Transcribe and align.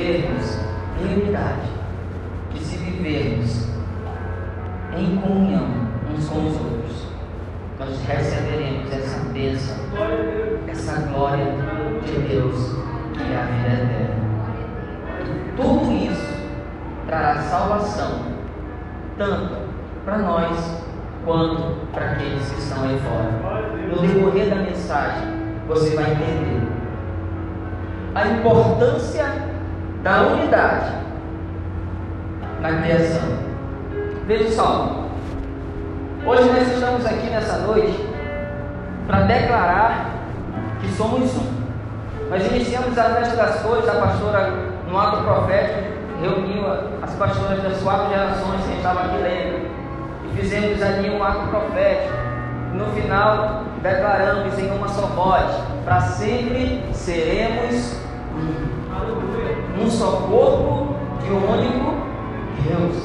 vivermos 0.00 0.58
em 0.98 1.22
unidade, 1.22 1.68
de 2.52 2.60
se 2.60 2.76
vivermos 2.78 3.68
em 4.96 5.16
comunhão 5.18 5.68
uns 6.10 6.28
com 6.28 6.46
os 6.46 6.56
outros, 6.56 7.06
nós 7.78 8.00
receberemos 8.06 8.92
essa 8.92 9.20
bênção, 9.30 9.76
essa 10.66 11.00
glória 11.08 11.54
de 12.04 12.12
Deus, 12.28 12.76
que 13.12 13.32
é 13.32 13.36
a 13.36 13.44
vida 13.44 13.68
eterna. 13.68 14.20
E 15.46 15.52
tudo 15.56 15.92
isso 15.92 16.34
trará 17.06 17.42
salvação, 17.42 18.22
tanto 19.18 19.56
para 20.04 20.18
nós 20.18 20.82
quanto 21.24 21.86
para 21.92 22.12
aqueles 22.12 22.50
que 22.50 22.58
estão 22.58 22.84
aí 22.84 22.98
fora. 23.00 23.60
No 23.88 24.00
decorrer 24.00 24.48
da 24.48 24.56
mensagem, 24.56 25.28
você 25.68 25.94
vai 25.94 26.12
entender 26.12 26.68
a 28.14 28.26
importância 28.26 29.50
da 30.02 30.22
unidade 30.22 30.92
na 32.60 32.82
criação. 32.82 33.22
Veja 34.26 34.50
só, 34.50 35.06
hoje 36.24 36.44
nós 36.44 36.72
estamos 36.72 37.04
aqui 37.04 37.28
nessa 37.28 37.58
noite 37.58 38.08
para 39.06 39.22
declarar 39.22 40.10
que 40.80 40.88
somos 40.92 41.34
um. 41.36 41.60
Nós 42.30 42.46
iniciamos 42.46 42.96
a 42.96 43.04
festa 43.04 43.36
das 43.36 43.60
cores, 43.60 43.88
a 43.88 43.94
pastora, 43.94 44.52
no 44.88 44.98
ato 44.98 45.24
profético, 45.24 45.90
reuniu 46.20 46.64
as 47.02 47.14
pastoras 47.14 47.62
das 47.62 47.82
quatro 47.82 48.08
gerações 48.08 48.64
que 48.64 48.76
estavam 48.76 49.04
aqui 49.04 49.16
lendo. 49.18 49.68
E 50.24 50.36
fizemos 50.36 50.80
ali 50.80 51.10
um 51.10 51.22
ato 51.22 51.48
profético. 51.48 52.14
No 52.74 52.86
final, 52.92 53.64
declaramos 53.82 54.56
em 54.58 54.70
uma 54.70 54.88
só 54.88 55.06
voz: 55.06 55.50
para 55.84 56.00
sempre 56.00 56.84
seremos 56.92 57.96
um. 58.34 58.69
Um 59.80 59.90
só 59.90 60.26
corpo 60.30 60.94
de 61.24 61.32
um 61.32 61.50
único 61.50 61.94
Deus. 62.62 62.96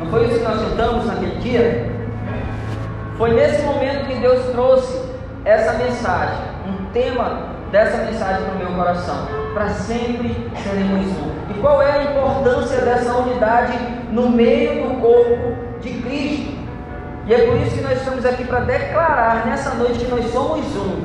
Não 0.00 0.10
foi 0.10 0.26
isso 0.26 0.38
que 0.38 0.44
nós 0.44 0.60
cantamos 0.60 1.06
naquele 1.06 1.36
dia? 1.36 1.92
Foi 3.16 3.34
nesse 3.34 3.62
momento 3.62 4.06
que 4.06 4.14
Deus 4.16 4.46
trouxe 4.46 5.02
essa 5.44 5.74
mensagem, 5.74 6.38
um 6.66 6.86
tema 6.92 7.52
dessa 7.70 7.98
mensagem 7.98 8.44
para 8.44 8.54
o 8.54 8.58
meu 8.58 8.68
coração. 8.68 9.28
Para 9.54 9.68
sempre 9.68 10.50
seremos 10.62 11.06
um. 11.06 11.50
E 11.50 11.60
qual 11.60 11.82
é 11.82 11.92
a 11.92 12.02
importância 12.04 12.80
dessa 12.80 13.14
unidade 13.14 13.78
no 14.10 14.30
meio 14.30 14.88
do 14.88 15.00
corpo 15.00 15.54
de 15.80 15.90
Cristo? 16.02 16.52
E 17.26 17.34
é 17.34 17.46
por 17.46 17.56
isso 17.58 17.76
que 17.76 17.82
nós 17.82 17.98
estamos 17.98 18.24
aqui 18.26 18.44
para 18.44 18.60
declarar 18.60 19.46
nessa 19.46 19.74
noite 19.74 20.04
que 20.04 20.10
nós 20.10 20.24
somos 20.32 20.64
um. 20.76 21.02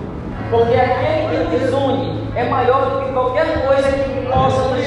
Porque 0.50 0.76
aquele 0.76 1.46
que 1.50 1.58
nos 1.58 1.74
une 1.74 2.32
é 2.36 2.46
maior 2.46 2.90
do 2.90 3.06
que 3.06 3.12
qualquer 3.12 3.68
coisa 3.68 3.92
que 3.92 4.28
possa 4.28 4.62
nos, 4.70 4.86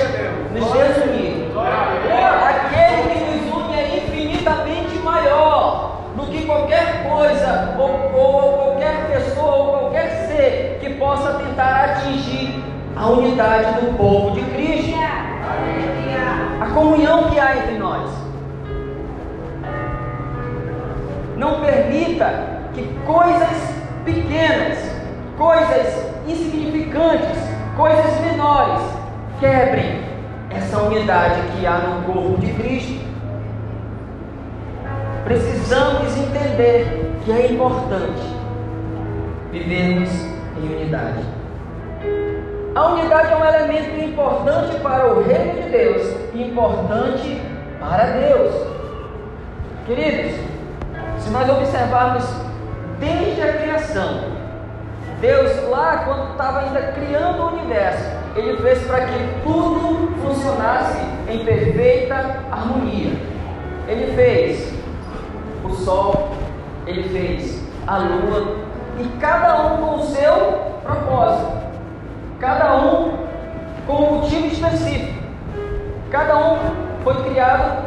nos 0.52 0.72
desunir. 0.72 1.50
Aquele 2.42 3.14
que 3.14 3.20
nos 3.24 3.54
une 3.54 3.74
é 3.74 3.96
infinitamente 3.98 4.98
maior 4.98 6.00
do 6.16 6.26
que 6.26 6.44
qualquer 6.44 7.08
coisa, 7.08 7.76
ou, 7.78 8.10
ou 8.14 8.52
qualquer 8.58 9.06
pessoa, 9.06 9.54
ou 9.54 9.78
qualquer 9.78 10.26
ser 10.26 10.78
que 10.80 10.94
possa 10.94 11.34
tentar 11.34 11.84
atingir 11.84 12.62
a 12.96 13.08
unidade 13.08 13.80
do 13.80 13.96
povo 13.96 14.32
de 14.32 14.42
Cristo. 14.42 14.98
A 16.60 16.66
comunhão 16.74 17.30
que 17.30 17.38
há 17.38 17.56
entre 17.56 17.78
nós. 17.78 18.10
Não 21.36 21.60
permita 21.60 22.60
que 22.74 22.82
coisas 23.06 23.74
pequenas, 24.04 24.78
coisas 25.38 26.12
insignificantes, 26.26 27.38
coisas 27.76 28.20
menores 28.20 28.82
quebrem 29.40 30.09
essa 30.50 30.78
unidade 30.82 31.40
que 31.52 31.66
há 31.66 31.78
no 31.78 32.02
corpo 32.04 32.38
de 32.38 32.52
Cristo. 32.52 33.00
Precisamos 35.24 36.16
entender 36.16 37.12
que 37.24 37.32
é 37.32 37.52
importante 37.52 38.20
vivermos 39.52 40.10
em 40.56 40.76
unidade. 40.76 41.24
A 42.74 42.86
unidade 42.86 43.32
é 43.32 43.36
um 43.36 43.44
elemento 43.44 44.00
importante 44.00 44.76
para 44.80 45.12
o 45.12 45.22
reino 45.22 45.62
de 45.62 45.68
Deus 45.70 46.16
e 46.34 46.42
importante 46.42 47.40
para 47.78 48.04
Deus. 48.06 48.54
Queridos, 49.86 50.32
se 51.18 51.30
nós 51.30 51.48
observarmos 51.48 52.24
desde 52.98 53.42
a 53.42 53.52
criação, 53.54 54.20
Deus 55.20 55.68
lá 55.68 56.04
quando 56.04 56.32
estava 56.32 56.60
ainda 56.60 56.92
criando 56.92 57.42
o 57.42 57.52
universo, 57.54 58.19
ele 58.36 58.56
fez 58.58 58.86
para 58.86 59.06
que 59.06 59.42
tudo 59.42 60.12
funcionasse 60.22 60.98
em 61.28 61.44
perfeita 61.44 62.44
harmonia. 62.50 63.12
Ele 63.88 64.14
fez 64.14 64.72
o 65.64 65.70
sol, 65.70 66.30
ele 66.86 67.08
fez 67.08 67.62
a 67.86 67.98
lua, 67.98 68.56
e 68.98 69.08
cada 69.18 69.62
um 69.62 69.76
com 69.78 69.94
o 69.96 70.02
seu 70.04 70.34
propósito, 70.82 71.52
cada 72.38 72.76
um 72.76 73.18
com 73.86 73.94
um 73.94 74.20
motivo 74.20 74.46
específico, 74.46 75.18
cada 76.10 76.36
um 76.36 76.58
foi 77.02 77.14
criado 77.24 77.84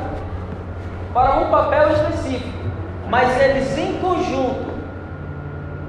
para 1.13 1.39
um 1.39 1.51
papel 1.51 1.93
específico, 1.93 2.49
mas 3.09 3.39
eles 3.41 3.77
em 3.77 3.93
conjunto, 3.99 4.73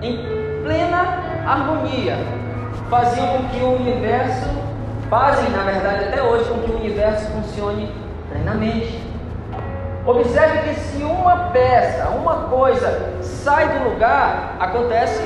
em 0.03 0.63
plena 0.63 1.19
harmonia, 1.47 2.19
faziam 2.95 3.27
com 3.27 3.49
que 3.49 3.61
o 3.61 3.75
universo, 3.75 4.49
fazem 5.11 5.51
na 5.51 5.65
verdade 5.65 6.05
até 6.05 6.23
hoje, 6.23 6.49
com 6.49 6.61
que 6.61 6.71
o 6.71 6.77
universo 6.77 7.27
funcione 7.33 7.93
plenamente. 8.31 9.03
Observe 10.07 10.59
que 10.59 10.75
se 10.79 11.03
uma 11.03 11.49
peça, 11.53 12.09
uma 12.11 12.35
coisa 12.45 13.15
sai 13.21 13.69
do 13.69 13.91
lugar, 13.91 14.57
acontece 14.61 15.23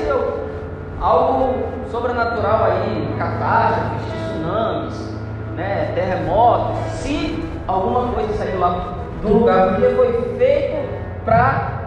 algo 0.99 1.63
sobrenatural 1.91 2.63
aí, 2.63 3.15
catástrofes, 3.19 4.01
tsunamis, 4.31 5.13
né, 5.55 5.91
terremotos, 5.93 6.75
se 6.93 7.47
alguma 7.67 8.11
coisa 8.13 8.33
saiu 8.33 8.59
lá 8.59 8.95
do 9.21 9.27
lugar, 9.27 9.75
porque 9.75 9.89
foi 9.89 10.35
feito 10.39 10.89
para 11.23 11.81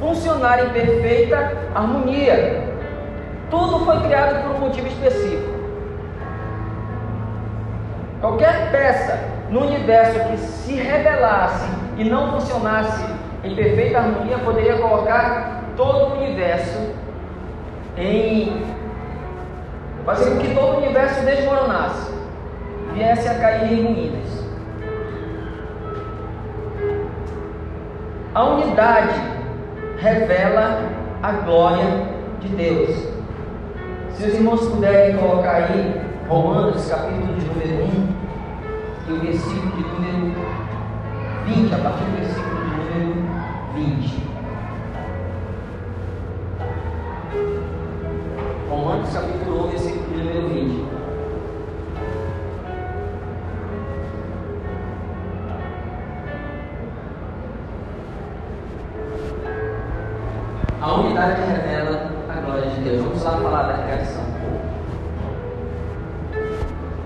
funcionar 0.00 0.64
em 0.64 0.70
perfeita 0.70 1.52
harmonia. 1.72 2.73
Tudo 3.50 3.84
foi 3.84 4.00
criado 4.00 4.42
por 4.42 4.56
um 4.56 4.58
motivo 4.60 4.86
específico. 4.86 5.54
Qualquer 8.20 8.70
peça 8.70 9.18
no 9.50 9.66
universo 9.66 10.18
que 10.30 10.38
se 10.38 10.74
rebelasse 10.74 11.68
e 11.98 12.04
não 12.04 12.32
funcionasse 12.32 13.04
em 13.44 13.54
perfeita 13.54 13.98
harmonia 13.98 14.38
poderia 14.38 14.78
colocar 14.78 15.62
todo 15.76 16.06
o 16.06 16.22
universo 16.22 16.94
em. 17.96 18.64
fazer 20.04 20.30
com 20.30 20.38
que 20.38 20.54
todo 20.54 20.74
o 20.74 20.76
universo 20.78 21.24
desmoronasse, 21.24 22.12
viesse 22.94 23.28
a 23.28 23.34
cair 23.34 23.72
em 23.72 23.84
ruínas. 23.84 24.44
A 28.34 28.44
unidade 28.44 29.20
revela 29.98 30.80
a 31.22 31.32
glória 31.32 32.08
de 32.40 32.48
Deus. 32.48 33.13
Se 34.16 34.26
os 34.26 34.34
irmãos 34.34 34.68
puderem 34.68 35.16
colocar 35.16 35.64
aí 35.64 36.00
Romanos 36.28 36.86
capítulo 36.88 37.34
de 37.34 37.46
número 37.46 37.84
1 37.84 38.08
e 39.08 39.12
o 39.12 39.20
versículo 39.20 39.72
de 39.72 39.82
número 39.82 40.34
20, 41.46 41.74
a 41.74 41.78
partir 41.78 42.04
do 42.04 42.16
versículo 42.20 42.60
de 42.64 42.70
número 42.70 43.24
20. 43.74 44.33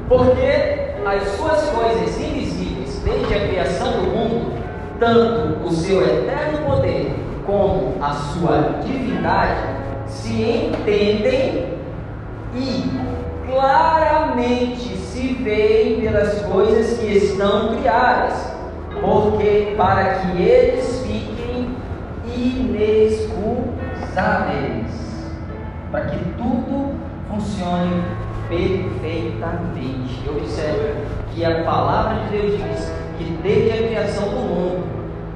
Porque 0.08 0.96
as 1.04 1.22
suas 1.36 1.68
coisas 1.68 2.18
invisíveis, 2.18 3.02
desde 3.04 3.34
a 3.34 3.48
criação 3.48 3.92
do 3.92 4.10
mundo, 4.10 4.52
tanto 4.98 5.66
o 5.66 5.70
seu 5.70 6.02
eterno 6.02 6.64
poder 6.66 7.14
como 7.44 7.96
a 8.00 8.12
sua 8.12 8.80
divindade, 8.82 9.60
se 10.06 10.42
entendem 10.42 11.74
e 12.54 12.90
claramente 13.46 14.96
se 14.96 15.34
veem 15.34 16.00
pelas 16.00 16.40
coisas 16.42 16.98
que 16.98 17.06
estão 17.06 17.76
criadas, 17.76 18.50
porque 19.00 19.74
para 19.76 20.14
que 20.14 20.42
eles 20.42 21.04
fiquem 21.06 21.76
inexcusáveis, 22.34 24.90
para 25.90 26.06
que 26.06 26.18
tudo 26.36 26.94
funcione 27.28 28.02
perfeitamente. 28.48 30.20
Eu 30.26 30.36
observo 30.36 31.04
que 31.34 31.44
a 31.44 31.62
palavra 31.64 32.24
de 32.24 32.30
Deus 32.36 32.52
diz 32.52 32.92
que 33.18 33.24
desde 33.42 33.72
a 33.72 33.88
criação 33.88 34.28
do 34.28 34.36
mundo, 34.36 34.84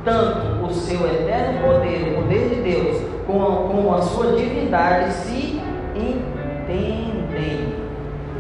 tanto 0.05 0.65
o 0.65 0.73
seu 0.73 1.07
eterno 1.07 1.61
poder, 1.61 2.13
o 2.13 2.23
poder 2.23 2.49
de 2.49 2.57
Deus, 2.63 3.03
como, 3.27 3.69
como 3.69 3.95
a 3.95 4.03
sua 4.03 4.33
divindade 4.33 5.13
se 5.13 5.61
entendem. 5.95 7.83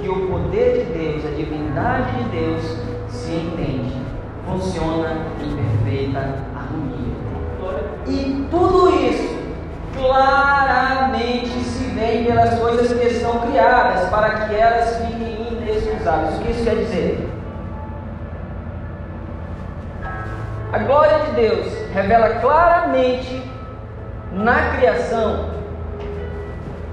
Que 0.00 0.08
o 0.08 0.26
poder 0.26 0.84
de 0.84 0.98
Deus, 0.98 1.24
a 1.24 1.30
divindade 1.36 2.16
de 2.16 2.24
Deus 2.30 2.62
se 3.08 3.32
entende, 3.34 3.94
funciona 4.44 5.16
em 5.40 5.54
perfeita 5.54 6.18
harmonia. 6.56 7.12
E 8.08 8.46
tudo 8.50 8.90
isso 8.90 9.36
claramente 9.96 11.61
pelas 12.26 12.58
coisas 12.58 12.92
que 12.98 13.10
são 13.14 13.40
criadas, 13.40 14.08
para 14.10 14.30
que 14.30 14.54
elas 14.54 14.96
fiquem 14.96 15.52
inexcusáveis. 15.52 16.36
O 16.36 16.40
que 16.40 16.50
isso 16.50 16.64
quer 16.64 16.76
dizer? 16.76 17.28
A 20.72 20.78
glória 20.78 21.18
de 21.20 21.30
Deus 21.32 21.66
revela 21.92 22.40
claramente 22.40 23.42
na 24.32 24.76
criação 24.76 25.50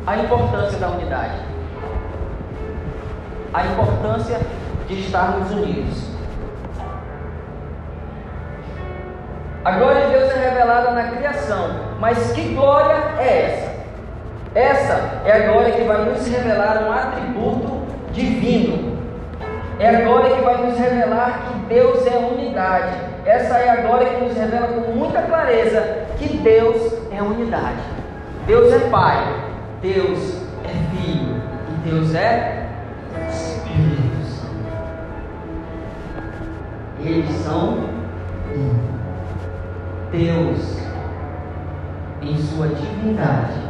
a 0.05 0.17
importância 0.17 0.77
da 0.79 0.89
unidade, 0.89 1.39
a 3.53 3.65
importância 3.65 4.39
de 4.87 4.99
estarmos 4.99 5.51
unidos. 5.51 6.09
A 9.63 9.71
glória 9.71 10.07
de 10.07 10.11
Deus 10.13 10.31
é 10.31 10.49
revelada 10.49 10.91
na 10.91 11.11
criação, 11.11 11.69
mas 11.99 12.31
que 12.31 12.53
glória 12.55 12.95
é 13.19 13.43
essa? 13.43 13.68
Essa 14.55 15.21
é 15.25 15.31
a 15.31 15.51
glória 15.51 15.73
que 15.73 15.83
vai 15.83 16.05
nos 16.05 16.27
revelar 16.27 16.83
um 16.83 16.91
atributo 16.91 17.81
divino. 18.11 18.97
É 19.79 19.89
a 19.89 20.01
glória 20.01 20.35
que 20.35 20.41
vai 20.41 20.57
nos 20.65 20.77
revelar 20.77 21.43
que 21.47 21.73
Deus 21.73 22.05
é 22.07 22.17
unidade. 22.17 22.97
Essa 23.25 23.59
é 23.59 23.69
a 23.69 23.75
glória 23.77 24.09
que 24.09 24.23
nos 24.23 24.35
revela 24.35 24.67
com 24.67 24.91
muita 24.91 25.21
clareza 25.21 26.07
que 26.17 26.37
Deus 26.37 26.93
é 27.11 27.21
unidade. 27.21 27.79
Deus 28.47 28.73
é 28.73 28.79
Pai, 28.89 29.35
Deus 29.81 30.41
é 30.65 30.95
Filho 30.95 31.41
e 31.69 31.89
Deus 31.89 32.15
é 32.15 32.67
Espírito 33.29 34.25
Santo. 34.25 34.55
Eles 36.99 37.35
são 37.43 37.77
um. 38.53 38.89
Deus, 40.11 40.79
em 42.23 42.35
sua 42.35 42.67
divindade, 42.69 43.68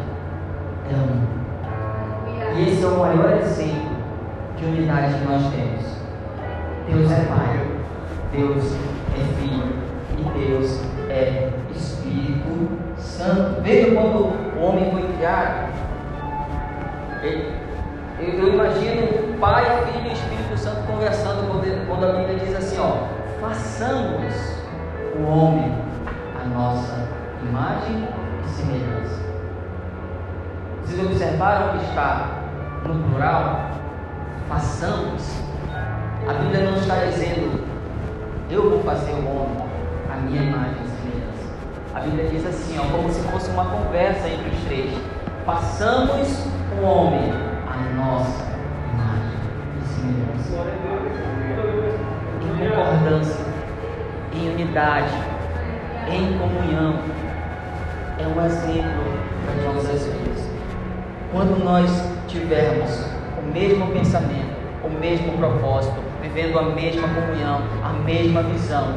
um. 0.96 2.58
E 2.58 2.70
esse 2.70 2.84
é 2.84 2.88
o 2.88 3.00
maior 3.00 3.38
exemplo 3.38 3.90
de 4.58 4.66
unidade 4.66 5.14
que 5.14 5.26
nós 5.26 5.44
temos. 5.54 5.86
Deus 6.88 7.12
é 7.12 7.26
Pai, 7.26 7.68
Deus 8.32 8.76
é 9.16 9.20
Filho 9.40 9.74
e 10.18 10.48
Deus 10.48 10.82
é 11.10 11.50
Espírito 11.76 12.70
Santo. 12.98 13.62
Veja 13.62 13.92
quando 13.92 14.34
o 14.58 14.62
homem 14.62 14.92
foi 14.92 15.04
criado. 15.14 15.70
Eu, 18.20 18.54
imagino 18.54 19.38
Pai, 19.40 19.64
Filho 19.86 20.08
e 20.08 20.14
Espírito 20.14 20.58
Santo 20.58 20.88
conversando 20.88 21.48
quando 21.88 22.06
a 22.06 22.14
Bíblia 22.14 22.40
diz 22.40 22.56
assim: 22.56 22.80
ó, 22.80 23.08
façamos 23.40 24.34
o 25.18 25.24
homem 25.24 25.72
a 26.42 26.48
nossa 26.48 27.08
imagem 27.48 28.08
e 28.46 28.50
semelhança. 28.50 29.29
Vocês 30.90 31.06
observaram 31.06 31.78
que 31.78 31.86
está 31.86 32.30
no 32.84 32.96
plural? 33.04 33.70
Façamos. 34.48 35.40
A 36.28 36.34
Bíblia 36.34 36.64
não 36.64 36.78
está 36.78 36.96
dizendo, 37.06 37.64
eu 38.50 38.72
vou 38.72 38.80
fazer 38.80 39.12
o 39.12 39.18
homem 39.18 39.70
a 40.12 40.16
minha 40.16 40.42
imagem 40.42 40.82
e 40.84 40.88
semelhança. 40.88 41.48
A 41.94 42.00
Bíblia 42.00 42.28
diz 42.30 42.44
assim, 42.44 42.80
ó, 42.80 42.92
como 42.92 43.08
se 43.12 43.22
fosse 43.28 43.52
uma 43.52 43.66
conversa 43.66 44.28
entre 44.30 44.50
os 44.50 44.64
três. 44.64 44.98
Façamos 45.46 46.48
o 46.82 46.84
homem 46.84 47.34
a 47.68 47.78
nossa 47.96 48.46
imagem 48.92 49.38
e 49.78 49.86
semelhança. 49.94 50.58
Em 52.42 52.68
concordância, 52.68 53.46
em 54.34 54.54
unidade, 54.56 55.14
em 56.10 56.36
comunhão 56.40 56.96
é 58.18 58.26
um 58.26 58.44
exemplo 58.44 59.20
das 59.46 59.76
nossas 59.76 60.08
vidas. 60.08 60.39
Quando 61.32 61.64
nós 61.64 61.90
tivermos 62.28 63.06
o 63.38 63.54
mesmo 63.54 63.88
pensamento, 63.92 64.50
o 64.84 64.90
mesmo 64.90 65.38
propósito, 65.38 65.96
vivendo 66.24 66.58
a 66.58 66.64
mesma 66.64 67.08
comunhão, 67.08 67.62
a 67.84 67.94
mesma 68.04 68.42
visão, 68.44 68.96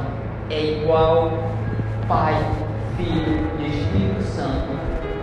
é 0.49 0.81
igual 0.81 1.31
Pai, 2.09 2.35
Filho 2.97 3.47
e 3.59 3.67
Espírito 3.67 4.23
Santo 4.23 4.73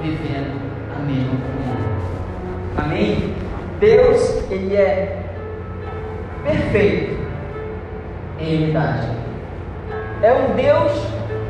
vivendo 0.02 0.60
a 0.96 1.00
mesma 1.00 1.32
comunhão. 1.32 1.80
Amém? 2.78 3.34
Deus, 3.80 4.44
Ele 4.52 4.76
é 4.76 5.24
perfeito 6.44 7.20
em 8.40 8.64
unidade. 8.64 9.08
É 10.22 10.34
um 10.34 10.56
Deus 10.56 10.92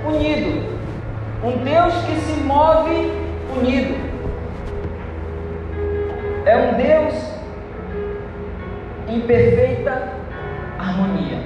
unido. 0.08 0.70
Um 1.44 1.58
Deus 1.64 1.94
que 2.06 2.16
se 2.22 2.40
move 2.42 3.12
unido. 3.58 4.09
É 6.46 6.56
um 6.56 6.74
Deus 6.76 7.14
em 9.08 9.22
perfeita 9.22 10.10
harmonia, 10.78 11.42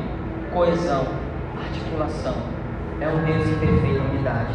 coesão, 0.54 1.08
articulação. 1.58 2.36
É 3.02 3.08
um 3.08 3.24
Deus 3.24 3.48
em 3.48 3.60
perfeita 3.60 4.02
unidade. 4.02 4.54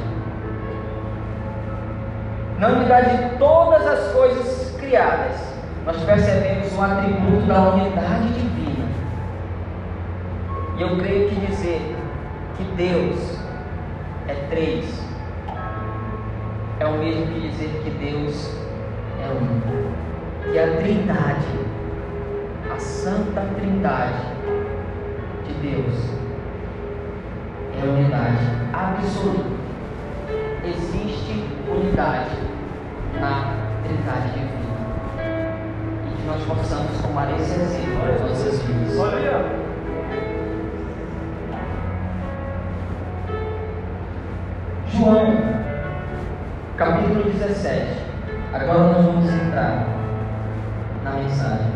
Na 2.58 2.68
unidade 2.68 3.16
de 3.16 3.38
todas 3.38 3.86
as 3.86 4.12
coisas 4.12 4.76
criadas, 4.80 5.36
nós 5.84 5.96
percebemos 6.04 6.76
o 6.76 6.82
atributo 6.82 7.46
da 7.46 7.70
unidade 7.70 8.28
divina. 8.32 8.88
E 10.76 10.82
eu 10.82 10.96
creio 10.98 11.28
que 11.28 11.46
dizer 11.46 11.96
que 12.56 12.64
Deus 12.76 13.38
é 14.28 14.34
três, 14.50 15.02
é 16.80 16.86
o 16.86 16.92
mesmo 16.98 17.26
que 17.26 17.48
dizer 17.48 17.80
que 17.82 17.90
Deus 17.90 18.54
é 19.22 19.28
um. 19.28 20.07
Que 20.50 20.58
a 20.58 20.76
Trindade, 20.78 21.46
a 22.74 22.78
Santa 22.78 23.42
Trindade 23.54 24.24
de 25.46 25.52
Deus, 25.68 25.94
é 27.76 27.86
unidade 27.86 28.46
absoluta. 28.72 29.58
Existe 30.64 31.44
unidade 31.70 32.30
na 33.20 33.56
Trindade 33.84 34.30
divina. 34.32 34.58
E 36.06 36.16
que 36.16 36.26
nós 36.26 36.42
possamos 36.44 36.98
tomar 37.02 37.30
esse 37.38 37.60
exemplo 37.60 38.06
nas 38.06 38.20
nossas 38.22 38.62
vidas. 38.62 38.96
João, 44.86 45.36
capítulo 46.76 47.30
17. 47.30 48.08
Agora 48.54 48.78
nós 48.78 49.04
vamos 49.04 49.30
entrar 49.30 49.97
na 51.08 51.22
mensagem. 51.22 51.72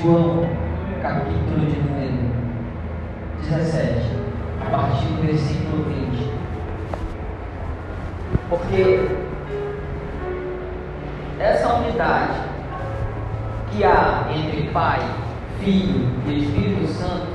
João, 0.00 0.46
capítulo 1.00 1.66
de 1.66 1.80
número 1.80 2.30
17, 3.40 4.10
a 4.60 4.70
partir 4.70 5.06
do 5.06 5.26
versículo 5.26 5.84
20. 5.84 6.32
Porque 8.48 9.08
essa 11.38 11.74
unidade 11.74 12.40
que 13.70 13.84
há 13.84 14.26
entre 14.34 14.68
Pai, 14.70 15.00
Filho 15.60 16.10
e 16.26 16.42
Espírito 16.42 16.86
Santo 16.88 17.28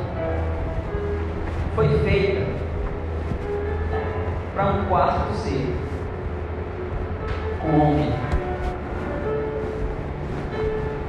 foi 1.75 1.87
feita 1.99 2.45
para 4.53 4.65
um 4.67 4.85
quarto 4.85 5.33
ser 5.33 5.75
o 7.63 7.81
homem. 7.81 8.36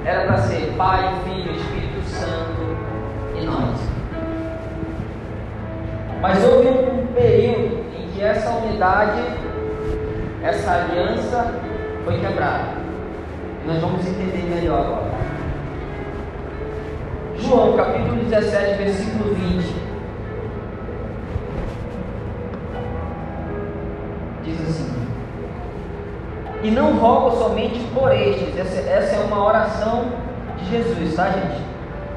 Era 0.08 0.24
para 0.24 0.38
ser 0.38 0.72
Pai, 0.78 1.20
Filho, 1.22 1.52
Espírito 1.52 2.02
Santo 2.08 2.62
e 3.38 3.44
nós. 3.44 3.78
Mas 6.22 6.42
houve 6.42 6.68
um 6.68 7.06
período 7.08 7.84
em 7.94 8.08
que 8.08 8.22
essa 8.22 8.48
unidade, 8.48 9.20
essa 10.42 10.70
aliança 10.70 11.54
foi 12.06 12.18
quebrada. 12.20 12.68
E 13.62 13.68
nós 13.68 13.82
vamos 13.82 14.06
entender 14.06 14.48
melhor 14.48 14.80
agora. 14.80 15.10
João 17.36 17.76
capítulo 17.76 18.24
17, 18.24 18.78
versículo 18.82 19.34
20. 19.34 19.77
E 26.62 26.70
não 26.70 26.98
rogo 26.98 27.36
somente 27.36 27.78
por 27.94 28.12
estes. 28.12 28.58
Essa, 28.58 28.80
essa 28.90 29.16
é 29.16 29.24
uma 29.24 29.44
oração 29.44 30.06
de 30.58 30.70
Jesus, 30.70 31.14
tá, 31.14 31.30
gente? 31.30 31.62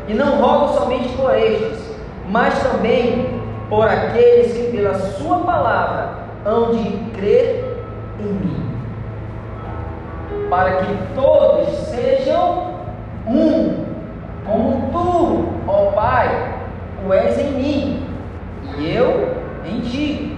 E 0.07 0.13
não 0.13 0.41
rogo 0.41 0.73
somente 0.73 1.09
por 1.15 1.35
estes, 1.35 1.95
mas 2.29 2.61
também 2.63 3.39
por 3.69 3.87
aqueles 3.87 4.53
que 4.53 4.71
pela 4.75 4.95
Sua 4.95 5.39
palavra 5.39 6.09
hão 6.43 6.71
de 6.71 6.89
crer 7.15 7.77
em 8.19 8.33
mim, 8.33 8.71
para 10.49 10.77
que 10.77 10.97
todos 11.15 11.69
sejam 11.87 12.71
um, 13.27 13.85
como 14.45 14.91
tu, 14.91 15.45
ó 15.67 15.91
Pai, 15.91 16.55
o 17.07 17.13
és 17.13 17.39
em 17.39 17.51
mim 17.51 18.07
e 18.77 18.93
eu 18.93 19.35
em 19.65 19.81
ti. 19.81 20.37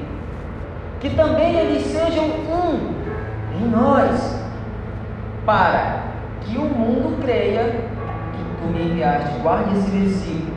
Que 1.00 1.10
também 1.10 1.58
eles 1.58 1.86
sejam 1.88 2.26
um 2.26 2.93
em 3.54 3.70
nós, 3.70 4.40
para 5.46 6.04
que 6.42 6.58
o 6.58 6.64
mundo 6.64 7.22
creia 7.24 7.64
que 7.64 8.62
tu 8.62 8.68
me 8.68 8.92
enviaste. 8.92 9.40
Guarde 9.40 9.78
esse 9.78 9.90
versículo. 9.90 10.54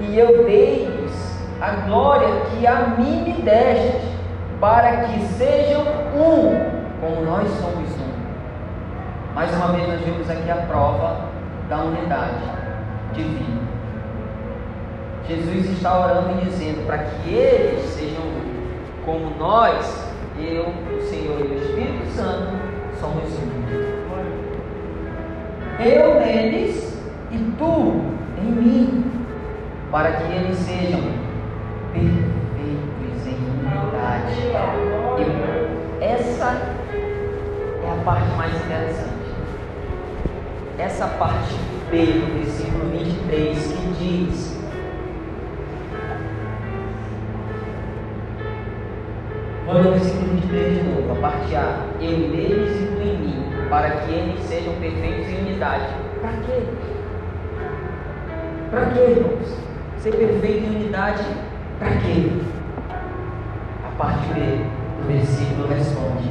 E 0.00 0.18
eu 0.18 0.44
dei-lhes 0.44 1.46
a 1.60 1.70
glória 1.86 2.28
que 2.50 2.66
a 2.66 2.94
mim 2.98 3.22
me 3.22 3.32
deste, 3.42 4.16
para 4.60 5.04
que 5.04 5.20
sejam 5.20 5.82
um, 5.82 6.76
como 7.00 7.24
nós 7.24 7.48
somos 7.60 7.90
um. 7.90 9.34
Mais 9.34 9.54
uma 9.54 9.68
vez 9.68 9.88
nós 9.88 10.00
vemos 10.00 10.30
aqui 10.30 10.50
a 10.50 10.56
prova 10.56 11.20
da 11.68 11.78
unidade 11.78 12.40
divina. 13.12 13.66
Jesus 15.28 15.70
está 15.72 15.98
orando 15.98 16.40
e 16.40 16.44
dizendo 16.44 16.86
para 16.86 16.98
que 16.98 17.34
eles 17.34 17.84
sejam 17.86 18.22
um, 18.22 19.04
como 19.04 19.36
nós, 19.38 20.05
eu, 20.40 20.66
o 20.66 21.02
Senhor 21.02 21.40
e 21.40 21.48
o 21.48 21.58
Espírito 21.58 22.06
Santo, 22.14 22.52
somos 23.00 23.32
um. 23.38 23.56
Eu 25.78 26.20
neles 26.20 26.98
e 27.30 27.36
tu 27.58 28.00
em 28.42 28.50
mim, 28.50 29.04
para 29.90 30.12
que 30.12 30.32
eles 30.32 30.56
sejam 30.56 31.00
perfeitos 31.92 33.26
em 33.26 33.36
unidade. 33.50 34.36
Essa 36.00 36.76
é 37.84 37.90
a 37.90 38.04
parte 38.04 38.28
mais 38.36 38.54
interessante. 38.54 39.06
Essa 40.78 41.06
parte 41.06 41.54
B 41.90 42.04
do 42.04 42.38
versículo 42.38 42.90
23 42.90 43.72
que 43.72 43.86
diz: 43.98 44.55
Ler 49.68 49.84
o 49.84 49.90
versículo 49.90 50.26
23 50.34 50.78
de 50.78 50.82
novo, 50.84 51.12
a 51.12 51.14
parte 51.16 51.56
A. 51.56 51.86
Eu 52.00 52.18
neles 52.18 52.80
e 52.80 52.86
tu 52.86 53.02
em 53.02 53.18
mim, 53.18 53.44
para 53.68 53.90
que 53.90 54.12
eles 54.12 54.40
sejam 54.44 54.72
perfeitos 54.74 55.26
em 55.26 55.40
unidade. 55.40 55.86
Para 56.20 56.32
quê? 56.46 56.62
Para 58.70 58.86
quê, 58.86 59.00
irmãos? 59.00 59.58
Ser 59.98 60.12
perfeito 60.12 60.66
em 60.66 60.76
unidade, 60.76 61.24
para 61.80 61.96
quê? 61.96 62.30
A 63.84 63.90
parte 63.98 64.34
B 64.34 64.40
do 65.00 65.08
versículo 65.08 65.66
responde: 65.66 66.30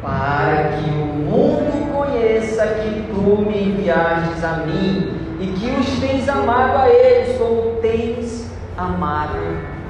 Para 0.00 0.68
que 0.76 0.88
o 0.88 1.04
mundo 1.04 1.92
conheça 1.92 2.64
que 2.64 3.12
tu 3.12 3.42
me 3.42 3.70
enviaste 3.70 4.46
a 4.46 4.64
mim 4.64 5.36
e 5.40 5.46
que 5.48 5.80
os 5.80 5.98
tens 5.98 6.28
amado 6.28 6.78
a 6.78 6.88
eles 6.88 7.36
como 7.38 7.80
tens 7.80 8.48
amado 8.76 9.36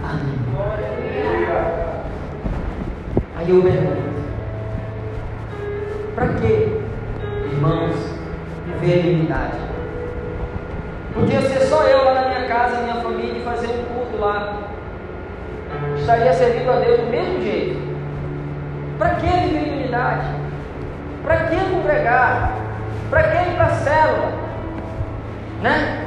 a 0.02 0.14
mim. 0.14 0.97
Aí 3.48 3.54
eu 3.54 3.62
para 6.14 6.26
que, 6.34 6.82
irmãos, 7.50 7.96
viver 8.66 9.14
unidade? 9.14 9.56
Podia 11.14 11.40
ser 11.40 11.60
só 11.60 11.84
eu 11.84 12.04
lá 12.04 12.12
na 12.12 12.28
minha 12.28 12.46
casa, 12.46 12.82
minha 12.82 12.96
família, 12.96 13.38
e 13.38 13.44
fazer 13.44 13.68
um 13.68 13.84
culto 13.94 14.18
lá. 14.20 14.68
Estaria 15.98 16.34
servindo 16.34 16.70
a 16.70 16.76
Deus 16.76 17.00
do 17.00 17.06
mesmo 17.06 17.40
jeito. 17.40 17.80
Para 18.98 19.14
que 19.14 19.26
unidade? 19.26 20.26
Para 21.24 21.36
que 21.44 21.56
congregar? 21.56 22.52
Para 23.08 23.22
que 23.22 23.48
ir 23.48 23.56
para 23.56 23.64
a 23.64 23.70
célula? 23.70 24.32
Né? 25.62 26.04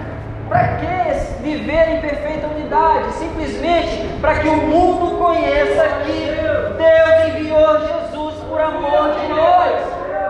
Para 0.47 0.67
que 0.75 1.41
viver 1.41 1.89
em 1.89 2.01
perfeita 2.01 2.45
unidade? 2.45 3.13
Simplesmente 3.13 4.19
para 4.21 4.35
que 4.35 4.47
o 4.47 4.57
mundo 4.57 5.17
conheça 5.17 5.87
que 6.05 6.50
Deus 6.81 7.35
enviou 7.35 7.79
Jesus 7.79 8.43
por 8.49 8.59
amor 8.59 9.13
de 9.13 9.27
nós. 9.27 9.81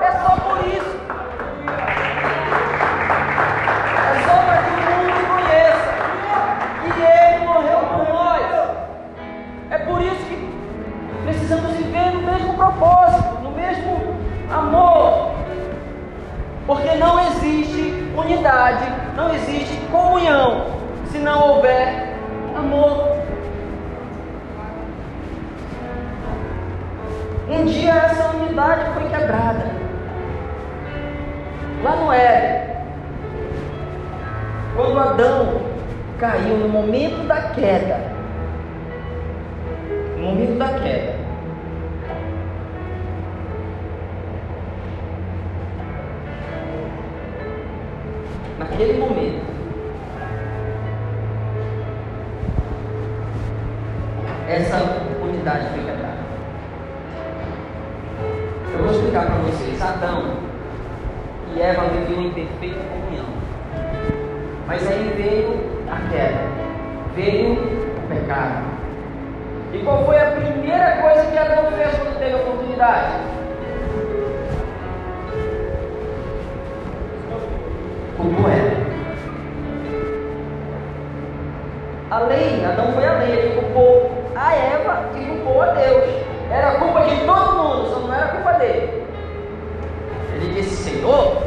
É 0.02 0.12
só 0.22 0.36
por 0.36 0.58
isso. 0.68 1.00
É 4.10 4.20
só 4.26 4.36
para 4.44 4.58
que 4.64 4.70
o 4.70 4.82
mundo 4.84 5.20
conheça 5.32 5.90
que 6.84 7.02
Ele 7.02 7.46
morreu 7.46 7.80
por 7.80 8.14
nós. 8.14 8.46
É 9.70 9.78
por 9.78 10.02
isso 10.02 10.26
que 10.26 10.54
precisamos 11.24 11.72
viver 11.78 12.12
no 12.12 12.22
mesmo 12.22 12.54
propósito, 12.56 13.40
no 13.42 13.52
mesmo 13.52 14.14
amor. 14.52 15.32
Porque 16.68 16.96
não 16.96 17.18
existe 17.28 18.12
unidade, 18.14 18.86
não 19.16 19.34
existe 19.34 19.78
comunhão 19.90 20.66
se 21.06 21.18
não 21.18 21.56
houver 21.56 22.18
amor. 22.58 23.11
Dia 27.82 27.96
essa 27.96 28.30
unidade 28.30 28.94
foi 28.94 29.10
quebrada. 29.10 29.66
Lá 31.84 31.96
no 31.96 32.14
Éden. 32.14 32.76
Quando 34.76 35.00
Adão 35.00 35.62
caiu 36.20 36.58
no 36.58 36.70
momento 36.70 37.28
da 37.28 37.42
queda. 37.50 38.00
No 40.18 40.28
momento 40.28 40.58
da 40.60 40.68
queda. 40.80 41.16
Naquele 48.60 49.00
momento. 49.00 49.52
Essa 54.48 54.91
oportunidade? 72.92 73.32
Culpou 78.18 78.50
ela. 78.50 78.82
A 82.12 82.20
lei, 82.20 82.66
Adão 82.66 82.92
foi 82.94 83.06
a 83.06 83.14
lei, 83.14 83.32
ele 83.32 83.62
culpou 83.62 84.12
a 84.36 84.54
Eva 84.54 85.10
e 85.18 85.26
culpou 85.26 85.62
a 85.62 85.68
Deus. 85.68 86.04
Era 86.52 86.76
culpa 86.76 87.02
de 87.04 87.16
todo 87.26 87.56
mundo, 87.56 87.90
só 87.90 88.00
não 88.00 88.14
era 88.14 88.28
culpa 88.28 88.54
dele. 88.54 89.04
Ele 90.36 90.54
disse: 90.54 90.90
Senhor, 90.90 91.42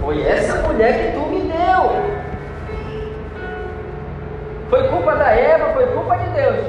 foi 0.00 0.22
essa 0.26 0.62
mulher 0.62 0.94
que 0.94 1.12
tu 1.12 1.26
me 1.26 1.40
deu. 1.42 2.12
Foi 4.70 4.88
culpa 4.88 5.14
da 5.16 5.30
Eva, 5.32 5.74
foi 5.74 5.86
culpa 5.88 6.16
de 6.16 6.30
Deus. 6.30 6.64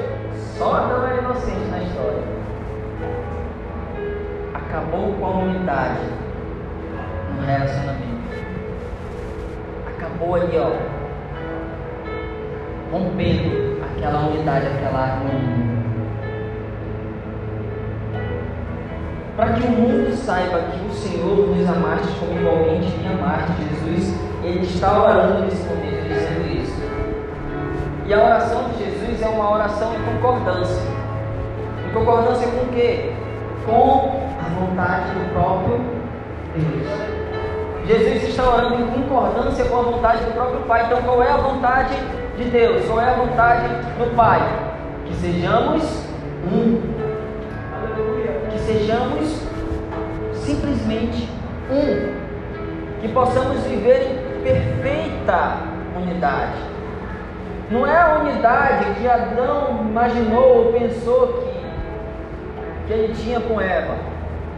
Só 0.58 0.74
Adão 0.74 0.93
Acabou 4.74 5.12
com 5.12 5.24
a 5.24 5.30
unidade 5.30 6.00
no 7.36 7.46
relacionamento. 7.46 8.24
Acabou 9.86 10.34
ali, 10.34 10.58
ó. 10.58 10.72
Rompendo 12.90 13.80
aquela 13.84 14.26
unidade, 14.26 14.66
aquela 14.66 15.00
harmonia. 15.00 15.74
para 19.36 19.52
que 19.52 19.66
o 19.66 19.70
mundo 19.70 20.14
saiba 20.14 20.60
que 20.60 20.86
o 20.86 20.92
Senhor 20.92 21.56
nos 21.56 21.68
amaste 21.68 22.08
como 22.20 22.38
igualmente 22.38 22.96
me 22.98 23.08
amaste, 23.08 23.52
Jesus, 23.62 24.14
ele 24.44 24.60
está 24.60 24.92
orando 24.92 25.42
nesse 25.42 25.62
momento, 25.68 26.08
dizendo 26.08 26.62
isso. 26.62 26.80
E 28.06 28.14
a 28.14 28.24
oração 28.24 28.70
de 28.70 28.84
Jesus 28.84 29.22
é 29.22 29.26
uma 29.26 29.50
oração 29.52 29.92
em 29.94 30.12
concordância. 30.12 30.82
Em 31.88 31.92
concordância 31.92 32.46
com 32.48 32.64
o 32.64 32.68
quê? 32.68 33.12
Com 33.66 34.13
vontade 34.54 35.10
do 35.10 35.32
próprio 35.32 35.80
Deus. 36.54 37.14
Jesus 37.86 38.28
está 38.28 38.48
orando 38.48 38.80
em 38.80 38.86
concordância 38.86 39.64
com 39.66 39.78
a 39.78 39.82
vontade 39.82 40.24
do 40.24 40.32
próprio 40.32 40.60
Pai. 40.60 40.86
Então, 40.86 41.02
qual 41.02 41.22
é 41.22 41.30
a 41.30 41.36
vontade 41.36 41.94
de 42.38 42.44
Deus? 42.44 42.86
Qual 42.86 43.00
é 43.00 43.10
a 43.10 43.14
vontade 43.14 43.68
do 43.98 44.16
Pai? 44.16 44.40
Que 45.04 45.14
sejamos 45.14 45.82
um 46.50 46.94
sejamos 48.64 49.42
simplesmente 50.34 51.28
um, 51.70 53.00
que 53.00 53.08
possamos 53.08 53.62
viver 53.64 54.02
em 54.02 54.42
perfeita 54.42 55.58
unidade. 55.96 56.58
Não 57.70 57.86
é 57.86 57.96
a 57.96 58.18
unidade 58.18 58.94
que 58.94 59.08
Adão 59.08 59.80
imaginou 59.88 60.66
ou 60.66 60.72
pensou 60.72 61.28
que, 61.28 62.86
que 62.86 62.92
ele 62.92 63.14
tinha 63.14 63.40
com 63.40 63.60
Eva. 63.60 63.96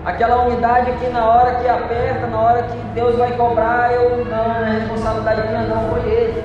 Aquela 0.07 0.45
unidade 0.45 0.93
que 1.01 1.09
na 1.09 1.27
hora 1.27 1.57
que 1.57 1.69
aperta, 1.69 2.29
na 2.29 2.41
hora 2.41 2.63
que 2.63 2.77
Deus 2.95 3.17
vai 3.17 3.33
cobrar, 3.33 3.93
eu 3.93 4.25
não, 4.25 4.53
a 4.53 4.65
responsabilidade 4.65 5.49
minha 5.49 5.63
não 5.63 5.91
foi 5.91 6.09
ele. 6.09 6.45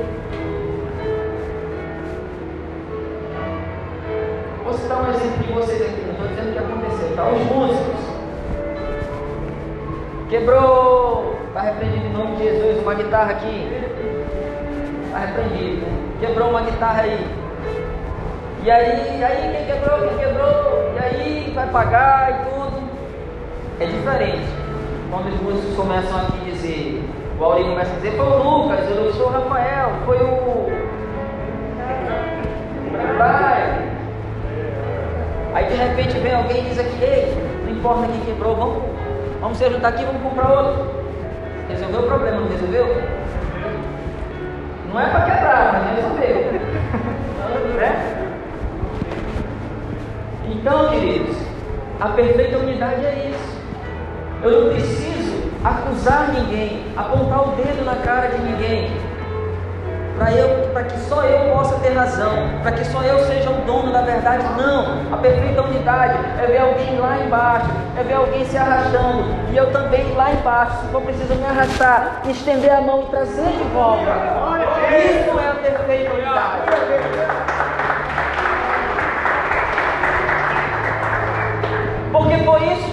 Vou 4.64 4.74
citar 4.74 5.04
um 5.04 5.12
exemplo 5.12 5.44
de 5.44 5.54
vocês 5.54 5.80
aqui, 5.80 6.02
não 6.02 6.14
estou 6.14 6.28
dizendo 6.30 6.54
que 6.54 6.58
aconteceu, 6.58 7.16
tá? 7.16 7.30
Os 7.30 7.56
músicos. 7.56 8.02
Quebrou, 10.28 11.36
está 11.50 11.62
repreendido 11.62 12.08
em 12.08 12.14
nome 12.14 12.38
de 12.38 12.44
Jesus, 12.46 12.82
uma 12.82 12.96
guitarra 12.96 13.30
aqui. 13.30 13.86
Está 15.06 15.20
repreendido, 15.20 15.86
né? 15.86 16.14
Quebrou 16.20 16.50
uma 16.50 16.62
guitarra 16.62 17.04
aí. 17.04 17.28
E 18.64 18.72
aí, 18.72 19.24
aí 19.24 19.56
quem 19.56 19.66
quebrou, 19.68 20.00
quem 20.00 20.18
quebrou, 20.18 20.94
e 20.96 21.00
aí 21.00 21.52
vai 21.54 21.68
pagar 21.68 22.32
e 22.32 22.50
tudo. 22.50 22.81
É 23.82 23.86
diferente. 23.88 24.46
Quando 25.10 25.30
os 25.30 25.42
músicos 25.42 25.76
começam 25.76 26.16
aqui 26.22 26.38
a 26.40 26.52
dizer, 26.52 27.04
o 27.40 27.44
Aurinho 27.44 27.72
começa 27.72 27.92
a 27.92 27.96
dizer, 27.96 28.12
foi 28.12 28.28
o 28.28 28.44
Lucas, 28.44 28.88
eu 28.92 29.12
sou 29.14 29.26
o 29.26 29.30
Rafael, 29.32 29.90
foi 30.06 30.18
o. 30.18 30.70
Vai. 33.18 33.90
Aí 35.56 35.66
de 35.66 35.74
repente 35.74 36.20
vem 36.20 36.32
alguém 36.32 36.60
e 36.60 36.70
diz 36.70 36.78
aqui, 36.78 37.04
ei, 37.04 37.36
não 37.66 37.72
importa 37.72 38.06
quem 38.06 38.22
quebrou, 38.22 38.56
vamos, 38.56 38.84
vamos 39.42 39.58
se 39.58 39.68
juntar 39.68 39.88
aqui, 39.88 40.06
vamos 40.06 40.22
comprar 40.22 40.52
outro. 40.52 40.86
Resolveu 41.68 42.02
o 42.02 42.04
problema, 42.04 42.40
não 42.40 42.50
resolveu? 42.50 42.86
Não 44.94 45.02
é 45.02 45.08
para 45.08 45.22
quebrar, 45.22 45.74
mas 45.74 45.96
resolveu. 45.96 46.52
né? 47.82 48.34
Então, 50.52 50.90
queridos, 50.90 51.36
a 52.00 52.10
perfeita 52.10 52.60
unidade 52.60 53.04
é 53.04 53.32
isso. 53.32 53.62
Eu 54.44 54.64
não 54.64 54.70
preciso 54.74 55.52
acusar 55.64 56.30
ninguém, 56.34 56.86
apontar 56.98 57.48
o 57.48 57.56
dedo 57.56 57.86
na 57.86 57.96
cara 57.96 58.30
de 58.30 58.42
ninguém 58.42 58.92
para 60.72 60.84
que 60.84 61.00
só 61.00 61.24
eu 61.24 61.52
possa 61.52 61.76
ter 61.80 61.94
razão, 61.94 62.32
para 62.62 62.72
que 62.74 62.86
só 62.86 63.02
eu 63.02 63.26
seja 63.26 63.50
o 63.50 63.66
dono 63.66 63.92
da 63.92 64.02
verdade. 64.02 64.44
Não, 64.56 65.14
a 65.14 65.18
perfeita 65.18 65.64
unidade 65.64 66.20
é 66.40 66.46
ver 66.46 66.60
alguém 66.60 67.00
lá 67.00 67.18
embaixo, 67.18 67.66
é 67.98 68.04
ver 68.04 68.14
alguém 68.14 68.46
se 68.46 68.56
arrastando 68.56 69.26
e 69.52 69.58
eu 69.58 69.72
também 69.72 70.14
lá 70.14 70.32
embaixo, 70.32 70.82
se 70.82 70.88
for 70.92 71.02
preciso 71.02 71.34
me 71.36 71.46
arrastar, 71.46 72.22
estender 72.30 72.72
a 72.72 72.82
mão 72.82 73.04
e 73.04 73.06
trazer 73.08 73.50
de 73.50 73.64
volta. 73.74 74.12
Isso 74.92 75.40
é 75.40 75.48
a 75.50 75.56
perfeita 75.56 76.14
unidade. 76.14 76.62
Porque 82.12 82.38
foi 82.38 82.74
isso 82.74 82.91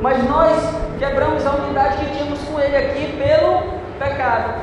Mas 0.00 0.22
nós 0.28 0.56
quebramos 0.98 1.46
a 1.46 1.50
unidade 1.50 1.98
que 1.98 2.16
tínhamos 2.16 2.40
com 2.44 2.60
Ele 2.60 2.76
aqui 2.76 3.18
pelo 3.18 3.62
pecado. 3.98 4.54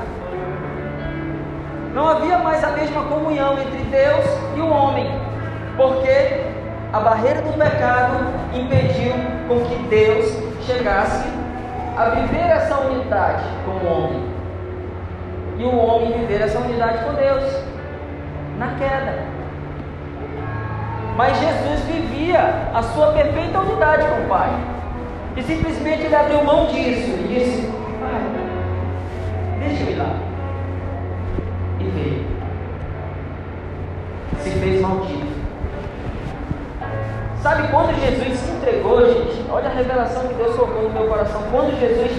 Não 1.93 2.09
havia 2.09 2.37
mais 2.39 2.63
a 2.63 2.71
mesma 2.71 3.03
comunhão 3.03 3.53
entre 3.59 3.83
Deus 3.83 4.25
e 4.55 4.59
o 4.59 4.69
homem, 4.69 5.09
porque 5.77 6.41
a 6.91 6.99
barreira 6.99 7.41
do 7.41 7.53
pecado 7.57 8.15
impediu 8.53 9.13
com 9.47 9.65
que 9.65 9.75
Deus 9.89 10.25
chegasse 10.65 11.27
a 11.97 12.09
viver 12.09 12.49
essa 12.49 12.77
unidade 12.79 13.43
com 13.65 13.71
o 13.71 13.91
homem. 13.91 14.35
E 15.57 15.63
o 15.63 15.75
homem 15.75 16.19
viver 16.19 16.41
essa 16.41 16.59
unidade 16.59 17.03
com 17.05 17.13
Deus 17.13 17.43
na 18.57 18.67
queda. 18.75 19.35
Mas 21.15 21.37
Jesus 21.39 21.79
vivia 21.81 22.69
a 22.73 22.81
sua 22.81 23.13
perfeita 23.13 23.59
unidade 23.59 24.05
com 24.05 24.21
o 24.21 24.27
Pai. 24.27 24.49
E 25.37 25.43
simplesmente 25.43 26.03
ele 26.03 26.15
abriu 26.15 26.43
mão 26.43 26.67
disso 26.67 27.11
e 27.11 27.27
disse: 27.27 27.67
Pai, 27.99 28.21
deixa 29.59 29.83
eu 29.83 29.89
ir 29.91 29.95
lá. 29.95 30.15
E 31.79 31.83
veio. 31.83 32.25
Se 34.39 34.49
fez 34.51 34.81
maldito. 34.81 35.35
Sabe 37.41 37.67
quando 37.67 37.93
Jesus 37.99 38.39
se 38.39 38.51
entregou, 38.51 39.05
gente? 39.05 39.45
Olha 39.51 39.69
a 39.69 39.73
revelação 39.73 40.27
que 40.27 40.33
Deus 40.35 40.55
colocou 40.55 40.83
no 40.83 40.89
meu 40.89 41.07
coração. 41.07 41.43
Quando 41.51 41.79
Jesus 41.79 42.11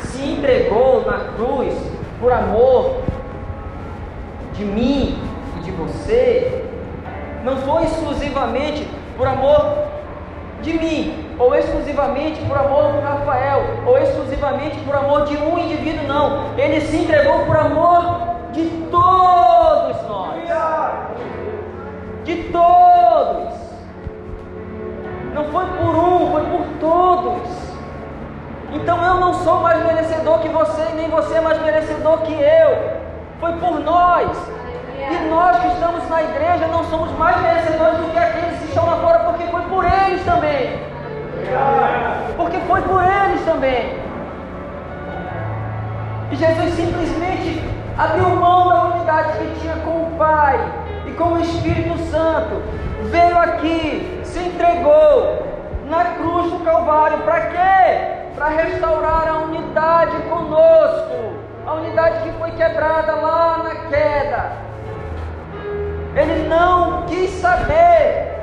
se 0.00 0.22
entregou 0.22 1.04
na 1.06 1.18
cruz 1.34 1.74
por 2.18 2.32
amor 2.32 3.02
de 4.54 4.64
mim 4.64 5.18
e 5.58 5.60
de 5.62 5.70
você, 5.72 6.64
não 7.44 7.58
foi 7.58 7.84
exclusivamente 7.84 8.88
por 9.16 9.26
amor 9.26 9.84
de 10.62 10.72
mim, 10.72 11.25
ou 11.38 11.54
exclusivamente 11.54 12.40
por 12.46 12.56
amor 12.56 12.92
do 12.92 13.00
Rafael, 13.00 13.62
ou 13.86 13.98
exclusivamente 13.98 14.78
por 14.80 14.94
amor 14.94 15.24
de 15.24 15.36
um 15.36 15.58
indivíduo, 15.58 16.06
não. 16.06 16.56
Ele 16.56 16.80
se 16.80 16.96
entregou 16.96 17.40
por 17.44 17.56
amor 17.56 18.36
de 18.52 18.64
todos 18.90 20.02
nós. 20.08 20.48
De 22.24 22.42
todos. 22.44 23.54
Não 25.34 25.44
foi 25.44 25.66
por 25.66 25.94
um, 25.94 26.30
foi 26.30 26.44
por 26.44 26.66
todos. 26.80 27.66
Então 28.72 29.04
eu 29.04 29.14
não 29.14 29.34
sou 29.34 29.60
mais 29.60 29.84
merecedor 29.84 30.38
que 30.40 30.48
você, 30.48 30.82
nem 30.94 31.08
você 31.08 31.36
é 31.36 31.40
mais 31.40 31.60
merecedor 31.62 32.18
que 32.22 32.32
eu. 32.32 32.96
Foi 33.38 33.52
por 33.52 33.80
nós. 33.80 34.36
E 34.98 35.28
nós 35.28 35.60
que 35.60 35.68
estamos 35.68 36.08
na 36.08 36.22
igreja 36.22 36.66
não 36.68 36.82
somos 36.84 37.10
mais 37.18 37.40
merecedores 37.42 37.98
do 37.98 38.10
que 38.10 38.18
aqueles 38.18 38.58
que 38.58 38.68
estão 38.68 38.86
lá 38.86 38.96
fora, 38.96 39.18
porque 39.20 39.44
foi 39.44 39.60
por 39.62 39.84
eles 39.84 40.24
também. 40.24 40.95
Porque 42.36 42.58
foi 42.58 42.80
por 42.82 43.02
eles 43.02 43.44
também. 43.44 43.94
E 46.30 46.36
Jesus 46.36 46.74
simplesmente 46.74 47.62
abriu 47.96 48.28
mão 48.30 48.68
da 48.68 48.84
unidade 48.84 49.38
que 49.38 49.60
tinha 49.60 49.76
com 49.76 50.02
o 50.02 50.16
Pai 50.18 50.58
e 51.06 51.12
com 51.12 51.34
o 51.34 51.40
Espírito 51.40 51.96
Santo. 52.10 52.62
Veio 53.10 53.38
aqui, 53.38 54.20
se 54.24 54.40
entregou 54.40 55.46
na 55.88 56.04
cruz 56.16 56.50
do 56.50 56.64
Calvário. 56.64 57.18
Para 57.18 57.40
quê? 57.42 58.34
Para 58.34 58.48
restaurar 58.48 59.28
a 59.28 59.38
unidade 59.44 60.16
conosco. 60.28 61.36
A 61.66 61.74
unidade 61.74 62.22
que 62.22 62.38
foi 62.38 62.50
quebrada 62.52 63.12
lá 63.12 63.58
na 63.64 63.74
queda. 63.88 64.52
Ele 66.16 66.48
não 66.48 67.02
quis 67.02 67.30
saber 67.30 68.36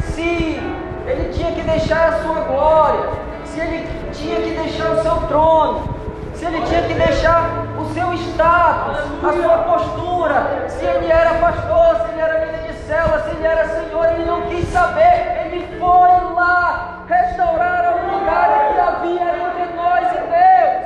se 0.00 0.60
ele 1.06 1.32
tinha 1.32 1.52
que 1.52 1.62
deixar 1.62 2.08
a 2.08 2.22
sua 2.22 2.40
glória, 2.40 3.10
se 3.44 3.60
ele 3.60 3.86
tinha 4.12 4.40
que 4.40 4.50
deixar 4.50 4.90
o 4.90 5.02
seu 5.02 5.16
trono, 5.28 5.94
se 6.34 6.44
ele 6.46 6.62
tinha 6.62 6.82
que 6.82 6.94
deixar 6.94 7.66
o 7.78 7.84
seu 7.92 8.12
status, 8.14 8.98
a 9.22 9.32
sua 9.32 9.58
postura, 9.58 10.64
se 10.68 10.84
ele 10.84 11.10
era 11.10 11.34
pastor, 11.34 11.96
se 11.96 12.12
ele 12.12 12.20
era 12.20 12.44
líder 12.44 12.72
de 12.72 12.74
célula, 12.86 13.20
se 13.22 13.30
ele 13.30 13.46
era 13.46 13.68
senhor, 13.68 14.06
ele 14.12 14.24
não 14.24 14.42
quis 14.42 14.68
saber, 14.68 15.46
ele 15.46 15.78
foi 15.78 16.34
lá 16.34 17.04
restaurar 17.08 17.84
a 17.84 17.94
unidade 17.96 18.74
que 18.74 18.80
havia 18.80 19.36
entre 19.36 19.66
nós 19.76 20.06
e 20.10 20.18
Deus. 20.32 20.84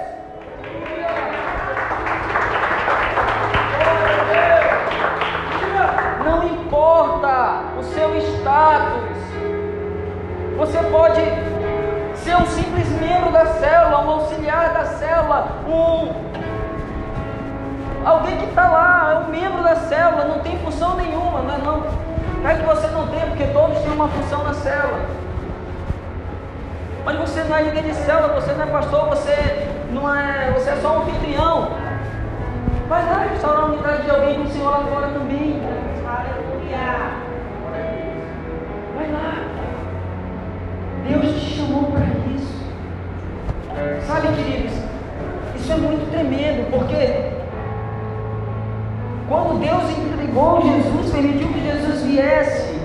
Não 6.25 6.45
importa 6.45 7.63
o 7.79 7.83
seu 7.83 8.17
status, 8.17 9.18
você 10.59 10.79
pode 10.91 11.21
ser 12.17 12.35
um 12.35 12.47
simples 12.47 12.89
membro 13.01 13.31
da 13.31 13.47
célula, 13.47 14.05
um 14.05 14.11
auxiliar 14.11 14.75
da 14.75 14.85
célula, 14.87 15.47
um 15.69 16.13
alguém 18.05 18.37
que 18.39 18.47
está 18.47 18.69
lá, 18.69 19.13
é 19.13 19.19
um 19.19 19.31
membro 19.31 19.63
da 19.63 19.77
célula, 19.77 20.25
não 20.25 20.41
tem 20.41 20.59
função 20.59 20.97
nenhuma, 20.97 21.43
não 21.43 21.55
é 21.55 21.59
não. 21.59 22.09
Não 22.43 22.51
é 22.51 22.55
que 22.55 22.67
você 22.67 22.87
não 22.89 23.07
tem, 23.09 23.21
porque 23.21 23.45
todos 23.47 23.79
têm 23.79 23.93
uma 23.93 24.09
função 24.09 24.43
na 24.43 24.55
célula. 24.55 25.01
Mas 27.05 27.17
você 27.17 27.43
não 27.45 27.57
é 27.57 27.63
líder 27.63 27.83
de 27.83 27.95
célula, 27.95 28.41
você 28.41 28.53
não 28.53 28.65
é 28.65 28.67
pastor, 28.67 29.07
você 29.07 29.69
não 29.93 30.15
é, 30.15 30.51
você 30.53 30.71
é 30.71 30.77
só 30.77 30.99
um 30.99 31.03
anfitrião. 31.03 31.71
Vai 32.89 33.05
lá 33.07 33.27
restaurar 33.31 33.63
a 33.63 33.67
unidade 33.67 34.03
de 34.03 34.11
alguém 34.11 34.35
com 34.35 34.43
o 34.43 34.49
Senhor 34.49 34.71
lá 34.71 34.81
fora 34.81 35.09
também. 35.09 35.63
Aleluia. 36.05 37.11
Vai 38.97 39.13
lá. 39.13 39.58
Deus 41.09 41.35
te 41.35 41.57
chamou 41.57 41.85
para 41.85 42.05
isso. 42.35 42.59
Sabe, 44.07 44.29
queridos, 44.29 44.73
isso 45.57 45.73
é 45.73 45.77
muito 45.77 46.11
tremendo, 46.11 46.71
porque 46.71 47.33
quando 49.29 49.59
Deus 49.61 49.91
entregou 49.91 50.63
Jesus, 50.63 51.13
permitiu 51.13 51.49
que 51.49 51.61
Jesus 51.61 52.03
viesse, 52.03 52.79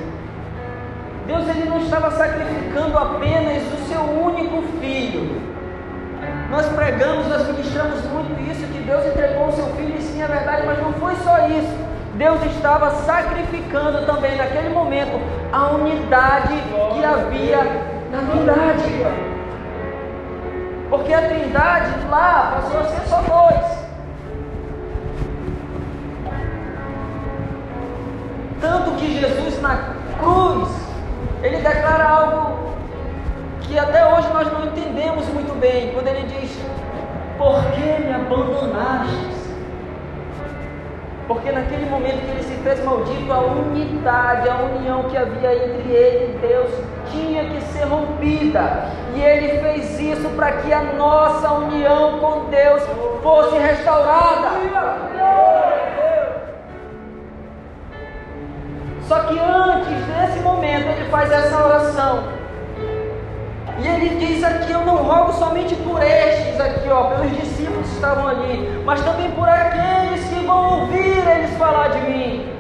Deus 1.28 1.48
ele 1.50 1.70
não 1.70 1.80
estava 1.80 2.12
sacrificando 2.12 2.98
apenas 2.98 3.64
o 3.74 3.88
seu 3.88 4.02
único 4.02 4.62
filho. 4.80 5.42
Nós 6.50 6.66
pregamos, 6.68 7.28
nós 7.28 7.48
ministramos 7.48 8.04
muito 8.06 8.40
isso, 8.52 8.68
que 8.68 8.80
Deus 8.80 9.06
entregou 9.06 9.48
o 9.48 9.52
seu 9.52 9.66
filho, 9.76 9.96
e 9.98 10.02
sim 10.02 10.22
é 10.22 10.28
verdade, 10.28 10.66
mas 10.66 10.80
não 10.80 10.94
foi 10.94 11.16
só 11.24 11.48
isso. 11.48 11.76
Deus 12.16 12.44
estava 12.46 12.92
sacrificando 12.92 14.06
também 14.06 14.38
naquele 14.38 14.70
momento 14.70 15.20
a 15.52 15.72
unidade 15.72 16.54
que 16.94 17.04
havia 17.04 17.93
na 18.14 18.22
Trindade. 18.30 19.06
Porque 20.90 21.14
a 21.14 21.28
Trindade 21.28 22.08
lá 22.10 22.62
passou 22.62 22.80
a 22.80 22.84
ser 22.86 23.02
só 23.08 23.22
dois. 23.22 23.84
Tanto 28.62 28.92
que 28.92 29.20
Jesus 29.20 29.62
na 29.62 29.78
cruz, 30.20 30.70
ele 31.42 31.58
declara 31.58 32.08
algo 32.08 32.76
que 33.62 33.78
até 33.80 34.06
hoje 34.14 34.32
nós 34.32 34.54
não 34.54 34.66
entendemos 34.68 35.28
muito 35.30 35.60
bem, 35.60 35.92
quando 35.94 36.08
ele 36.08 36.28
diz: 36.28 36.56
Por 37.38 37.62
que 37.72 38.04
me 38.04 38.14
abandonaste? 38.14 39.43
Porque 41.28 41.52
naquele 41.52 41.90
momento 41.90 42.26
que 42.26 42.32
ele 42.32 42.44
se 42.44 42.56
fez 42.56 42.84
maldito, 42.84 43.32
a 43.32 43.40
unidade, 43.40 44.50
a 44.50 44.56
união 44.56 45.04
que 45.04 45.18
havia 45.18 45.56
entre 45.56 45.90
ele 45.90 46.36
e 46.36 46.48
Deus 46.48 46.72
tinha 47.12 47.46
que 47.46 47.62
ser 47.62 47.86
rompida. 47.86 48.90
E 49.16 49.22
ele 49.22 49.60
fez 49.60 50.00
isso 50.00 50.30
para 50.36 50.52
que 50.52 50.74
a 50.74 50.82
nossa 50.82 51.52
união 51.54 52.20
com 52.20 52.50
Deus 52.50 52.84
fosse 53.22 53.58
restaurada. 53.58 54.50
Só 59.08 59.20
que 59.22 59.40
antes 59.40 60.06
desse 60.06 60.40
momento 60.40 60.88
ele 60.88 61.10
faz 61.10 61.32
essa 61.32 61.64
oração. 61.64 62.43
E 63.80 63.88
ele 63.88 64.20
diz 64.20 64.44
aqui: 64.44 64.72
Eu 64.72 64.86
não 64.86 64.98
rogo 64.98 65.34
somente 65.34 65.76
por 65.76 66.02
estes 66.02 66.60
aqui, 66.60 66.90
ó, 66.90 67.06
pelos 67.06 67.32
discípulos 67.32 67.88
que 67.88 67.96
estavam 67.96 68.28
ali, 68.28 68.82
mas 68.86 69.02
também 69.02 69.32
por 69.32 69.50
aqueles 69.50 70.24
que 70.30 70.46
vão 70.46 70.82
ouvir 70.82 71.28
eles 71.28 71.58
falar 71.58 71.90
de 71.90 72.00
mim. 72.02 72.54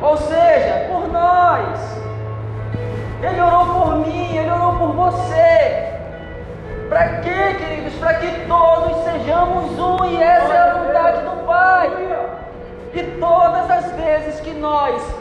Ou 0.00 0.16
seja, 0.16 0.86
por 0.90 1.08
nós. 1.08 2.00
Ele 3.22 3.40
orou 3.40 3.66
por 3.66 3.96
mim, 3.96 4.34
ele 4.34 4.50
orou 4.50 4.72
por 4.78 4.92
você. 4.94 5.90
Para 6.88 7.20
quê, 7.20 7.54
queridos? 7.58 7.94
Para 7.94 8.14
que 8.14 8.46
todos 8.48 9.04
sejamos 9.04 9.78
um, 9.78 10.04
e 10.06 10.22
essa 10.22 10.52
é 10.52 10.58
a 10.58 10.74
vontade 10.74 11.22
do 11.22 11.46
Pai. 11.46 11.90
E 12.94 13.02
todas 13.20 13.70
as 13.70 13.92
vezes 13.92 14.40
que 14.40 14.52
nós 14.52 15.19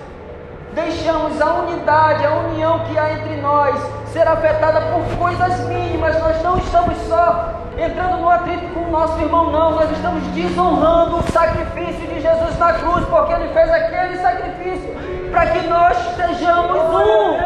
deixamos 0.81 1.41
a 1.41 1.53
unidade, 1.55 2.25
a 2.25 2.31
união 2.31 2.79
que 2.85 2.97
há 2.97 3.13
entre 3.13 3.35
nós 3.37 3.75
ser 4.11 4.27
afetada 4.27 4.81
por 4.81 5.17
coisas 5.17 5.59
mínimas, 5.67 6.17
nós 6.19 6.41
não 6.41 6.57
estamos 6.57 6.97
só 7.07 7.53
entrando 7.77 8.17
no 8.17 8.29
atrito 8.29 8.65
com 8.73 8.81
o 8.81 8.91
nosso 8.91 9.19
irmão, 9.21 9.51
não, 9.51 9.71
nós 9.71 9.89
estamos 9.91 10.23
desonrando 10.27 11.17
o 11.17 11.31
sacrifício 11.31 12.07
de 12.07 12.19
Jesus 12.19 12.57
na 12.57 12.73
cruz, 12.73 13.05
porque 13.05 13.33
ele 13.33 13.53
fez 13.53 13.69
aquele 13.69 14.17
sacrifício 14.17 15.29
para 15.31 15.45
que 15.47 15.67
nós 15.67 15.97
sejamos 16.15 16.77
um. 16.95 17.37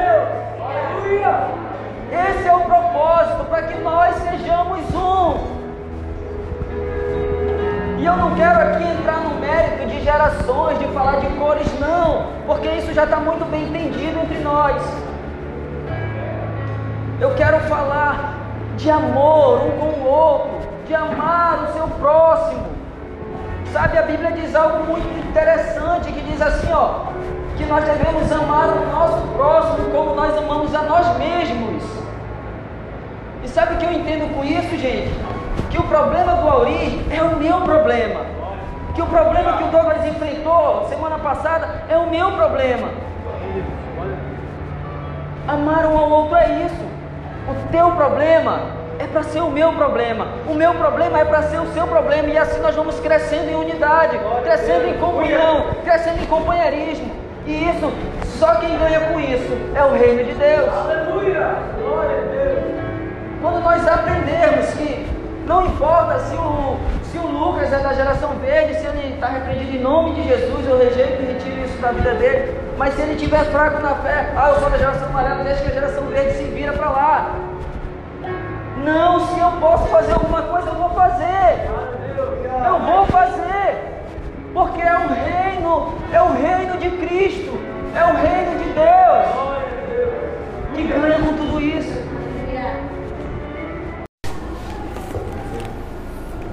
Esse 2.12 2.48
é 2.48 2.56
o 2.56 2.62
propósito, 2.62 3.46
para 3.50 3.63
que 3.63 3.78
nós 3.80 4.15
sejamos 4.15 4.80
um. 4.96 5.62
E 8.04 8.06
eu 8.06 8.18
não 8.18 8.36
quero 8.36 8.60
aqui 8.60 8.84
entrar 8.84 9.22
no 9.22 9.39
mérito 9.39 9.88
de 9.88 10.04
gerações, 10.04 10.78
de 10.78 10.86
falar 10.88 11.22
de 11.22 11.28
cores, 11.38 11.80
não, 11.80 12.34
porque 12.46 12.68
isso 12.68 12.94
já 12.94 13.06
está 13.06 13.16
muito 13.16 13.50
bem 13.50 13.63
entendido 13.63 14.20
entre 14.20 14.39
nós. 14.39 14.84
Eu 17.22 17.34
quero 17.36 17.62
falar 17.62 18.36
de 18.76 18.92
amor 18.92 19.62
um 19.68 19.72
com 19.80 20.02
o 20.02 20.06
outro, 20.06 20.70
de 20.86 20.94
amar 20.94 21.63
o 21.63 21.68
seu 21.72 21.88
próximo. 21.88 22.66
Sabe, 23.72 23.98
a 23.98 24.02
Bíblia 24.02 24.34
diz 24.34 24.54
algo 24.54 24.84
muito 24.84 25.08
interessante 25.26 26.12
que 26.12 26.20
diz 26.24 26.42
assim, 26.42 26.74
ó, 26.74 27.06
que 27.56 27.63
nós 27.63 27.86
devemos 27.86 28.30
amar 28.34 28.68
o 28.68 28.86
nosso 28.92 29.28
próximo 29.28 29.92
como 29.92 30.13
nós 30.13 30.38
amamos 30.38 30.76
a 30.76 30.82
nós 30.82 31.18
mesmos. 31.18 31.82
E 33.46 33.48
sabe 33.48 33.76
o 33.76 33.78
que 33.78 33.86
eu 33.86 33.94
entendo 33.94 34.36
com 34.36 34.44
isso, 34.44 34.78
gente? 34.78 35.33
Que 35.70 35.78
o 35.80 35.84
problema 35.84 36.34
do 36.34 36.50
Auri 36.50 37.06
é 37.12 37.22
o 37.22 37.36
meu 37.38 37.62
problema. 37.62 38.22
Que 38.94 39.02
o 39.02 39.08
problema 39.08 39.58
que 39.58 39.63
o 39.63 39.68
Douglas 39.68 40.06
enfrentou 40.06 40.86
semana 40.88 41.18
passada 41.18 41.84
é 41.89 41.98
o 41.98 42.10
meu 42.10 42.32
problema. 42.32 42.89
Amar 45.48 45.86
um 45.88 45.98
ao 45.98 46.10
outro 46.10 46.36
é 46.36 46.66
isso. 46.66 46.86
O 47.50 47.72
teu 47.72 47.92
problema 47.92 48.62
é 49.00 49.08
para 49.08 49.24
ser 49.24 49.42
o 49.42 49.50
meu 49.50 49.74
problema. 49.74 50.28
O 50.48 50.54
meu 50.54 50.74
problema 50.76 51.20
é 51.20 51.26
para 51.26 51.42
ser 51.44 51.60
o 51.60 51.68
seu 51.74 51.88
problema. 51.88 52.30
E 52.30 52.38
assim 52.38 52.62
nós 52.62 52.76
vamos 52.76 53.00
crescendo 53.00 53.50
em 53.50 53.56
unidade, 53.56 54.20
crescendo 54.44 54.88
em 54.88 54.98
comunhão, 54.98 55.66
crescendo 55.84 56.22
em 56.22 56.26
companheirismo. 56.28 57.12
E 57.46 57.70
isso, 57.70 57.92
só 58.39 58.56
quem 58.56 58.78
ganha 58.78 59.02
com 59.02 59.20
isso 59.20 59.58
é 59.76 59.84
o 59.84 59.92
reino 59.92 60.24
de 60.24 60.34
Deus. 60.34 60.70
Aleluia! 60.70 61.56
Glória 61.78 62.18
a 62.18 62.32
Deus! 62.32 62.63
Quando 63.42 63.60
nós 63.60 63.86
aprendermos 63.86 64.68
que 64.76 65.06
não 65.46 65.66
importa 65.66 66.20
se 66.20 66.36
o, 66.36 66.78
se 67.04 67.18
o 67.18 67.28
Lucas 67.28 67.72
é 67.72 67.80
da 67.80 67.94
geração 67.94 68.30
verde, 68.36 68.76
se 68.76 68.86
ele 68.88 69.16
está 69.16 69.28
repreendido 69.28 69.76
em 69.78 69.82
nome 69.82 70.14
de 70.14 70.24
Jesus, 70.28 70.68
eu 70.68 70.78
rejeito 70.78 71.22
e 71.22 71.26
retiro 71.26 71.66
isso 71.66 71.78
da 71.82 71.92
vida 71.92 72.14
dele. 72.16 72.58
Mas 72.78 72.94
se 72.94 73.02
ele 73.02 73.14
estiver 73.14 73.44
fraco 73.46 73.82
na 73.82 73.96
fé, 73.96 74.32
ah, 74.36 74.50
eu 74.50 74.60
sou 74.60 74.70
da 74.70 74.78
geração 74.78 75.08
amarela, 75.10 75.44
deixa 75.44 75.64
que 75.64 75.72
a 75.72 75.74
geração 75.74 76.06
verde 76.06 76.38
se 76.38 76.44
vira 76.46 76.74
para 76.74 76.90
lá. 76.90 77.36
Não, 78.84 79.20
se 79.28 79.40
eu 79.40 79.52
posso 79.60 79.88
fazer 79.88 80.14
alguma 80.14 80.42
coisa, 80.44 80.70
eu 80.70 80.76
vou 80.76 80.90
fazer. 80.90 81.70
Eu 82.66 82.80
vou 82.80 83.06
fazer. 83.08 83.94
Porque 84.54 84.82
é 84.82 84.96
o 84.96 85.08
reino, 85.08 85.94
é 86.12 86.22
o 86.22 86.34
reino 86.34 86.78
de 86.78 86.90
Cristo, 86.92 87.60
é 87.96 88.04
o 88.06 88.16
reino 88.16 88.64
de 88.64 88.70
Deus 88.72 89.54
que 90.76 90.84
ganha 90.84 91.20
com 91.20 91.34
tudo 91.38 91.62
isso. 91.62 92.12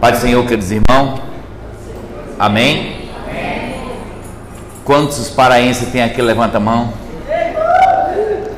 Pai 0.00 0.12
do 0.12 0.18
Senhor, 0.18 0.42
queridos 0.44 0.70
irmãos. 0.70 1.20
Amém? 2.38 3.10
Quantos 4.82 5.28
paraenses 5.28 5.92
tem 5.92 6.02
aqui? 6.02 6.22
Levanta 6.22 6.56
a 6.56 6.60
mão. 6.60 6.94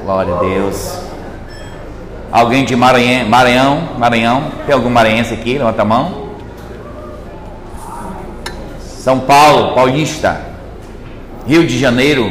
Glória 0.05 0.37
a 0.37 0.39
Deus. 0.39 1.01
Alguém 2.31 2.65
de 2.65 2.77
Maranhão? 2.77 3.29
Maranhão? 3.29 3.89
Maranhão? 3.99 4.53
Tem 4.65 4.73
algum 4.73 4.89
maranhense 4.89 5.35
aqui? 5.35 5.59
Levanta 5.59 5.83
a 5.83 5.85
mão. 5.85 6.29
São 8.79 9.19
Paulo, 9.19 9.75
Paulista. 9.75 10.41
Rio 11.45 11.67
de 11.67 11.77
Janeiro. 11.77 12.31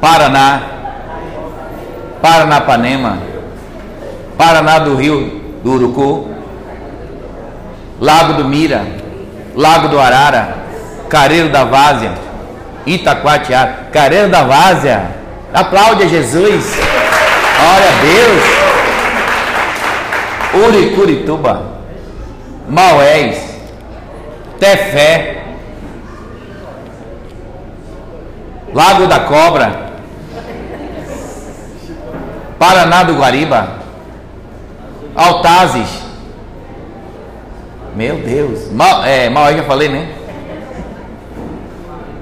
Paraná. 0.00 0.62
Paranapanema. 2.22 3.18
Paraná 4.38 4.78
do 4.78 4.94
Rio 4.94 5.58
do 5.64 5.72
Urucu. 5.72 6.39
Lago 8.00 8.32
do 8.34 8.44
Mira, 8.44 8.86
Lago 9.54 9.88
do 9.88 10.00
Arara, 10.00 10.56
Careiro 11.08 11.50
da 11.50 11.64
Várzea, 11.64 12.14
Itacoatiara, 12.86 13.88
Careiro 13.92 14.28
da 14.30 14.42
Várzea. 14.42 15.20
Aplaude 15.52 16.04
a 16.04 16.08
Jesus. 16.08 16.64
Glória 17.60 17.88
a 17.88 18.00
Deus. 18.00 18.60
Uricurituba, 20.66 21.62
Maués, 22.68 23.38
Tefé, 24.58 25.42
Lago 28.74 29.06
da 29.06 29.20
Cobra, 29.20 29.90
Paraná 32.58 33.02
do 33.04 33.14
Guariba, 33.14 33.68
Altazes, 35.14 35.99
meu 37.94 38.16
Deus. 38.16 38.70
Mal, 38.70 39.04
é, 39.04 39.28
mal 39.28 39.52
já 39.54 39.64
falei, 39.64 39.88
né? 39.88 40.08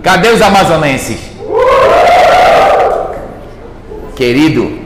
Cadê 0.02 0.28
os 0.28 0.40
amazonenses? 0.40 1.18
Querido, 4.16 4.78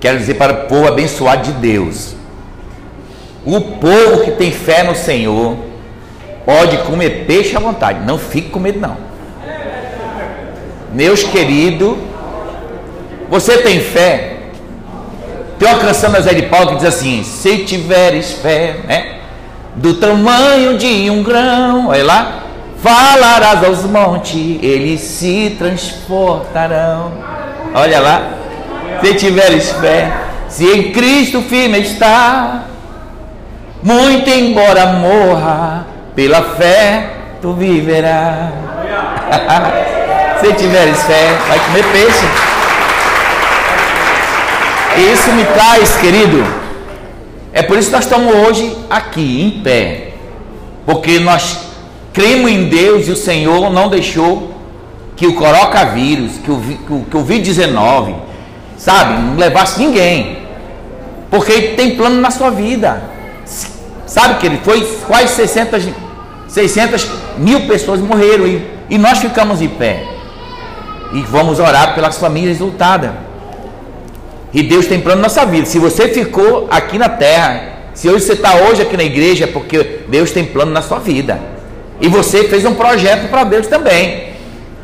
quero 0.00 0.18
dizer 0.18 0.34
para 0.34 0.52
o 0.52 0.56
povo 0.66 0.88
abençoado 0.88 1.44
de 1.44 1.52
Deus: 1.52 2.14
o 3.44 3.60
povo 3.60 4.24
que 4.24 4.32
tem 4.32 4.50
fé 4.50 4.82
no 4.82 4.94
Senhor 4.94 5.56
pode 6.44 6.78
comer 6.78 7.24
peixe 7.26 7.56
à 7.56 7.60
vontade, 7.60 8.04
não 8.04 8.18
fique 8.18 8.50
com 8.50 8.58
medo, 8.58 8.80
não. 8.80 8.96
Meus 10.92 11.22
queridos, 11.22 11.96
Você 13.28 13.58
tem 13.58 13.80
fé? 13.80 14.36
Tem 15.58 15.68
uma 15.68 15.78
canção 15.78 16.12
da 16.12 16.20
Zé 16.20 16.34
de 16.34 16.42
Paulo 16.42 16.68
que 16.68 16.76
diz 16.76 16.84
assim: 16.84 17.22
Se 17.22 17.58
tiveres 17.64 18.32
fé, 18.32 18.76
né? 18.86 19.15
Do 19.76 19.94
tamanho 19.94 20.78
de 20.78 21.10
um 21.10 21.22
grão, 21.22 21.88
olha 21.88 22.04
lá, 22.04 22.42
falarás 22.82 23.62
aos 23.62 23.84
montes, 23.84 24.58
eles 24.62 25.00
se 25.02 25.54
transportarão. 25.58 27.12
Olha 27.74 28.00
lá, 28.00 28.22
se 29.02 29.14
tiveres 29.14 29.70
fé, 29.72 30.10
se 30.48 30.64
em 30.64 30.92
Cristo 30.92 31.42
firme 31.42 31.78
está, 31.80 32.62
muito 33.82 34.30
embora 34.30 34.86
morra, 34.86 35.86
pela 36.14 36.42
fé 36.42 37.10
tu 37.42 37.52
viverás. 37.52 38.50
se 40.40 40.54
tiveres 40.54 41.02
fé, 41.02 41.36
vai 41.48 41.58
comer 41.58 41.84
peixe. 41.92 42.26
Isso 45.12 45.30
me 45.32 45.44
traz, 45.44 45.96
querido. 45.96 46.65
É 47.56 47.62
por 47.62 47.78
isso 47.78 47.88
que 47.88 47.96
nós 47.96 48.04
estamos 48.04 48.34
hoje 48.34 48.76
aqui, 48.90 49.42
em 49.42 49.62
pé. 49.62 50.12
Porque 50.84 51.18
nós 51.18 51.58
cremos 52.12 52.50
em 52.50 52.68
Deus 52.68 53.08
e 53.08 53.12
o 53.12 53.16
Senhor 53.16 53.70
não 53.70 53.88
deixou 53.88 54.52
que 55.16 55.26
o 55.26 55.32
coronavírus, 55.32 56.32
que 56.44 56.50
o, 56.50 56.60
que 56.60 56.92
o 56.92 57.06
Covid-19, 57.10 58.14
sabe, 58.76 59.22
não 59.22 59.36
levasse 59.36 59.80
ninguém. 59.80 60.36
Porque 61.30 61.50
ele 61.50 61.68
tem 61.76 61.96
plano 61.96 62.20
na 62.20 62.30
sua 62.30 62.50
vida. 62.50 63.02
Sabe 64.06 64.38
que 64.38 64.44
ele 64.44 64.60
foi 64.62 64.82
quase 65.06 65.28
600, 65.28 65.88
600 66.48 67.10
mil 67.38 67.66
pessoas 67.66 68.00
morreram 68.00 68.46
e, 68.46 68.70
e 68.90 68.98
nós 68.98 69.16
ficamos 69.16 69.62
em 69.62 69.68
pé. 69.70 70.04
E 71.14 71.22
vamos 71.22 71.58
orar 71.58 71.94
pelas 71.94 72.18
famílias 72.18 72.58
lutadas. 72.58 73.12
E 74.52 74.62
Deus 74.62 74.86
tem 74.86 75.00
plano 75.00 75.20
na 75.20 75.28
nossa 75.28 75.44
vida. 75.44 75.66
Se 75.66 75.78
você 75.78 76.08
ficou 76.08 76.66
aqui 76.70 76.98
na 76.98 77.08
terra, 77.08 77.76
se 77.94 78.08
hoje 78.08 78.24
você 78.24 78.34
está 78.34 78.54
hoje 78.56 78.82
aqui 78.82 78.96
na 78.96 79.04
igreja, 79.04 79.44
é 79.44 79.46
porque 79.46 80.00
Deus 80.08 80.30
tem 80.30 80.44
plano 80.44 80.70
na 80.70 80.82
sua 80.82 80.98
vida. 80.98 81.40
E 82.00 82.08
você 82.08 82.44
fez 82.44 82.64
um 82.64 82.74
projeto 82.74 83.28
para 83.28 83.44
Deus 83.44 83.66
também. 83.66 84.30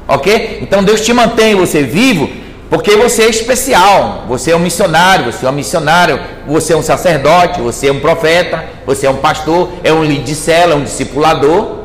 Ok? 0.08 0.58
Então 0.62 0.82
Deus 0.82 1.00
te 1.00 1.12
mantém 1.12 1.54
você 1.54 1.82
vivo 1.82 2.28
porque 2.72 2.96
você 2.96 3.24
é 3.24 3.28
especial. 3.28 4.24
Você 4.28 4.50
é 4.50 4.56
um 4.56 4.58
missionário, 4.58 5.30
você 5.30 5.44
é 5.44 5.50
um 5.50 5.52
missionário, 5.52 6.18
você 6.46 6.72
é 6.72 6.76
um 6.76 6.82
sacerdote, 6.82 7.60
você 7.60 7.88
é 7.88 7.92
um 7.92 8.00
profeta, 8.00 8.64
você 8.86 9.06
é 9.06 9.10
um 9.10 9.16
pastor, 9.16 9.68
é 9.84 9.92
um 9.92 10.02
líder 10.02 10.24
de 10.24 10.34
cela, 10.34 10.74
um 10.74 10.82
discipulador. 10.82 11.80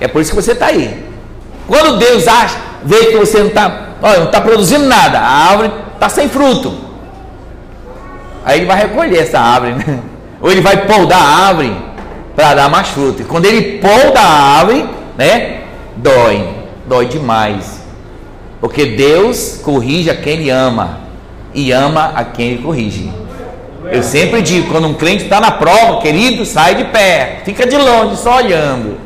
É 0.00 0.08
por 0.08 0.20
isso 0.20 0.30
que 0.30 0.36
você 0.36 0.50
está 0.50 0.66
aí. 0.66 1.04
Quando 1.68 1.96
Deus 1.96 2.26
acha, 2.26 2.56
vê 2.82 3.06
que 3.06 3.16
você 3.18 3.38
não 3.38 3.46
está 3.46 3.86
não 4.02 4.24
está 4.24 4.40
produzindo 4.40 4.86
nada, 4.86 5.20
a 5.20 5.50
árvore 5.50 5.70
está 5.94 6.08
sem 6.08 6.28
fruto. 6.28 6.89
Aí 8.44 8.60
ele 8.60 8.66
vai 8.66 8.78
recolher 8.78 9.18
essa 9.18 9.38
árvore, 9.38 9.74
né? 9.74 10.00
Ou 10.40 10.50
ele 10.50 10.60
vai 10.60 10.86
podar 10.86 11.20
a 11.20 11.46
árvore 11.48 11.76
para 12.34 12.54
dar 12.54 12.68
mais 12.68 12.88
fruto. 12.88 13.22
E 13.22 13.24
quando 13.24 13.46
ele 13.46 13.78
poda 13.78 14.20
a 14.20 14.58
árvore, 14.58 14.88
né? 15.16 15.60
Dói, 15.96 16.48
dói 16.86 17.06
demais. 17.06 17.80
Porque 18.60 18.86
Deus 18.86 19.60
corrige 19.62 20.10
a 20.10 20.16
quem 20.16 20.34
ele 20.34 20.50
ama 20.50 21.00
e 21.54 21.72
ama 21.72 22.12
a 22.14 22.24
quem 22.24 22.48
ele 22.48 22.62
corrige. 22.62 23.10
Eu 23.90 24.02
sempre 24.02 24.42
digo, 24.42 24.70
quando 24.70 24.86
um 24.86 24.94
crente 24.94 25.24
está 25.24 25.40
na 25.40 25.50
prova, 25.50 26.00
querido, 26.00 26.44
sai 26.44 26.74
de 26.74 26.84
pé, 26.84 27.40
fica 27.44 27.66
de 27.66 27.76
longe, 27.76 28.16
só 28.16 28.36
olhando, 28.36 28.98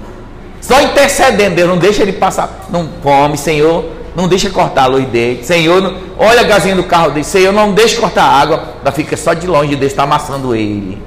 só 0.61 0.81
intercedendo, 0.83 1.55
Deus 1.55 1.69
não 1.69 1.79
deixa 1.79 2.03
ele 2.03 2.13
passar, 2.13 2.67
não 2.71 2.89
come, 3.03 3.39
Senhor, 3.39 3.85
não 4.17 4.29
deixa 4.29 4.49
cortar 4.49 4.85
a 4.85 4.87
luz 4.87 5.07
dele. 5.09 5.43
Senhor, 5.43 5.95
olha 6.17 6.41
a 6.41 6.45
gazinha 6.45 6.77
do 6.77 6.85
carro 6.85 7.11
dele. 7.11 7.25
Senhor, 7.25 7.53
não 7.53 7.73
deixa 7.73 8.01
cortar 8.01 8.23
a 8.23 8.41
água. 8.41 8.65
Ela 8.81 8.93
fica 8.93 9.17
só 9.17 9.35
de 9.35 9.47
longe, 9.47 9.75
Deus 9.75 9.93
está 9.93 10.05
amassando 10.05 10.55
ele. 10.55 11.03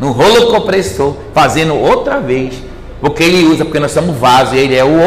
No 0.00 0.10
rolo 0.10 0.48
compressor, 0.52 1.14
fazendo 1.32 1.76
outra 1.76 2.18
vez. 2.20 2.54
Porque 3.00 3.22
ele 3.22 3.46
usa, 3.46 3.64
porque 3.64 3.78
nós 3.78 3.92
somos 3.92 4.16
vaso, 4.16 4.54
ele 4.56 4.74
é 4.74 4.84
o 4.84 4.98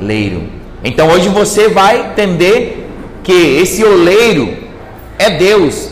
oleiro. 0.00 0.44
Então 0.82 1.08
hoje 1.08 1.28
você 1.28 1.68
vai 1.68 2.00
entender 2.06 2.88
que 3.22 3.32
esse 3.32 3.84
oleiro 3.84 4.56
é 5.18 5.30
Deus. 5.30 5.90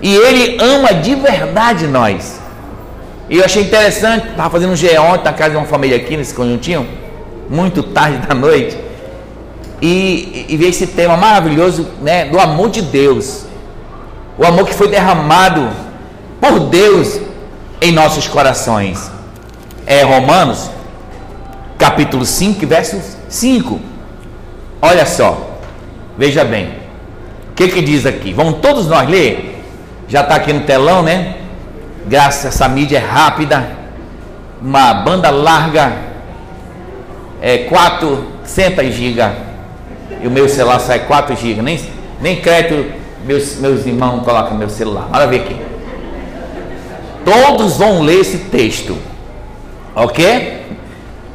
E 0.00 0.14
ele 0.14 0.56
ama 0.62 0.94
de 0.94 1.14
verdade 1.14 1.86
nós. 1.86 2.40
E 3.28 3.36
eu 3.36 3.44
achei 3.44 3.62
interessante, 3.62 4.28
estava 4.28 4.48
fazendo 4.48 4.72
um 4.72 4.76
GE 4.76 4.96
ontem 4.98 5.24
na 5.24 5.32
casa 5.32 5.50
de 5.50 5.56
uma 5.56 5.66
família 5.66 5.96
aqui 5.96 6.16
nesse 6.16 6.34
conjuntinho, 6.34 6.88
muito 7.48 7.82
tarde 7.82 8.26
da 8.26 8.34
noite 8.34 8.89
e, 9.80 10.46
e 10.48 10.56
ver 10.56 10.68
esse 10.68 10.86
tema 10.86 11.16
maravilhoso 11.16 11.88
né, 12.02 12.26
do 12.26 12.38
amor 12.38 12.70
de 12.70 12.82
Deus. 12.82 13.44
O 14.36 14.44
amor 14.44 14.66
que 14.66 14.74
foi 14.74 14.88
derramado 14.88 15.68
por 16.40 16.60
Deus 16.60 17.20
em 17.80 17.92
nossos 17.92 18.26
corações. 18.26 19.10
É 19.86 20.02
Romanos, 20.02 20.70
capítulo 21.78 22.24
5, 22.24 22.66
verso 22.66 23.00
5. 23.28 23.80
Olha 24.82 25.06
só, 25.06 25.58
veja 26.16 26.44
bem. 26.44 26.80
O 27.50 27.54
que, 27.54 27.68
que 27.68 27.82
diz 27.82 28.06
aqui? 28.06 28.32
Vamos 28.32 28.60
todos 28.60 28.86
nós 28.86 29.08
ler? 29.08 29.62
Já 30.08 30.22
está 30.22 30.36
aqui 30.36 30.52
no 30.52 30.60
telão, 30.60 31.02
né? 31.02 31.36
Graças 32.06 32.46
a 32.46 32.48
essa 32.48 32.68
mídia 32.68 32.96
é 32.96 33.00
rápida, 33.00 33.76
uma 34.60 34.94
banda 34.94 35.30
larga, 35.30 35.92
é 37.42 37.58
400 37.58 38.94
gigas 38.94 39.49
e 40.22 40.26
o 40.26 40.30
meu 40.30 40.48
celular 40.48 40.80
sai 40.80 41.00
4 41.00 41.36
GB, 41.36 41.62
nem, 41.62 41.80
nem 42.20 42.40
crédito 42.40 42.92
meus, 43.24 43.56
meus 43.56 43.86
irmãos 43.86 44.24
colocam 44.24 44.56
meu 44.56 44.68
celular. 44.68 45.08
Olha 45.12 45.26
ver 45.26 45.40
aqui. 45.40 45.56
Todos 47.24 47.76
vão 47.76 48.02
ler 48.02 48.20
esse 48.20 48.38
texto. 48.38 48.96
Ok? 49.94 50.66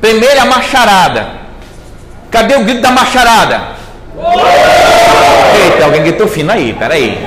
Primeira 0.02 0.46
macharada. 0.46 1.28
Cadê 2.32 2.56
o 2.56 2.64
grito 2.64 2.82
da 2.82 2.92
macharada? 2.92 3.76
Eita, 5.64 5.86
alguém 5.86 6.04
gritou 6.04 6.28
fino 6.28 6.52
aí, 6.52 6.74
peraí. 6.74 7.18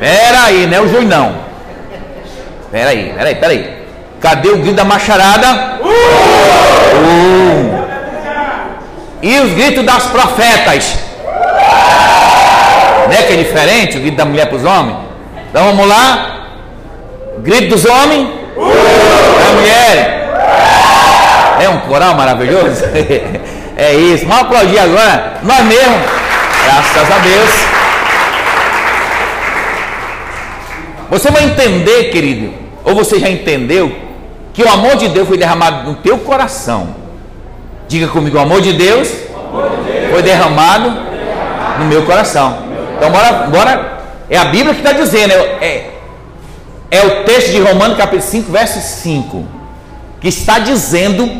Peraí, 0.00 0.66
não 0.66 0.76
é 0.76 0.80
o 0.80 0.88
Júlio 0.88 1.08
não. 1.08 1.34
Peraí, 2.70 3.12
peraí, 3.16 3.34
peraí. 3.36 3.76
Cadê 4.20 4.48
o 4.48 4.58
grito 4.58 4.76
da 4.76 4.84
macharada? 4.84 5.78
Uh! 5.82 7.85
E 9.26 9.40
os 9.40 9.52
gritos 9.54 9.84
das 9.84 10.04
profetas. 10.04 10.94
Né, 13.08 13.22
que 13.26 13.32
é 13.32 13.36
diferente 13.36 13.98
o 13.98 14.00
grito 14.00 14.16
da 14.16 14.24
mulher 14.24 14.46
para 14.46 14.56
os 14.56 14.64
homens. 14.64 14.98
Então 15.50 15.64
vamos 15.64 15.88
lá. 15.88 16.46
Grito 17.38 17.70
dos 17.70 17.84
homens. 17.84 18.28
Da 18.56 19.52
mulher. 19.52 20.30
É 21.60 21.68
um 21.68 21.80
coral 21.80 22.14
maravilhoso. 22.14 22.84
é 23.76 23.94
isso. 23.94 24.26
Vamos 24.26 24.44
aplaudir 24.44 24.78
agora. 24.78 25.38
Nós 25.42 25.64
mesmos. 25.64 26.02
Graças 26.64 27.10
a 27.10 27.18
Deus. 27.18 27.50
Você 31.10 31.30
vai 31.32 31.44
entender, 31.44 32.10
querido, 32.10 32.54
ou 32.84 32.94
você 32.94 33.18
já 33.18 33.28
entendeu, 33.28 33.92
que 34.54 34.62
o 34.62 34.68
amor 34.68 34.94
de 34.96 35.08
Deus 35.08 35.26
foi 35.26 35.36
derramado 35.36 35.90
no 35.90 35.96
teu 35.96 36.16
coração 36.18 37.05
Diga 37.88 38.08
comigo, 38.08 38.36
o 38.36 38.40
amor 38.40 38.60
de 38.60 38.72
Deus, 38.72 39.08
foi 40.10 40.22
derramado 40.22 40.90
no 41.78 41.84
meu 41.86 42.04
coração. 42.04 42.58
Então, 42.96 43.10
bora, 43.10 43.32
bora. 43.48 43.96
É 44.28 44.36
a 44.36 44.46
Bíblia 44.46 44.74
que 44.74 44.80
está 44.80 44.92
dizendo, 44.92 45.32
é, 45.32 45.36
é, 45.60 45.90
é 46.90 47.00
o 47.04 47.24
texto 47.24 47.52
de 47.52 47.60
Romanos 47.60 47.96
capítulo 47.96 48.22
5, 48.22 48.50
verso 48.50 48.80
5, 48.80 49.46
que 50.20 50.28
está 50.28 50.58
dizendo 50.58 51.30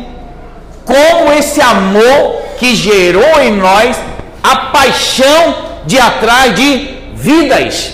como 0.85 1.33
esse 1.33 1.59
amor 1.59 2.43
que 2.57 2.75
gerou 2.75 3.41
em 3.41 3.51
nós 3.51 3.99
a 4.41 4.55
paixão 4.71 5.55
de 5.85 5.99
atrás 5.99 6.55
de 6.55 6.97
vidas. 7.13 7.93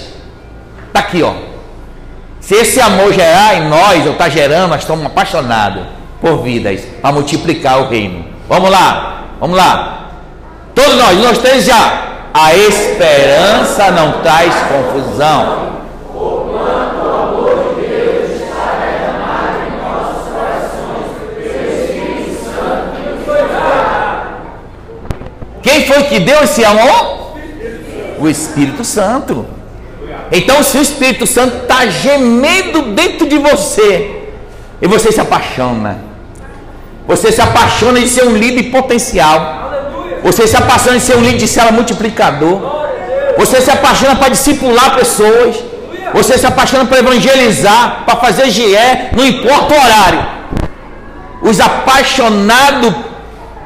Está 0.87 0.99
aqui, 0.99 1.23
ó. 1.23 1.33
Se 2.39 2.55
esse 2.55 2.79
amor 2.79 3.13
gerar 3.13 3.55
em 3.55 3.67
nós, 3.67 4.05
ou 4.05 4.11
está 4.11 4.29
gerando, 4.29 4.69
nós 4.69 4.81
estamos 4.81 5.05
apaixonados 5.05 5.83
por 6.21 6.43
vidas, 6.43 6.81
para 7.01 7.11
multiplicar 7.11 7.79
o 7.79 7.89
reino. 7.89 8.32
Vamos 8.53 8.69
lá, 8.69 9.23
vamos 9.39 9.57
lá. 9.57 10.09
Todos 10.75 10.93
nós, 10.95 11.17
nós 11.17 11.37
três 11.39 11.65
já. 11.65 12.03
A 12.31 12.55
esperança 12.55 13.89
não 13.89 14.21
traz 14.21 14.53
confusão. 14.67 15.73
Quem 25.63 25.87
foi 25.87 26.03
que 26.03 26.19
deu 26.19 26.43
esse 26.43 26.63
amor? 26.63 27.33
O 28.19 28.29
Espírito 28.29 28.83
Santo. 28.83 29.47
Então, 30.31 30.61
se 30.61 30.77
o 30.77 30.81
Espírito 30.81 31.25
Santo 31.25 31.63
está 31.63 31.87
gemendo 31.87 32.93
dentro 32.93 33.27
de 33.27 33.39
você, 33.39 34.27
e 34.79 34.87
você 34.87 35.11
se 35.11 35.19
apaixona, 35.19 36.12
você 37.07 37.31
se 37.31 37.41
apaixona 37.41 37.99
de 37.99 38.07
ser 38.07 38.23
um 38.25 38.35
líder 38.35 38.71
potencial. 38.71 39.71
Você 40.23 40.47
se 40.47 40.55
apaixona 40.55 40.97
de 40.97 41.03
ser 41.03 41.17
um 41.17 41.21
líder 41.21 41.37
de 41.37 41.47
célula 41.47 41.73
multiplicador. 41.73 42.83
Você 43.37 43.59
se 43.61 43.69
apaixona 43.69 44.15
para 44.15 44.29
discipular 44.29 44.95
pessoas. 44.95 45.55
Você 46.13 46.37
se 46.37 46.45
apaixona 46.45 46.85
para 46.85 46.99
evangelizar, 46.99 48.03
para 48.05 48.15
fazer 48.17 48.49
GE, 48.49 48.75
não 49.13 49.25
importa 49.25 49.73
o 49.73 49.83
horário. 49.83 50.25
Os 51.41 51.59
apaixonados 51.59 52.93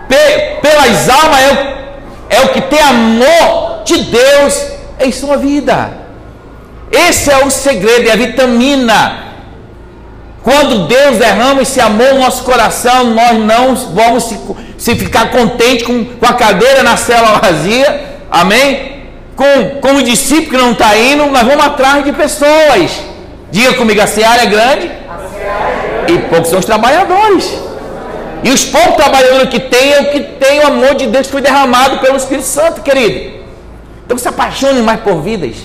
pe 0.08 0.58
pelas 0.62 1.10
almas 1.10 1.39
é 1.41 1.52
o, 1.52 2.38
é 2.38 2.45
o 2.45 2.47
que 2.50 2.62
tem 2.62 2.80
amor 2.80 3.84
de 3.84 3.97
Deus 4.04 4.65
em 5.00 5.12
sua 5.12 5.38
vida. 5.38 5.91
Esse 6.89 7.30
é 7.30 7.45
o 7.45 7.52
segredo, 7.52 8.08
é 8.08 8.13
a 8.13 8.15
vitamina. 8.15 9.27
Quando 10.48 10.88
Deus 10.88 11.18
derrama 11.18 11.62
esse 11.62 11.78
amor 11.82 12.14
no 12.14 12.22
nosso 12.22 12.42
coração, 12.46 13.04
nós 13.14 13.38
não 13.38 13.76
vamos 13.94 14.24
se, 14.24 14.40
se 14.78 14.96
ficar 14.96 15.30
contente 15.30 15.84
com, 15.84 16.06
com 16.06 16.26
a 16.26 16.32
cadeira 16.36 16.84
na 16.84 16.96
cela 16.96 17.38
vazia, 17.38 18.16
amém? 18.32 19.04
Com, 19.36 19.82
com 19.82 19.98
o 19.98 20.04
discípulo 20.04 20.52
que 20.52 20.56
não 20.56 20.72
está 20.72 20.98
indo, 20.98 21.26
nós 21.26 21.46
vamos 21.46 21.66
atrás 21.66 22.06
de 22.06 22.14
pessoas. 22.14 22.98
Diga 23.52 23.74
comigo, 23.74 24.00
a 24.00 24.08
seara 24.08 24.44
é 24.44 24.46
grande, 24.46 24.86
é 24.86 26.06
grande. 26.06 26.14
e 26.14 26.30
poucos 26.30 26.48
são 26.48 26.60
os 26.60 26.66
trabalhadores. 26.66 27.54
E 28.42 28.50
os 28.50 28.64
poucos 28.64 28.96
trabalhadores 28.96 29.50
que 29.50 29.60
tem 29.60 29.92
é 29.92 30.00
o 30.00 30.12
que 30.12 30.22
tem 30.22 30.62
o 30.62 30.68
amor 30.68 30.96
de 30.96 31.08
Deus 31.08 31.26
que 31.26 31.34
foi 31.34 31.42
derramado 31.42 31.98
pelo 31.98 32.16
Espírito 32.16 32.48
Santo, 32.48 32.82
querido. 32.82 33.44
Então 34.06 34.18
se 34.18 34.30
apaixone 34.30 34.82
mais 34.82 35.02
por 35.02 35.22
vidas, 35.22 35.58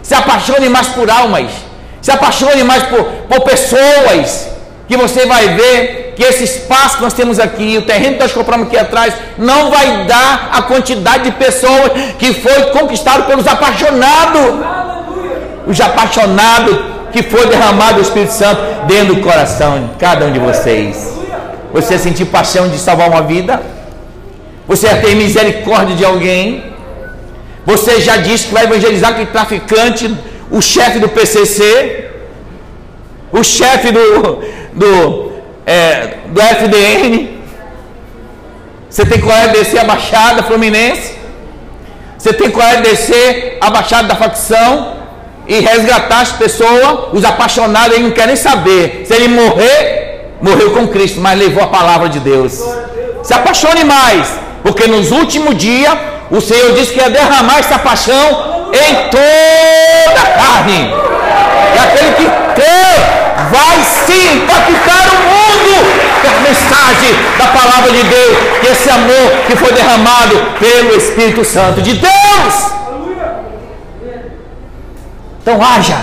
se 0.00 0.14
apaixone 0.14 0.68
mais 0.68 0.86
por 0.86 1.10
almas, 1.10 1.50
se 2.00 2.10
apaixone 2.10 2.62
mais 2.64 2.82
por, 2.84 3.04
por 3.04 3.40
pessoas, 3.40 4.48
que 4.86 4.96
você 4.96 5.26
vai 5.26 5.48
ver 5.48 6.14
que 6.16 6.22
esse 6.22 6.44
espaço 6.44 6.96
que 6.96 7.02
nós 7.02 7.12
temos 7.12 7.38
aqui, 7.38 7.76
o 7.78 7.82
terreno 7.82 8.16
que 8.16 8.22
nós 8.22 8.32
compramos 8.32 8.66
aqui 8.66 8.76
atrás, 8.76 9.14
não 9.36 9.70
vai 9.70 10.04
dar 10.06 10.50
a 10.52 10.62
quantidade 10.62 11.24
de 11.24 11.32
pessoas 11.32 11.92
que 12.18 12.32
foi 12.32 12.62
conquistado 12.70 13.24
pelos 13.24 13.46
apaixonados. 13.46 14.42
Os 15.66 15.80
apaixonados 15.80 16.76
que 17.12 17.22
foi 17.22 17.46
derramado 17.46 17.98
o 17.98 18.02
Espírito 18.02 18.32
Santo 18.32 18.60
dentro 18.86 19.14
do 19.16 19.20
coração 19.20 19.80
de 19.80 19.94
cada 19.96 20.26
um 20.26 20.32
de 20.32 20.38
vocês. 20.38 21.14
Você 21.72 21.98
sentir 21.98 22.24
paixão 22.24 22.68
de 22.68 22.78
salvar 22.78 23.08
uma 23.08 23.22
vida? 23.22 23.60
Você 24.66 24.88
ter 24.96 25.14
misericórdia 25.14 25.94
de 25.94 26.04
alguém? 26.04 26.64
Você 27.64 28.00
já 28.00 28.16
disse 28.16 28.48
que 28.48 28.54
vai 28.54 28.64
evangelizar 28.64 29.10
aquele 29.10 29.26
traficante, 29.26 30.14
o 30.50 30.60
chefe 30.60 30.98
do 30.98 31.08
PCC, 31.08 32.08
o 33.32 33.42
chefe 33.42 33.90
do, 33.92 34.42
do, 34.72 35.32
é, 35.66 36.18
do 36.26 36.40
FDN? 36.40 37.38
Você 38.88 39.04
tem 39.04 39.20
coragem 39.20 39.52
de 39.52 39.58
descer 39.58 39.80
a 39.80 39.84
Baixada 39.84 40.42
Fluminense? 40.42 41.16
Você 42.16 42.32
tem 42.32 42.50
coragem 42.50 42.82
de 42.82 42.90
descer 42.90 43.58
a 43.60 43.70
Baixada 43.70 44.08
da 44.08 44.16
facção 44.16 44.96
e 45.46 45.60
resgatar 45.60 46.20
as 46.20 46.32
pessoas, 46.32 47.08
os 47.12 47.24
apaixonados, 47.24 47.92
eles 47.92 48.08
não 48.08 48.10
querem 48.10 48.36
saber. 48.36 49.04
Se 49.06 49.14
ele 49.14 49.28
morrer, 49.28 50.32
morreu 50.40 50.72
com 50.72 50.88
Cristo, 50.88 51.20
mas 51.20 51.38
levou 51.38 51.62
a 51.62 51.68
palavra 51.68 52.08
de 52.08 52.20
Deus. 52.20 52.62
Se 53.22 53.34
apaixone 53.34 53.84
mais, 53.84 54.28
porque 54.62 54.86
nos 54.86 55.10
últimos 55.10 55.56
dias 55.56 55.96
o 56.30 56.40
Senhor 56.40 56.72
disse 56.74 56.92
que 56.92 57.00
ia 57.00 57.10
derramar 57.10 57.58
essa 57.58 57.78
paixão 57.78 58.57
em 58.72 59.08
toda 59.10 60.20
a 60.20 60.26
carne. 60.40 60.92
E 61.74 61.78
aquele 61.78 62.12
que 62.12 62.24
crê 62.54 62.88
vai 63.50 63.78
sim 64.06 64.36
impactar 64.36 65.08
o 65.12 65.18
mundo 65.32 65.74
com 66.22 66.28
a 66.28 66.40
mensagem 66.40 67.14
da 67.38 67.46
palavra 67.48 67.92
de 67.92 68.02
Deus, 68.02 68.38
esse 68.70 68.90
amor 68.90 69.30
que 69.46 69.56
foi 69.56 69.72
derramado 69.72 70.36
pelo 70.58 70.96
Espírito 70.96 71.44
Santo 71.44 71.80
de 71.80 71.94
Deus. 71.94 72.54
Então 75.40 75.62
haja, 75.62 75.98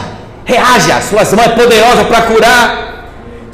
reaja, 0.46 1.02
suas 1.02 1.34
mãos 1.34 1.54
poderosas 1.54 2.08
para 2.08 2.22
curar 2.24 2.86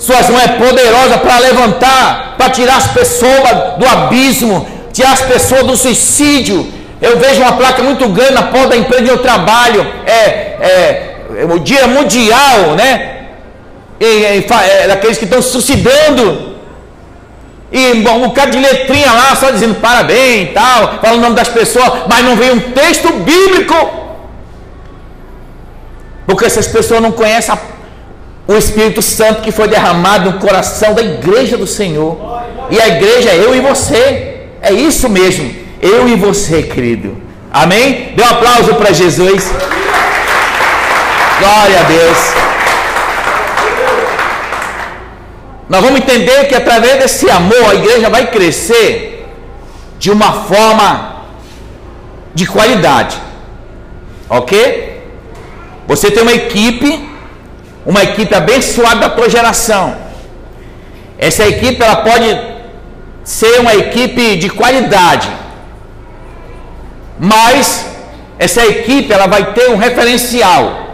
suas 0.01 0.27
mãos 0.29 0.41
é 0.41 0.47
poderosa 0.47 1.19
para 1.19 1.37
levantar, 1.37 2.33
para 2.35 2.49
tirar 2.49 2.77
as 2.77 2.87
pessoas 2.87 3.77
do 3.77 3.85
abismo, 3.87 4.67
tirar 4.91 5.11
as 5.11 5.21
pessoas 5.21 5.63
do 5.63 5.77
suicídio. 5.77 6.67
Eu 7.01 7.17
vejo 7.17 7.41
uma 7.41 7.53
placa 7.53 7.81
muito 7.81 8.07
grande 8.09 8.33
na 8.33 8.43
porta 8.43 8.69
da 8.69 8.77
empresa 8.77 9.01
onde 9.01 9.11
eu 9.11 9.17
trabalho, 9.17 9.85
é, 10.05 10.11
é, 10.11 11.15
é 11.37 11.45
o 11.45 11.57
Dia 11.57 11.87
Mundial, 11.87 12.75
né? 12.77 13.21
E, 13.99 14.23
é, 14.23 14.87
daqueles 14.87 15.17
que 15.17 15.25
estão 15.25 15.41
suicidando. 15.41 16.51
E 17.71 17.93
um 17.93 18.27
bocado 18.27 18.51
de 18.51 18.59
letrinha 18.59 19.11
lá, 19.11 19.35
só 19.35 19.49
dizendo 19.49 19.75
parabéns 19.75 20.49
e 20.49 20.53
tal, 20.53 20.99
falando 21.01 21.19
o 21.19 21.21
nome 21.21 21.35
das 21.35 21.47
pessoas, 21.47 22.03
mas 22.07 22.23
não 22.23 22.35
vem 22.35 22.51
um 22.51 22.59
texto 22.59 23.11
bíblico. 23.13 23.75
Porque 26.27 26.45
essas 26.45 26.67
pessoas 26.67 27.01
não 27.01 27.11
conhecem 27.11 27.55
o 28.47 28.53
Espírito 28.53 29.01
Santo 29.01 29.41
que 29.41 29.51
foi 29.51 29.67
derramado 29.67 30.31
no 30.31 30.39
coração 30.39 30.93
da 30.93 31.01
igreja 31.01 31.57
do 31.57 31.65
Senhor. 31.65 32.17
E 32.69 32.79
a 32.79 32.87
igreja 32.87 33.31
é 33.31 33.37
eu 33.37 33.55
e 33.55 33.59
você. 33.59 34.47
É 34.61 34.71
isso 34.71 35.09
mesmo. 35.09 35.60
Eu 35.81 36.07
e 36.07 36.15
você, 36.15 36.63
querido. 36.63 37.17
Amém? 37.51 38.13
Dê 38.15 38.23
um 38.23 38.29
aplauso 38.29 38.75
para 38.75 38.91
Jesus. 38.93 39.51
Glória 41.39 41.79
a 41.79 41.83
Deus. 41.83 42.17
Nós 45.67 45.81
vamos 45.81 46.01
entender 46.01 46.47
que 46.47 46.55
através 46.55 46.99
desse 46.99 47.29
amor 47.29 47.69
a 47.69 47.75
igreja 47.75 48.09
vai 48.09 48.27
crescer 48.27 49.25
de 49.97 50.11
uma 50.11 50.31
forma 50.43 51.23
de 52.33 52.45
qualidade. 52.45 53.17
Ok? 54.29 55.01
Você 55.87 56.11
tem 56.11 56.23
uma 56.23 56.33
equipe 56.33 57.11
uma 57.85 58.03
equipe 58.03 58.33
abençoada 58.33 59.01
da 59.01 59.09
tua 59.09 59.29
geração. 59.29 59.95
Essa 61.17 61.47
equipe 61.47 61.81
ela 61.81 61.97
pode 61.97 62.39
ser 63.23 63.59
uma 63.59 63.73
equipe 63.75 64.35
de 64.37 64.49
qualidade, 64.49 65.29
mas 67.23 67.85
essa 68.39 68.65
equipe 68.65 69.13
ela 69.13 69.27
vai 69.27 69.53
ter 69.53 69.69
um 69.69 69.77
referencial. 69.77 70.87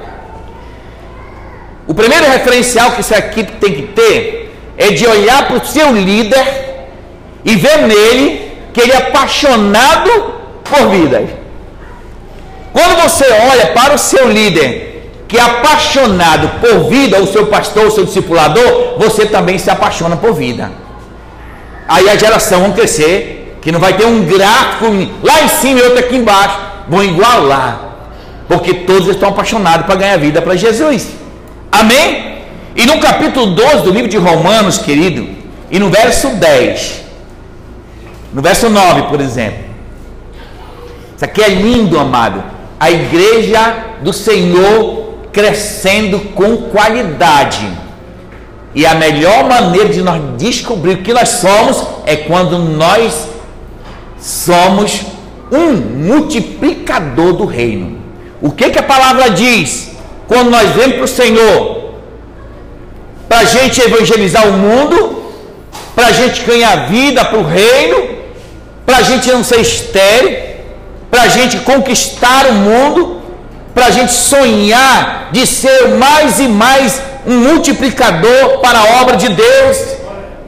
O 1.88 1.94
primeiro 1.94 2.26
referencial 2.30 2.92
que 2.92 3.00
essa 3.00 3.18
equipe 3.18 3.54
tem 3.54 3.74
que 3.74 3.84
ter 3.84 4.54
é 4.78 4.90
de 4.90 5.08
olhar 5.08 5.48
para 5.48 5.56
o 5.56 5.66
seu 5.66 5.94
líder 5.94 6.46
e 7.46 7.56
ver 7.56 7.78
nele 7.84 8.52
que 8.74 8.82
ele 8.82 8.92
é 8.92 8.98
apaixonado 8.98 10.12
por 10.66 10.90
vidas. 10.90 11.30
Quando 12.74 13.02
você 13.02 13.24
olha 13.50 13.68
para 13.68 13.96
o 13.96 13.98
seu 13.98 14.30
líder 14.30 15.14
que 15.30 15.38
é 15.38 15.42
apaixonado 15.42 16.60
por 16.60 16.90
vida, 16.90 17.22
o 17.22 17.28
seu 17.28 17.48
pastor, 17.48 17.88
o 17.88 17.92
seu 17.92 18.04
discipulador, 18.04 18.98
você 18.98 19.26
também 19.26 19.58
se 19.58 19.70
apaixona 19.70 20.18
por 20.18 20.34
vida. 20.34 20.70
Aí 21.88 22.10
a 22.10 22.18
geração 22.18 22.60
vão 22.64 22.74
crescer, 22.74 23.37
que 23.62 23.72
não 23.72 23.80
vai 23.80 23.94
ter 23.94 24.06
um 24.06 24.24
gráfico 24.24 24.86
lá 25.24 25.44
em 25.44 25.48
cima 25.48 25.80
e 25.80 25.84
outro 25.84 26.00
aqui 26.00 26.16
embaixo, 26.16 26.58
vão 26.88 27.04
igualar, 27.04 27.82
porque 28.48 28.74
todos 28.74 29.08
estão 29.08 29.30
apaixonados 29.30 29.86
para 29.86 29.96
ganhar 29.96 30.18
vida 30.18 30.42
para 30.42 30.56
Jesus. 30.56 31.10
Amém? 31.72 32.38
E 32.76 32.86
no 32.86 33.00
capítulo 33.00 33.48
12 33.48 33.84
do 33.84 33.92
livro 33.92 34.10
de 34.10 34.18
Romanos, 34.18 34.78
querido, 34.78 35.28
e 35.70 35.80
no 35.80 35.90
verso 35.90 36.30
10, 36.30 37.04
no 38.34 38.42
verso 38.42 38.70
9, 38.70 39.04
por 39.04 39.20
exemplo, 39.20 39.66
isso 41.16 41.26
aqui 41.26 41.42
é 41.42 41.50
lindo, 41.50 42.00
amado. 42.00 42.44
A 42.80 42.92
igreja 42.92 43.86
do 44.04 44.14
Senhor 44.14 45.08
crescendo 45.34 46.20
com 46.36 46.58
qualidade. 46.70 47.68
E 48.76 48.86
a 48.86 48.94
melhor 48.94 49.46
maneira 49.46 49.90
de 49.90 50.04
nós 50.04 50.22
descobrir 50.38 50.94
o 50.94 51.02
que 51.02 51.12
nós 51.12 51.30
somos 51.30 51.84
é 52.06 52.16
quando 52.16 52.60
nós 52.60 53.28
somos 54.20 55.02
um 55.52 55.74
multiplicador 55.74 57.34
do 57.34 57.46
reino. 57.46 58.00
O 58.42 58.52
que, 58.52 58.70
que 58.70 58.80
a 58.80 58.84
palavra 58.84 59.30
diz? 59.30 59.92
Quando 60.28 60.50
nós 60.50 60.70
vemos 60.72 60.96
para 60.96 61.06
o 61.06 61.08
Senhor, 61.08 61.94
para 63.28 63.40
a 63.40 63.46
gente 63.46 63.82
evangelizar 63.82 64.48
o 64.48 64.54
mundo, 64.54 65.24
para 65.96 66.08
a 66.08 66.12
gente 66.12 66.44
ganhar 66.44 66.90
vida 66.90 67.26
para 67.26 67.40
o 67.40 67.48
reino, 67.48 68.18
para 68.86 68.98
a 68.98 69.02
gente 69.02 69.30
não 69.32 69.44
ser 69.44 69.60
estéreo, 69.62 70.48
para 71.10 71.24
a 71.24 71.28
gente 71.28 71.58
conquistar 71.60 72.46
o 72.48 72.54
mundo, 72.54 73.22
para 73.74 73.88
a 73.88 73.92
gente 73.92 74.12
sonhar 74.12 75.30
de 75.32 75.46
ser 75.46 75.90
mais 75.98 76.40
e 76.40 76.48
mais 76.48 77.02
um 77.26 77.36
multiplicador 77.40 78.60
para 78.62 78.80
a 78.80 79.02
obra 79.02 79.18
de 79.18 79.30
Deus, 79.30 79.78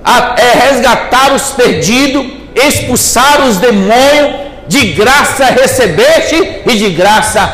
a, 0.03 0.36
é 0.38 0.70
resgatar 0.70 1.34
os 1.34 1.51
perdidos, 1.51 2.39
expulsar 2.56 3.41
os 3.41 3.58
demônios, 3.58 4.50
de 4.68 4.93
graça 4.93 5.45
recebeste 5.45 6.62
e 6.66 6.76
de 6.78 6.89
graça 6.91 7.52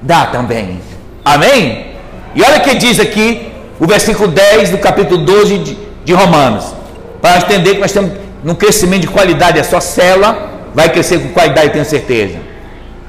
dá 0.00 0.26
também. 0.26 0.80
Amém? 1.22 1.88
E 2.34 2.42
olha 2.42 2.58
o 2.58 2.60
que 2.62 2.74
diz 2.74 2.98
aqui 2.98 3.52
o 3.78 3.86
versículo 3.86 4.28
10 4.28 4.70
do 4.70 4.78
capítulo 4.78 5.18
12 5.24 5.58
de, 5.58 5.78
de 6.04 6.12
Romanos. 6.14 6.64
Para 7.20 7.38
entender 7.38 7.74
que 7.74 7.80
nós 7.80 7.90
estamos 7.90 8.12
num 8.42 8.54
crescimento 8.54 9.02
de 9.02 9.08
qualidade, 9.08 9.60
a 9.60 9.64
sua 9.64 9.80
célula 9.80 10.50
vai 10.74 10.88
crescer 10.88 11.18
com 11.18 11.28
qualidade, 11.28 11.70
tenho 11.70 11.84
certeza. 11.84 12.38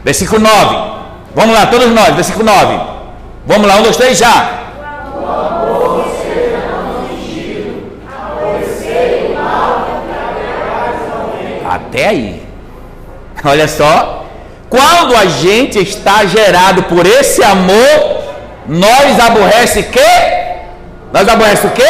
Versículo 0.04 0.42
9 0.42 0.96
Vamos 1.36 1.54
lá, 1.54 1.66
todos 1.68 1.92
nós, 1.92 2.16
versículo 2.16 2.46
9. 2.46 2.80
Vamos 3.46 3.68
lá, 3.68 3.76
um, 3.76 3.84
dois, 3.84 3.98
três, 3.98 4.18
já. 4.18 4.62
Até 11.96 12.10
aí. 12.10 12.42
Olha 13.46 13.70
só. 13.70 14.26
Quando 14.70 15.16
a 15.16 15.26
gente 15.28 15.80
está 15.80 16.26
gerado 16.26 16.84
por 16.84 17.06
esse 17.06 17.42
amor, 17.42 18.24
nós 18.68 19.18
aborrece 19.18 19.80
o 19.80 19.84
quê? 19.84 20.00
Nós 21.14 21.30
aborrece 21.30 21.66
o 21.68 21.70
quê? 21.70 21.84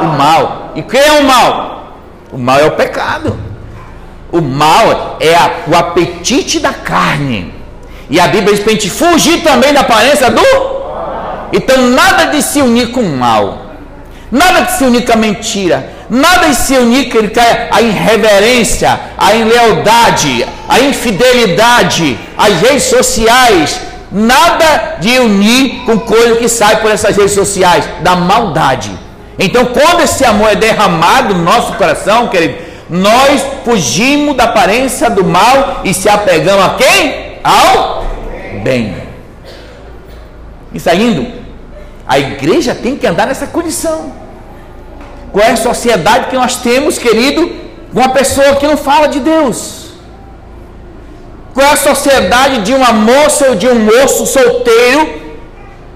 O 0.00 0.04
mal. 0.04 0.72
E 0.74 0.82
quem 0.82 1.00
é 1.00 1.12
o 1.12 1.24
mal? 1.24 1.98
O 2.32 2.38
mal 2.38 2.58
é 2.58 2.64
o 2.64 2.70
pecado. 2.70 3.38
O 4.32 4.40
mal 4.40 5.18
é 5.20 5.34
a, 5.34 5.50
o 5.66 5.76
apetite 5.76 6.58
da 6.58 6.72
carne. 6.72 7.52
E 8.08 8.18
a 8.18 8.28
Bíblia 8.28 8.54
diz 8.54 8.60
para 8.60 8.72
a 8.72 8.74
gente 8.74 8.88
fugir 8.88 9.42
também 9.42 9.74
da 9.74 9.80
aparência 9.80 10.30
do. 10.30 10.42
Então, 11.52 11.90
nada 11.90 12.26
de 12.26 12.40
se 12.40 12.62
unir 12.62 12.92
com 12.92 13.02
o 13.02 13.16
mal. 13.18 13.72
Nada 14.30 14.62
de 14.62 14.72
se 14.72 14.84
unir 14.84 15.04
com 15.04 15.12
a 15.12 15.16
mentira. 15.16 15.99
Nada 16.10 16.52
se 16.52 16.76
unir 16.76 17.08
com 17.08 17.18
a 17.70 17.80
irreverência, 17.80 18.98
a 19.16 19.32
inlealdade, 19.32 20.44
a 20.68 20.80
infidelidade, 20.80 22.18
as 22.36 22.60
redes 22.60 22.82
sociais. 22.84 23.80
Nada 24.10 24.96
de 24.98 25.20
unir 25.20 25.84
com 25.84 26.00
coisa 26.00 26.34
que 26.34 26.48
sai 26.48 26.80
por 26.80 26.90
essas 26.90 27.16
redes 27.16 27.30
sociais, 27.32 27.88
da 28.00 28.16
maldade. 28.16 28.90
Então, 29.38 29.66
quando 29.66 30.00
esse 30.00 30.24
amor 30.24 30.50
é 30.50 30.56
derramado 30.56 31.32
no 31.32 31.44
nosso 31.44 31.74
coração, 31.74 32.26
querido, 32.26 32.56
nós 32.90 33.40
fugimos 33.64 34.36
da 34.36 34.44
aparência 34.44 35.08
do 35.08 35.24
mal 35.24 35.82
e 35.84 35.94
se 35.94 36.08
apegamos 36.08 36.64
a 36.64 36.70
quem? 36.70 37.38
Ao 37.44 38.04
bem. 38.64 38.96
E 40.74 40.80
saindo, 40.80 41.24
a 42.04 42.18
igreja 42.18 42.74
tem 42.74 42.96
que 42.96 43.06
andar 43.06 43.28
nessa 43.28 43.46
condição. 43.46 44.19
Qual 45.32 45.44
é 45.44 45.52
a 45.52 45.56
sociedade 45.56 46.26
que 46.26 46.36
nós 46.36 46.56
temos, 46.56 46.98
querido, 46.98 47.48
com 47.92 48.00
uma 48.00 48.08
pessoa 48.10 48.56
que 48.56 48.66
não 48.66 48.76
fala 48.76 49.06
de 49.06 49.20
Deus? 49.20 49.90
Qual 51.54 51.66
é 51.66 51.72
a 51.72 51.76
sociedade 51.76 52.62
de 52.62 52.72
uma 52.72 52.92
moça 52.92 53.48
ou 53.48 53.54
de 53.54 53.68
um 53.68 53.78
moço 53.78 54.26
solteiro 54.26 55.20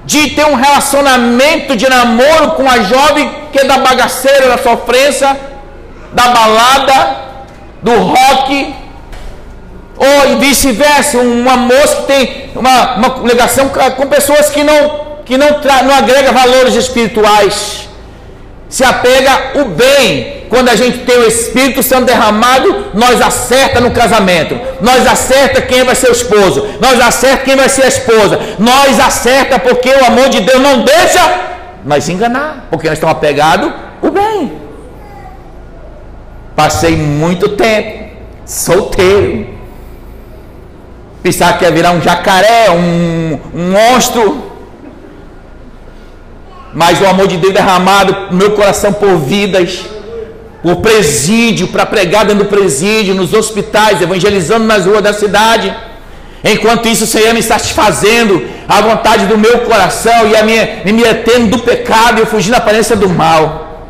de 0.04 0.30
ter 0.30 0.44
um 0.44 0.54
relacionamento 0.54 1.74
de 1.76 1.88
namoro 1.88 2.52
com 2.52 2.68
a 2.68 2.80
jovem 2.82 3.30
que 3.50 3.58
é 3.60 3.64
da 3.64 3.78
bagaceira, 3.78 4.48
da 4.48 4.58
sofrência, 4.58 5.36
da 6.12 6.28
balada, 6.28 7.16
do 7.82 7.94
rock, 7.98 8.74
ou 9.96 10.38
vice-versa, 10.38 11.18
uma 11.18 11.56
moça 11.56 11.96
que 11.96 12.02
tem 12.02 12.50
uma, 12.54 12.96
uma 12.96 13.28
ligação 13.28 13.68
com 13.68 14.06
pessoas 14.06 14.50
que 14.50 14.62
não, 14.62 15.20
que 15.24 15.36
não, 15.36 15.48
não 15.86 15.94
agrega 15.94 16.32
valores 16.32 16.74
espirituais 16.74 17.88
se 18.74 18.82
apega 18.82 19.60
o 19.60 19.66
bem. 19.66 20.46
Quando 20.48 20.68
a 20.68 20.74
gente 20.74 20.98
tem 21.06 21.16
o 21.16 21.28
Espírito 21.28 21.80
Santo 21.80 22.06
derramado, 22.06 22.86
nós 22.92 23.20
acerta 23.22 23.80
no 23.80 23.92
casamento. 23.92 24.58
Nós 24.80 25.06
acerta 25.06 25.62
quem 25.62 25.84
vai 25.84 25.94
ser 25.94 26.08
o 26.08 26.12
esposo. 26.12 26.66
Nós 26.80 27.00
acerta 27.00 27.44
quem 27.44 27.54
vai 27.54 27.68
ser 27.68 27.84
a 27.84 27.88
esposa. 27.88 28.40
Nós 28.58 28.98
acerta 28.98 29.60
porque 29.60 29.88
o 29.88 30.04
amor 30.04 30.28
de 30.28 30.40
Deus 30.40 30.60
não 30.60 30.82
deixa 30.82 31.40
nós 31.84 32.08
enganar, 32.08 32.66
porque 32.68 32.88
nós 32.88 32.98
estamos 32.98 33.14
apegados 33.14 33.72
o 34.02 34.10
bem. 34.10 34.58
Passei 36.56 36.96
muito 36.96 37.50
tempo 37.50 38.10
solteiro. 38.44 39.54
Pensar 41.22 41.58
que 41.58 41.64
ia 41.64 41.70
virar 41.70 41.92
um 41.92 42.02
jacaré, 42.02 42.70
um, 42.70 43.38
um 43.54 43.70
monstro 43.70 44.43
mas 46.74 47.00
o 47.00 47.06
amor 47.06 47.28
de 47.28 47.36
Deus 47.36 47.54
derramado 47.54 48.32
no 48.32 48.36
meu 48.36 48.50
coração 48.50 48.92
por 48.92 49.16
vidas, 49.18 49.84
por 50.62 50.76
presídio, 50.76 51.68
para 51.68 51.86
pregar 51.86 52.24
dentro 52.24 52.44
do 52.44 52.50
presídio, 52.50 53.14
nos 53.14 53.32
hospitais, 53.32 54.02
evangelizando 54.02 54.64
nas 54.66 54.84
ruas 54.84 55.02
da 55.02 55.12
cidade. 55.12 55.74
Enquanto 56.42 56.88
isso, 56.88 57.04
o 57.04 57.06
Senhor 57.06 57.32
me 57.32 57.42
satisfazendo 57.42 58.44
a 58.68 58.80
vontade 58.80 59.26
do 59.26 59.38
meu 59.38 59.60
coração 59.60 60.26
e 60.28 60.36
a 60.36 60.42
minha, 60.42 60.80
me 60.84 60.92
metendo 60.92 61.56
do 61.56 61.62
pecado 61.62 62.18
e 62.18 62.22
eu 62.22 62.26
fugindo 62.26 62.52
da 62.52 62.58
aparência 62.58 62.96
do 62.96 63.08
mal. 63.08 63.86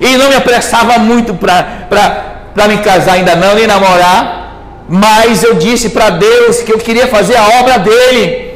E 0.00 0.16
não 0.16 0.28
me 0.28 0.34
apressava 0.34 0.98
muito 0.98 1.34
para 1.34 2.68
me 2.68 2.78
casar 2.78 3.14
ainda 3.14 3.36
não, 3.36 3.54
nem 3.54 3.66
namorar. 3.66 4.42
Mas 4.88 5.42
eu 5.42 5.54
disse 5.54 5.90
para 5.90 6.10
Deus 6.10 6.62
que 6.62 6.72
eu 6.72 6.78
queria 6.78 7.06
fazer 7.06 7.36
a 7.36 7.60
obra 7.60 7.78
dele. 7.78 8.53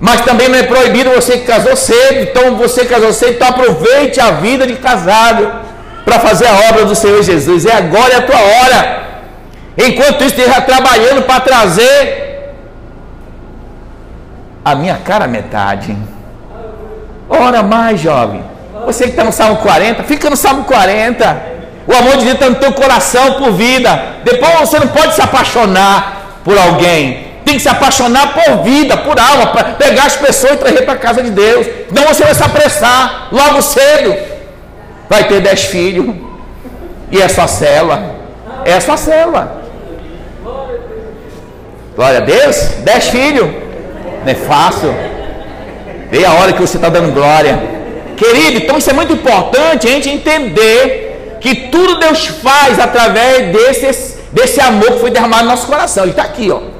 Mas 0.00 0.22
também 0.22 0.48
não 0.48 0.58
é 0.58 0.62
proibido 0.62 1.10
você 1.10 1.38
que 1.38 1.44
casou 1.44 1.76
cedo. 1.76 2.20
Então 2.22 2.56
você 2.56 2.86
casou 2.86 3.12
cedo, 3.12 3.32
então 3.32 3.48
aproveite 3.48 4.18
a 4.18 4.30
vida 4.30 4.66
de 4.66 4.76
casado 4.76 5.52
para 6.04 6.18
fazer 6.18 6.46
a 6.46 6.70
obra 6.70 6.86
do 6.86 6.94
Senhor 6.94 7.22
Jesus. 7.22 7.66
É 7.66 7.74
agora 7.76 8.14
é 8.14 8.16
a 8.16 8.22
tua 8.22 8.40
hora. 8.40 9.02
Enquanto 9.76 10.24
isso, 10.24 10.34
esteja 10.40 10.60
trabalhando 10.62 11.22
para 11.22 11.40
trazer 11.40 12.54
a 14.64 14.74
minha 14.74 14.96
cara 14.96 15.26
metade. 15.28 15.96
Ora 17.28 17.62
mais, 17.62 18.00
jovem. 18.00 18.42
Você 18.86 19.04
que 19.04 19.10
está 19.10 19.24
no 19.24 19.32
Salmo 19.32 19.58
40, 19.58 20.02
fica 20.04 20.30
no 20.30 20.36
Salmo 20.36 20.64
40. 20.64 21.42
O 21.86 21.94
amor 21.94 22.16
de 22.16 22.24
Deus 22.24 22.34
está 22.34 22.48
no 22.48 22.56
teu 22.56 22.72
coração 22.72 23.34
por 23.34 23.52
vida. 23.52 24.02
Depois 24.24 24.60
você 24.60 24.78
não 24.78 24.88
pode 24.88 25.14
se 25.14 25.20
apaixonar 25.20 26.40
por 26.42 26.58
alguém 26.58 27.29
tem 27.44 27.54
que 27.54 27.60
se 27.60 27.68
apaixonar 27.68 28.34
por 28.34 28.62
vida, 28.62 28.96
por 28.96 29.18
alma, 29.18 29.48
para 29.48 29.64
pegar 29.72 30.06
as 30.06 30.16
pessoas 30.16 30.54
e 30.54 30.56
trazer 30.56 30.82
para 30.82 30.94
a 30.94 30.98
casa 30.98 31.22
de 31.22 31.30
Deus. 31.30 31.66
Não 31.90 32.04
você 32.04 32.24
vai 32.24 32.34
se 32.34 32.42
apressar 32.42 33.28
logo 33.32 33.60
cedo. 33.62 34.16
Vai 35.08 35.24
ter 35.24 35.40
dez 35.40 35.64
filhos. 35.64 36.14
E 37.10 37.20
é 37.20 37.28
sua 37.28 37.48
célula. 37.48 38.14
É 38.64 38.78
sua 38.80 38.96
célula. 38.96 39.62
Glória 41.96 42.18
a 42.18 42.22
Deus. 42.22 42.56
Dez 42.84 43.08
filhos. 43.08 43.48
Não 44.24 44.32
é 44.32 44.34
fácil. 44.34 44.94
Vê 46.10 46.24
a 46.24 46.32
hora 46.32 46.52
que 46.52 46.60
você 46.60 46.76
está 46.76 46.88
dando 46.88 47.12
glória. 47.12 47.58
Querido, 48.16 48.58
então 48.58 48.78
isso 48.78 48.90
é 48.90 48.92
muito 48.92 49.12
importante 49.12 49.88
a 49.88 49.90
gente 49.90 50.08
entender 50.08 51.38
que 51.40 51.68
tudo 51.68 51.98
Deus 51.98 52.26
faz 52.26 52.78
através 52.78 53.52
desse, 53.52 54.18
desse 54.30 54.60
amor 54.60 54.92
que 54.92 54.98
foi 54.98 55.10
derramado 55.10 55.44
no 55.44 55.50
nosso 55.50 55.66
coração. 55.66 56.04
Ele 56.04 56.12
está 56.12 56.24
aqui, 56.24 56.50
ó. 56.50 56.79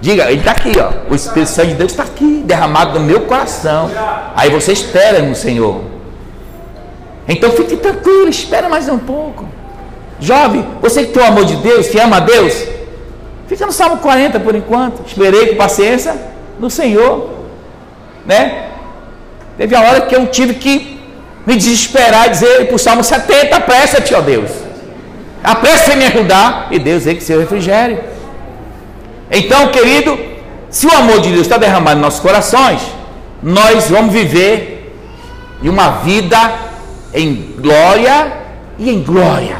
Diga, 0.00 0.30
ele 0.30 0.40
está 0.40 0.52
aqui, 0.52 0.72
ó. 0.78 1.10
O 1.10 1.14
Espírito 1.14 1.50
Santo 1.50 1.68
de 1.68 1.74
Deus 1.74 1.90
está 1.90 2.04
aqui, 2.04 2.42
derramado 2.44 2.98
no 2.98 3.04
meu 3.04 3.22
coração. 3.22 3.90
Aí 4.34 4.50
você 4.50 4.72
espera 4.72 5.20
no 5.20 5.34
Senhor. 5.34 5.82
Então 7.26 7.50
fique 7.50 7.76
tranquilo, 7.76 8.28
espera 8.28 8.68
mais 8.68 8.88
um 8.88 8.98
pouco. 8.98 9.46
Jovem, 10.20 10.66
você 10.80 11.04
que 11.04 11.12
tem 11.12 11.22
o 11.22 11.26
amor 11.26 11.44
de 11.44 11.56
Deus, 11.56 11.88
que 11.88 11.98
ama 11.98 12.16
a 12.16 12.20
Deus, 12.20 12.64
fica 13.46 13.66
no 13.66 13.72
Salmo 13.72 13.98
40 13.98 14.40
por 14.40 14.54
enquanto. 14.54 15.06
Esperei 15.06 15.48
com 15.48 15.56
paciência 15.56 16.14
no 16.58 16.70
Senhor. 16.70 17.30
Né? 18.24 18.68
Teve 19.56 19.74
a 19.74 19.80
hora 19.80 20.00
que 20.02 20.14
eu 20.14 20.26
tive 20.28 20.54
que 20.54 21.00
me 21.44 21.56
desesperar 21.56 22.26
e 22.26 22.30
dizer 22.30 22.66
para 22.66 22.76
o 22.76 22.78
Salmo 22.78 23.02
70, 23.02 23.56
apressa-te, 23.56 24.14
ó 24.14 24.20
Deus. 24.20 24.50
Apressa 25.42 25.92
em 25.92 25.96
me 25.96 26.06
ajudar. 26.06 26.68
E 26.70 26.78
Deus 26.78 27.06
é 27.06 27.14
que 27.14 27.22
seu 27.22 27.40
refrigério. 27.40 27.98
Então, 29.30 29.68
querido, 29.68 30.18
se 30.70 30.86
o 30.86 30.94
amor 30.94 31.20
de 31.20 31.30
Deus 31.30 31.42
está 31.42 31.56
derramado 31.56 31.98
em 31.98 32.02
nossos 32.02 32.20
corações, 32.20 32.80
nós 33.42 33.88
vamos 33.88 34.12
viver 34.12 34.94
uma 35.62 35.90
vida 36.02 36.38
em 37.12 37.54
glória 37.58 38.32
e 38.78 38.90
em 38.90 39.02
glória, 39.02 39.56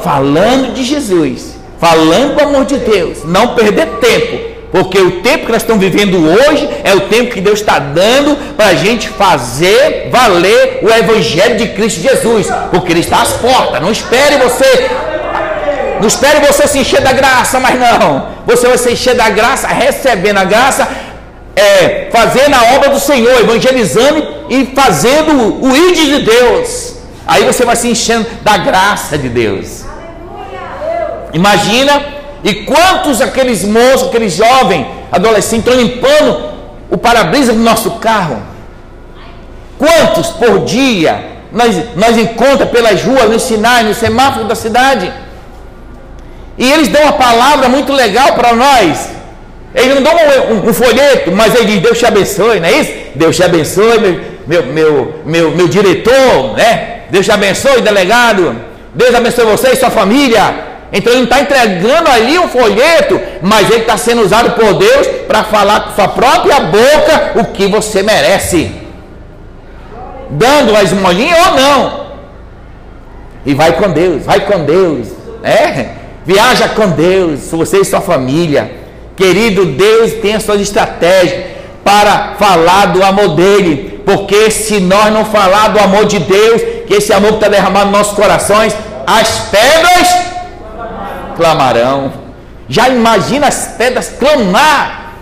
falando 0.00 0.72
de 0.72 0.84
Jesus, 0.84 1.56
falando 1.78 2.36
do 2.36 2.42
amor 2.42 2.64
de 2.64 2.78
Deus, 2.78 3.24
não 3.24 3.54
perder 3.54 3.86
tempo, 4.00 4.48
porque 4.70 4.98
o 4.98 5.20
tempo 5.20 5.46
que 5.46 5.52
nós 5.52 5.62
estamos 5.62 5.82
vivendo 5.82 6.16
hoje 6.16 6.68
é 6.84 6.94
o 6.94 7.02
tempo 7.02 7.32
que 7.32 7.40
Deus 7.40 7.60
está 7.60 7.78
dando 7.78 8.36
para 8.54 8.66
a 8.66 8.74
gente 8.74 9.08
fazer 9.08 10.08
valer 10.10 10.80
o 10.82 10.90
Evangelho 10.90 11.56
de 11.56 11.68
Cristo 11.68 12.00
Jesus, 12.00 12.48
porque 12.70 12.92
Ele 12.92 13.00
está 13.00 13.22
às 13.22 13.32
portas. 13.34 13.80
Não 13.80 13.90
espere 13.90 14.36
você 14.36 14.90
não 16.00 16.06
espere 16.06 16.46
você 16.46 16.66
se 16.66 16.78
encher 16.78 17.00
da 17.00 17.12
graça, 17.12 17.58
mas 17.58 17.78
não. 17.78 18.28
Você 18.46 18.68
vai 18.68 18.78
se 18.78 18.92
encher 18.92 19.14
da 19.14 19.28
graça, 19.28 19.66
recebendo 19.68 20.38
a 20.38 20.44
graça, 20.44 20.88
é, 21.56 22.08
fazendo 22.12 22.54
a 22.54 22.76
obra 22.76 22.90
do 22.90 23.00
Senhor, 23.00 23.40
evangelizando 23.40 24.26
e 24.48 24.66
fazendo 24.66 25.62
o 25.64 25.76
ID 25.76 25.96
de 25.96 26.22
Deus. 26.24 26.94
Aí 27.26 27.44
você 27.44 27.64
vai 27.64 27.76
se 27.76 27.88
enchendo 27.88 28.26
da 28.42 28.56
graça 28.56 29.18
de 29.18 29.28
Deus. 29.28 29.84
Imagina, 31.32 32.02
e 32.42 32.54
quantos 32.64 33.20
aqueles 33.20 33.64
moços, 33.64 34.08
aqueles 34.08 34.32
jovens, 34.34 34.86
adolescentes, 35.12 35.66
estão 35.66 35.74
limpando 35.74 36.48
o 36.90 36.96
para-brisa 36.96 37.52
do 37.52 37.58
nosso 37.58 37.92
carro? 37.92 38.42
Quantos 39.78 40.28
por 40.28 40.64
dia 40.64 41.24
nós, 41.52 41.76
nós 41.96 42.16
encontramos 42.16 42.72
pelas 42.72 43.02
ruas, 43.02 43.30
nos 43.30 43.42
sinais, 43.42 43.86
no 43.86 43.94
semáforo 43.94 44.46
da 44.46 44.54
cidade? 44.54 45.12
E 46.58 46.72
eles 46.72 46.88
dão 46.88 47.02
uma 47.02 47.12
palavra 47.12 47.68
muito 47.68 47.92
legal 47.92 48.32
para 48.34 48.52
nós. 48.52 49.10
Ele 49.74 49.94
não 49.94 50.02
dá 50.02 50.10
um, 50.10 50.54
um, 50.54 50.68
um, 50.68 50.74
folheto, 50.74 51.30
mas 51.30 51.54
ele 51.54 51.66
diz: 51.66 51.82
Deus 51.82 51.98
te 51.98 52.06
abençoe, 52.06 52.58
não 52.58 52.68
é 52.68 52.72
isso? 52.72 52.92
Deus 53.14 53.36
te 53.36 53.44
abençoe, 53.44 53.98
meu, 54.00 54.20
meu, 54.46 54.62
meu, 54.64 55.14
meu, 55.24 55.50
meu 55.52 55.68
diretor, 55.68 56.56
né? 56.56 57.02
Deus 57.10 57.24
te 57.26 57.32
abençoe, 57.32 57.80
delegado. 57.80 58.56
Deus 58.94 59.14
abençoe 59.14 59.44
você 59.44 59.68
e 59.70 59.76
sua 59.76 59.90
família. 59.90 60.66
Então 60.92 61.12
ele 61.12 61.20
não 61.20 61.24
está 61.24 61.40
entregando 61.40 62.10
ali 62.10 62.38
um 62.38 62.48
folheto, 62.48 63.20
mas 63.42 63.70
ele 63.70 63.82
está 63.82 63.96
sendo 63.96 64.22
usado 64.22 64.52
por 64.52 64.74
Deus 64.74 65.06
para 65.26 65.44
falar 65.44 65.80
com 65.80 65.94
sua 65.94 66.08
própria 66.08 66.60
boca 66.60 67.32
o 67.36 67.44
que 67.46 67.66
você 67.66 68.02
merece. 68.02 68.72
Dando 70.30 70.74
a 70.74 70.82
esmolinha 70.82 71.36
ou 71.46 71.60
não. 71.60 72.08
E 73.44 73.54
vai 73.54 73.72
com 73.72 73.90
Deus, 73.90 74.24
vai 74.24 74.40
com 74.40 74.64
Deus. 74.64 75.08
É, 75.42 75.97
viaja 76.28 76.68
com 76.68 76.90
Deus, 76.90 77.50
você 77.50 77.78
e 77.78 77.84
sua 77.86 78.02
família. 78.02 78.70
Querido, 79.16 79.64
Deus 79.64 80.12
tem 80.20 80.34
as 80.34 80.42
suas 80.42 80.60
estratégias 80.60 81.46
para 81.82 82.34
falar 82.38 82.92
do 82.92 83.02
amor 83.02 83.28
dele. 83.34 84.02
Porque 84.04 84.50
se 84.50 84.78
nós 84.78 85.10
não 85.10 85.24
falar 85.24 85.68
do 85.68 85.78
amor 85.78 86.04
de 86.04 86.18
Deus, 86.18 86.60
que 86.86 86.92
esse 86.92 87.14
amor 87.14 87.30
que 87.30 87.36
está 87.36 87.48
derramado 87.48 87.86
nos 87.86 87.96
nossos 87.96 88.14
corações, 88.14 88.76
as 89.06 89.48
pedras 89.50 90.08
clamarão. 91.34 92.12
Já 92.68 92.90
imagina 92.90 93.48
as 93.48 93.68
pedras 93.78 94.10
clamar. 94.10 95.14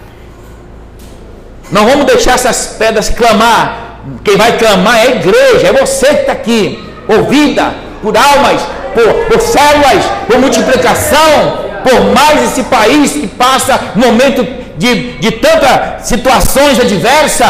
Não 1.70 1.86
vamos 1.86 2.06
deixar 2.06 2.34
essas 2.34 2.74
pedras 2.76 3.08
clamar. 3.10 4.00
Quem 4.24 4.36
vai 4.36 4.58
clamar 4.58 4.96
é 4.96 5.02
a 5.02 5.10
igreja, 5.16 5.68
é 5.68 5.72
você 5.72 6.06
que 6.06 6.20
está 6.22 6.32
aqui, 6.32 6.84
ouvida 7.06 7.85
por 8.06 8.16
almas, 8.16 8.62
por, 8.94 9.12
por 9.24 9.40
células, 9.40 10.04
por 10.28 10.38
multiplicação, 10.38 11.58
por 11.82 12.14
mais 12.14 12.44
esse 12.44 12.62
país 12.62 13.10
que 13.10 13.26
passa 13.26 13.80
momento 13.96 14.46
de, 14.78 15.14
de 15.18 15.32
tantas 15.32 16.06
situações 16.06 16.78
adversas. 16.78 17.48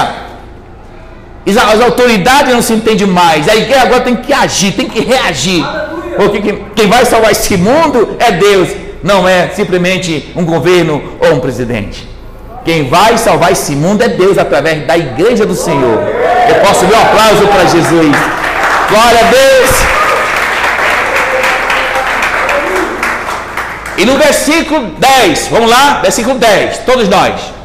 As 1.47 1.81
autoridades 1.83 2.55
não 2.55 2.63
se 2.63 2.73
entendem 2.73 3.07
mais. 3.07 3.47
A 3.51 3.55
igreja 3.55 3.83
agora 3.83 4.01
tem 4.01 4.17
que 4.17 4.33
agir, 4.33 4.73
tem 4.73 4.89
que 4.89 5.01
reagir. 5.01 5.63
Porque 6.17 6.59
quem 6.75 6.89
vai 6.89 7.05
salvar 7.05 7.33
esse 7.33 7.55
mundo 7.59 8.17
é 8.19 8.33
Deus, 8.33 8.71
não 9.03 9.29
é 9.29 9.51
simplesmente 9.51 10.33
um 10.35 10.45
governo 10.47 11.03
ou 11.21 11.35
um 11.35 11.39
presidente. 11.41 12.09
Quem 12.65 12.89
vai 12.89 13.19
salvar 13.19 13.53
esse 13.53 13.73
mundo 13.73 14.03
é 14.03 14.09
Deus 14.09 14.39
através 14.39 14.87
da 14.87 14.97
igreja 14.97 15.45
do 15.45 15.55
Senhor. 15.55 16.01
Eu 16.49 16.55
posso 16.67 16.87
dar 16.87 16.97
um 16.97 17.03
aplauso 17.03 17.47
para 17.47 17.67
Jesus. 17.67 18.17
Glória 18.89 19.21
a 19.21 19.31
Deus. 19.31 19.97
E 23.99 24.05
no 24.05 24.16
versículo 24.18 24.90
10, 24.99 25.49
vamos 25.49 25.70
lá, 25.70 26.01
versículo 26.01 26.38
10, 26.38 26.78
todos 26.78 27.09
nós. 27.09 27.57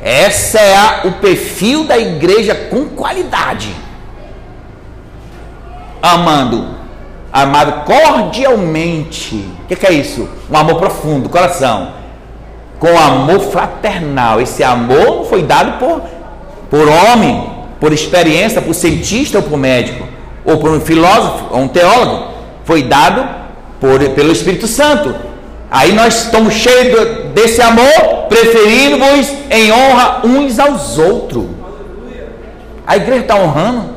Essa 0.00 0.58
é 0.60 0.76
a, 0.76 1.00
o 1.04 1.12
perfil 1.12 1.84
da 1.84 1.98
igreja 1.98 2.54
com 2.54 2.88
qualidade. 2.88 3.74
Amando, 6.02 6.74
amado 7.32 7.84
cordialmente. 7.84 9.36
O 9.64 9.66
que, 9.68 9.76
que, 9.76 9.86
é 9.86 9.92
isso? 9.92 10.28
Um 10.50 10.56
amor 10.56 10.76
profundo, 10.76 11.28
coração. 11.28 12.01
Com 12.82 12.98
amor 12.98 13.38
fraternal. 13.38 14.40
Esse 14.40 14.64
amor 14.64 15.24
foi 15.26 15.44
dado 15.44 15.78
por, 15.78 16.02
por 16.68 16.88
homem, 16.88 17.48
por 17.78 17.92
experiência, 17.92 18.60
por 18.60 18.74
cientista 18.74 19.38
ou 19.38 19.44
por 19.44 19.56
médico, 19.56 20.04
ou 20.44 20.56
por 20.56 20.68
um 20.68 20.80
filósofo 20.80 21.44
ou 21.52 21.60
um 21.60 21.68
teólogo. 21.68 22.32
Foi 22.64 22.82
dado 22.82 23.24
por, 23.80 24.00
pelo 24.16 24.32
Espírito 24.32 24.66
Santo. 24.66 25.14
Aí 25.70 25.92
nós 25.92 26.24
estamos 26.24 26.54
cheios 26.54 27.32
desse 27.32 27.62
amor 27.62 28.26
preferindo-vos 28.28 29.32
em 29.48 29.70
honra 29.70 30.22
uns 30.24 30.58
aos 30.58 30.98
outros. 30.98 31.46
A 32.84 32.96
igreja 32.96 33.20
está 33.20 33.36
honrando, 33.36 33.90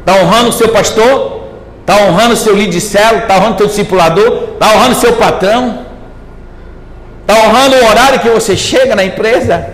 está 0.00 0.12
honrando 0.20 0.50
o 0.50 0.52
seu 0.52 0.68
pastor, 0.68 1.44
está 1.80 1.96
honrando 2.04 2.34
o 2.34 2.36
seu 2.36 2.54
líder 2.54 2.72
de 2.72 2.76
está 2.76 3.38
honrando 3.38 3.54
o 3.54 3.58
seu 3.60 3.66
discipulador, 3.68 4.50
está 4.52 4.74
honrando 4.74 4.92
o 4.92 5.00
seu 5.00 5.14
patrão, 5.14 5.83
honrando 7.44 7.76
o 7.76 7.88
horário 7.88 8.20
que 8.20 8.28
você 8.28 8.56
chega 8.56 8.96
na 8.96 9.04
empresa, 9.04 9.66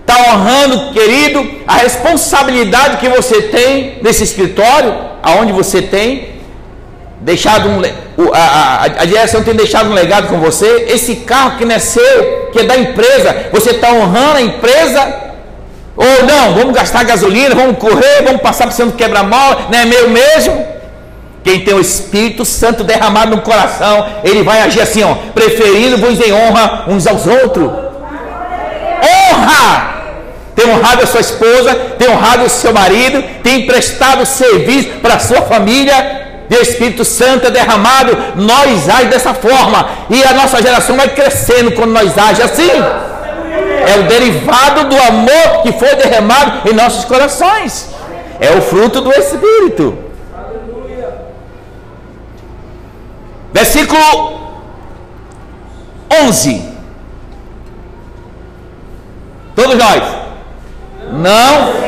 está 0.00 0.32
honrando, 0.32 0.92
querido, 0.92 1.62
a 1.66 1.76
responsabilidade 1.76 2.98
que 2.98 3.08
você 3.08 3.42
tem 3.42 3.98
nesse 4.02 4.24
escritório, 4.24 4.94
aonde 5.22 5.52
você 5.52 5.80
tem, 5.80 6.32
deixado 7.20 7.68
um, 7.68 7.80
a, 8.34 8.38
a, 8.38 8.84
a, 8.84 9.04
direção 9.04 9.44
tem 9.44 9.54
deixado 9.54 9.88
um 9.90 9.94
legado 9.94 10.26
com 10.28 10.40
você, 10.40 10.86
esse 10.88 11.16
carro 11.16 11.56
que 11.56 11.64
não 11.64 11.74
é 11.74 11.78
seu, 11.78 12.48
que 12.52 12.60
é 12.60 12.64
da 12.64 12.76
empresa, 12.76 13.46
você 13.52 13.70
está 13.70 13.92
honrando 13.92 14.38
a 14.38 14.42
empresa, 14.42 15.14
ou 15.96 16.26
não, 16.26 16.54
vamos 16.54 16.74
gastar 16.74 17.04
gasolina, 17.04 17.54
vamos 17.54 17.78
correr, 17.78 18.22
vamos 18.24 18.42
passar 18.42 18.66
por 18.66 18.72
cima 18.72 18.90
do 18.90 18.96
quebra-mola, 18.96 19.68
não 19.70 19.78
é 19.78 19.84
meu 19.84 20.10
mesmo? 20.10 20.71
Quem 21.44 21.60
tem 21.60 21.74
o 21.74 21.80
Espírito 21.80 22.44
Santo 22.44 22.84
derramado 22.84 23.34
no 23.36 23.42
coração, 23.42 24.06
ele 24.22 24.42
vai 24.42 24.62
agir 24.62 24.80
assim, 24.80 25.02
ó, 25.02 25.14
preferindo-vos 25.34 26.20
em 26.20 26.32
honra 26.32 26.84
uns 26.88 27.06
aos 27.06 27.26
outros. 27.26 27.70
Honra! 29.02 29.92
Tem 30.54 30.68
honrado 30.68 31.02
a 31.02 31.06
sua 31.06 31.20
esposa, 31.20 31.74
tem 31.98 32.08
honrado 32.08 32.44
o 32.44 32.48
seu 32.48 32.72
marido, 32.72 33.22
tem 33.42 33.62
emprestado 33.62 34.24
serviço 34.24 34.90
para 35.00 35.14
a 35.14 35.18
sua 35.18 35.42
família, 35.42 36.22
e 36.48 36.54
o 36.54 36.60
Espírito 36.60 37.04
Santo 37.04 37.46
é 37.46 37.50
derramado, 37.50 38.16
nós 38.36 38.86
age 38.88 39.06
dessa 39.06 39.32
forma. 39.32 39.88
E 40.10 40.22
a 40.22 40.34
nossa 40.34 40.60
geração 40.60 40.96
vai 40.96 41.08
crescendo 41.08 41.72
quando 41.72 41.92
nós 41.92 42.16
age 42.18 42.42
assim. 42.42 42.70
É 42.70 43.98
o 43.98 44.02
derivado 44.02 44.84
do 44.84 44.96
amor 44.96 45.62
que 45.62 45.72
foi 45.72 45.94
derramado 45.96 46.68
em 46.68 46.74
nossos 46.74 47.06
corações. 47.06 47.88
É 48.38 48.50
o 48.50 48.60
fruto 48.60 49.00
do 49.00 49.10
Espírito. 49.12 50.11
Versículo 53.52 54.40
11. 56.10 56.72
Todos 59.54 59.76
nós. 59.76 60.22
Não 61.12 61.82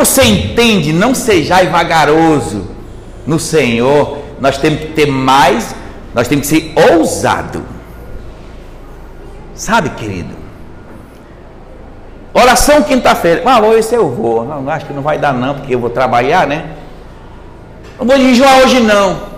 você 0.00 0.24
entende, 0.24 0.94
não 0.94 1.14
sejais 1.14 1.70
vagaroso 1.70 2.66
no 3.26 3.38
Senhor, 3.38 4.18
nós 4.40 4.56
temos 4.56 4.80
que 4.80 4.86
ter 4.88 5.06
mais, 5.06 5.74
nós 6.14 6.26
temos 6.26 6.48
que 6.48 6.56
ser 6.56 6.72
ousado. 6.94 7.62
Sabe, 9.54 9.90
querido? 9.90 10.39
Oração 12.32 12.82
quinta-feira. 12.82 13.42
Ah, 13.44 13.60
hoje 13.60 13.92
eu 13.92 14.08
vou. 14.08 14.44
Não, 14.44 14.68
acho 14.70 14.86
que 14.86 14.92
não 14.92 15.02
vai 15.02 15.18
dar 15.18 15.32
não, 15.32 15.54
porque 15.54 15.74
eu 15.74 15.80
vou 15.80 15.90
trabalhar, 15.90 16.46
né? 16.46 16.64
Não 17.98 18.06
vou 18.06 18.16
jejuar 18.16 18.58
hoje 18.60 18.80
não. 18.80 19.30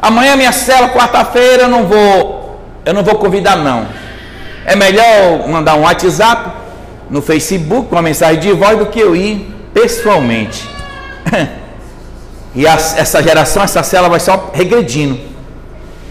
Amanhã 0.00 0.36
minha 0.36 0.52
cela, 0.52 0.88
quarta-feira, 0.90 1.64
eu 1.64 1.68
não 1.68 1.86
vou. 1.86 2.60
Eu 2.84 2.94
não 2.94 3.02
vou 3.02 3.16
convidar 3.16 3.56
não. 3.56 3.86
É 4.64 4.76
melhor 4.76 5.48
mandar 5.48 5.74
um 5.74 5.82
WhatsApp 5.82 6.52
no 7.10 7.20
Facebook 7.20 7.88
uma 7.90 8.02
mensagem 8.02 8.38
de 8.38 8.52
voz 8.52 8.78
do 8.78 8.86
que 8.86 9.00
eu 9.00 9.16
ir 9.16 9.54
pessoalmente. 9.74 10.68
e 12.54 12.66
a, 12.66 12.74
essa 12.74 13.22
geração, 13.22 13.62
essa 13.62 13.82
cela 13.82 14.08
vai 14.08 14.20
só 14.20 14.50
regredindo. 14.54 15.18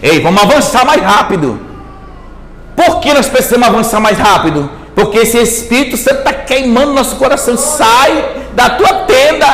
Ei, 0.02 0.20
vamos 0.20 0.42
avançar 0.42 0.84
mais 0.84 1.02
rápido. 1.02 1.58
Por 2.76 3.00
que 3.00 3.12
nós 3.12 3.26
precisamos 3.26 3.66
avançar 3.66 4.00
mais 4.00 4.18
rápido? 4.18 4.70
Porque 4.98 5.18
esse 5.18 5.38
Espírito 5.38 5.96
Santo 5.96 6.18
está 6.18 6.32
queimando 6.32 6.92
nosso 6.92 7.14
coração. 7.16 7.56
Sai 7.56 8.12
da 8.54 8.70
tua 8.70 8.92
tenda, 9.04 9.46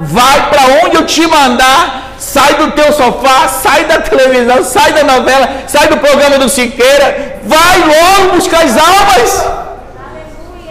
vai 0.00 0.50
para 0.50 0.62
onde 0.82 0.96
eu 0.96 1.06
te 1.06 1.24
mandar, 1.28 2.14
sai 2.18 2.54
do 2.54 2.72
teu 2.72 2.92
sofá, 2.92 3.46
sai 3.46 3.84
da 3.84 4.00
televisão, 4.00 4.64
sai 4.64 4.92
da 4.92 5.04
novela, 5.04 5.48
sai 5.68 5.86
do 5.86 5.98
programa 5.98 6.40
do 6.40 6.48
Siqueira, 6.48 7.38
vai 7.44 7.78
logo 7.78 8.34
buscar 8.34 8.64
as 8.64 8.76
almas. 8.76 9.44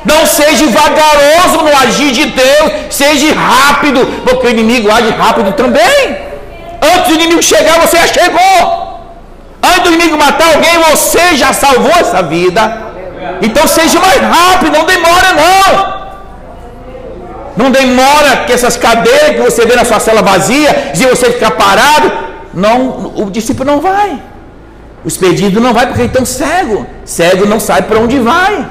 Não 0.04 0.26
seja 0.26 0.68
vagaroso 0.68 1.64
no 1.64 1.78
agir 1.78 2.12
de 2.12 2.26
Deus, 2.26 2.72
seja 2.90 3.34
rápido, 3.34 4.06
porque 4.26 4.48
o 4.48 4.50
inimigo 4.50 4.92
age 4.92 5.12
rápido 5.12 5.54
também. 5.54 6.18
Antes 6.82 7.08
do 7.08 7.14
inimigo 7.14 7.42
chegar, 7.42 7.80
você 7.80 7.96
já 7.96 8.08
chegou. 8.08 9.00
Antes 9.64 9.84
do 9.84 9.94
inimigo 9.94 10.18
matar 10.18 10.56
alguém, 10.56 10.78
você 10.92 11.38
já 11.38 11.54
salvou 11.54 11.92
essa 11.92 12.22
vida. 12.22 12.89
Então 13.42 13.68
seja 13.68 14.00
mais 14.00 14.22
rápido, 14.22 14.72
não 14.72 14.86
demora 14.86 15.34
não. 15.34 16.00
Não 17.58 17.72
demora 17.72 18.46
que 18.46 18.54
essas 18.54 18.78
cadeiras 18.78 19.36
que 19.36 19.42
você 19.42 19.66
vê 19.66 19.76
na 19.76 19.84
sua 19.84 20.00
cela 20.00 20.22
vazia, 20.22 20.92
se 20.94 21.06
você 21.06 21.32
ficar 21.32 21.52
parado, 21.52 22.12
não, 22.54 23.14
o 23.16 23.30
discípulo 23.30 23.70
não 23.70 23.82
vai. 23.82 24.22
Os 25.04 25.18
perdidos 25.18 25.62
não 25.62 25.74
vai 25.74 25.88
porque 25.88 26.04
estão 26.04 26.26
cego. 26.26 26.86
Cego 27.06 27.46
não 27.46 27.60
sabe 27.60 27.88
para 27.88 28.00
onde 28.00 28.20
vai. 28.20 28.66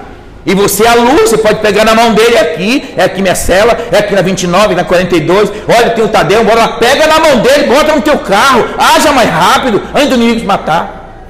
E 0.47 0.55
você 0.55 0.85
é 0.85 0.89
a 0.89 0.95
luz, 0.95 1.29
você 1.29 1.37
pode 1.37 1.61
pegar 1.61 1.85
na 1.85 1.95
mão 1.95 2.15
dele 2.15 2.39
aqui, 2.39 2.95
é 2.97 3.05
aqui 3.05 3.21
minha 3.21 3.35
cela, 3.35 3.77
é 3.93 3.99
aqui 3.99 4.15
na 4.15 4.23
29, 4.23 4.75
na 4.75 4.85
42. 4.85 5.51
Olha, 5.69 5.91
tem 5.91 6.05
o 6.05 6.09
Tadeu, 6.09 6.43
bora 6.45 6.61
lá, 6.61 6.69
pega 6.79 7.07
na 7.07 7.19
mão 7.19 7.41
dele, 7.41 7.67
bota 7.67 7.95
no 7.95 8.01
teu 8.01 8.19
carro, 8.19 8.65
haja 8.79 9.13
mais 9.13 9.29
rápido, 9.29 9.83
antes 9.95 10.09
do 10.09 10.15
inimigo 10.15 10.41
te 10.41 10.47
matar. 10.47 11.27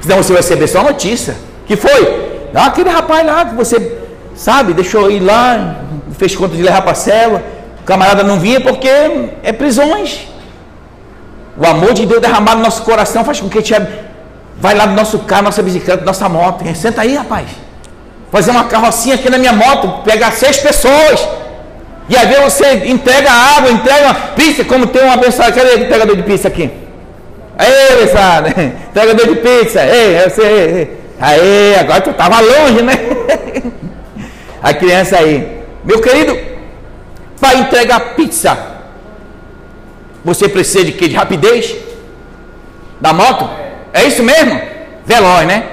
Senão 0.00 0.18
você 0.18 0.32
vai 0.32 0.42
receber 0.42 0.68
só 0.68 0.82
notícia. 0.84 1.36
Que 1.66 1.76
foi? 1.76 2.50
Ah, 2.54 2.66
aquele 2.66 2.90
rapaz 2.90 3.26
lá 3.26 3.44
que 3.46 3.54
você, 3.54 3.98
sabe, 4.34 4.74
deixou 4.74 5.10
ir 5.10 5.20
lá, 5.20 5.76
fez 6.18 6.34
conta 6.36 6.54
de 6.56 6.62
levar 6.62 6.82
a. 6.82 7.42
O 7.80 7.84
camarada 7.84 8.22
não 8.22 8.38
vinha 8.38 8.60
porque 8.60 8.88
é 9.42 9.52
prisões. 9.52 10.28
O 11.56 11.66
amor 11.66 11.92
de 11.92 12.06
Deus 12.06 12.20
derramado 12.20 12.58
no 12.58 12.64
nosso 12.64 12.82
coração 12.82 13.24
faz 13.24 13.40
com 13.40 13.48
que 13.48 13.58
a 13.58 13.60
gente 13.60 13.74
vai 14.58 14.74
lá 14.74 14.86
no 14.86 14.94
nosso 14.94 15.18
carro, 15.20 15.42
nossa 15.44 15.62
bicicleta, 15.62 16.04
nossa 16.04 16.28
moto. 16.28 16.64
Senta 16.74 17.02
aí, 17.02 17.14
rapaz 17.14 17.48
fazer 18.32 18.50
uma 18.50 18.64
carrocinha 18.64 19.14
aqui 19.14 19.28
na 19.28 19.36
minha 19.36 19.52
moto, 19.52 20.02
pegar 20.04 20.32
seis 20.32 20.56
pessoas. 20.56 21.28
E 22.08 22.16
aí 22.16 22.26
você 22.42 22.86
entrega 22.86 23.30
água, 23.30 23.70
entrega 23.70 24.14
pizza, 24.34 24.64
como 24.64 24.86
tem 24.86 25.02
uma 25.04 25.14
abençoada. 25.14 25.52
Cadê 25.52 25.74
o 25.74 25.80
entregador 25.80 26.16
de 26.16 26.22
pizza 26.22 26.48
aqui? 26.48 26.70
Aí, 27.58 27.92
abençoado, 27.92 28.48
entregador 28.88 29.28
de 29.28 29.36
pizza. 29.36 29.84
Ei, 29.84 30.18
você. 30.28 30.88
Aí, 31.22 31.76
agora 31.76 32.00
tu 32.00 32.10
estava 32.10 32.40
longe, 32.40 32.82
né? 32.82 32.94
A 34.60 34.74
criança 34.74 35.18
aí. 35.18 35.62
Meu 35.84 36.00
querido, 36.00 36.36
para 37.40 37.58
entregar 37.58 38.14
pizza, 38.14 38.56
você 40.24 40.48
precisa 40.48 40.84
de 40.84 40.92
quê? 40.92 41.08
De 41.08 41.16
rapidez? 41.16 41.76
Da 43.00 43.12
moto? 43.12 43.48
É 43.92 44.04
isso 44.04 44.22
mesmo? 44.22 44.60
Veloz, 45.04 45.46
né? 45.46 45.64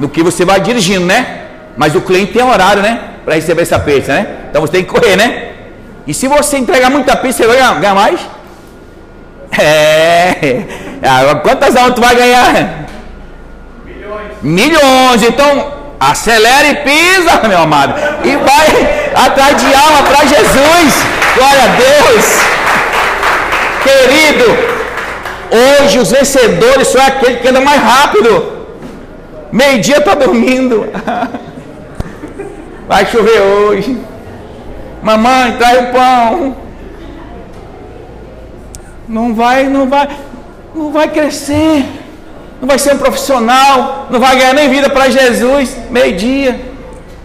no 0.00 0.08
que 0.08 0.22
você 0.22 0.44
vai 0.46 0.58
dirigindo, 0.60 1.04
né? 1.04 1.42
Mas 1.76 1.94
o 1.94 2.00
cliente 2.00 2.32
tem 2.32 2.42
horário, 2.42 2.82
né? 2.82 3.10
Para 3.24 3.34
receber 3.34 3.62
essa 3.62 3.78
pizza, 3.78 4.14
né? 4.14 4.26
Então 4.48 4.62
você 4.62 4.72
tem 4.72 4.84
que 4.84 4.90
correr, 4.90 5.14
né? 5.14 5.52
E 6.06 6.14
se 6.14 6.26
você 6.26 6.56
entregar 6.56 6.90
muita 6.90 7.14
pizza, 7.16 7.42
você 7.42 7.46
vai 7.46 7.58
ganhar 7.78 7.94
mais? 7.94 8.18
É. 9.58 10.62
Quantas 11.42 11.76
aulas 11.76 11.94
tu 11.94 12.00
vai 12.00 12.14
ganhar? 12.14 12.86
Milhões. 13.84 14.32
Milhões. 14.42 15.22
Então, 15.22 15.72
acelera 15.98 16.68
e 16.68 16.76
pisa, 16.76 17.48
meu 17.48 17.58
amado. 17.58 17.94
E 18.24 18.36
vai 18.36 19.10
atrás 19.14 19.56
de 19.56 19.74
alma 19.74 20.02
para 20.04 20.26
Jesus. 20.26 21.04
Glória 21.36 21.64
a 21.64 21.68
Deus. 21.76 22.60
Querido, 23.82 24.44
hoje 25.82 25.98
os 25.98 26.10
vencedores 26.10 26.88
são 26.88 27.02
aqueles 27.04 27.40
que 27.40 27.48
andam 27.48 27.64
mais 27.64 27.82
rápido. 27.82 28.60
Meio-dia 29.52 29.98
está 29.98 30.14
dormindo. 30.14 30.88
Vai 32.86 33.06
chover 33.06 33.40
hoje. 33.40 33.98
Mamãe, 35.02 35.56
traz 35.56 35.80
o 35.80 35.86
pão. 35.92 36.56
Não 39.10 39.34
vai, 39.34 39.64
não 39.64 39.88
vai, 39.88 40.08
não 40.72 40.92
vai 40.92 41.08
crescer. 41.08 41.84
Não 42.60 42.68
vai 42.68 42.78
ser 42.78 42.94
um 42.94 42.98
profissional. 42.98 44.06
Não 44.08 44.20
vai 44.20 44.36
ganhar 44.36 44.54
nem 44.54 44.70
vida 44.70 44.88
para 44.88 45.10
Jesus. 45.10 45.76
Meio-dia. 45.90 46.60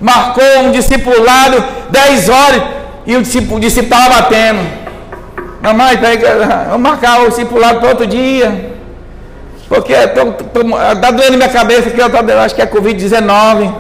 Marcou 0.02 0.62
um 0.64 0.72
discipulado, 0.72 1.64
10 1.92 2.30
horas. 2.30 2.64
E 3.06 3.16
o 3.16 3.22
discípulo 3.22 3.64
estava 3.64 4.16
batendo. 4.16 4.62
Mamãe, 5.62 5.96
vamos 6.72 6.82
marcar 6.82 7.22
o 7.22 7.30
discipulado 7.30 7.80
para 7.80 7.90
outro 7.90 8.08
dia. 8.08 8.74
Porque 9.70 9.94
está 9.94 11.12
doendo 11.12 11.38
minha 11.38 11.50
cabeça 11.50 11.92
que 11.92 12.02
eu, 12.02 12.10
tô, 12.10 12.18
acho 12.18 12.56
que 12.56 12.64
é 12.64 12.66
Covid-19. 12.66 13.72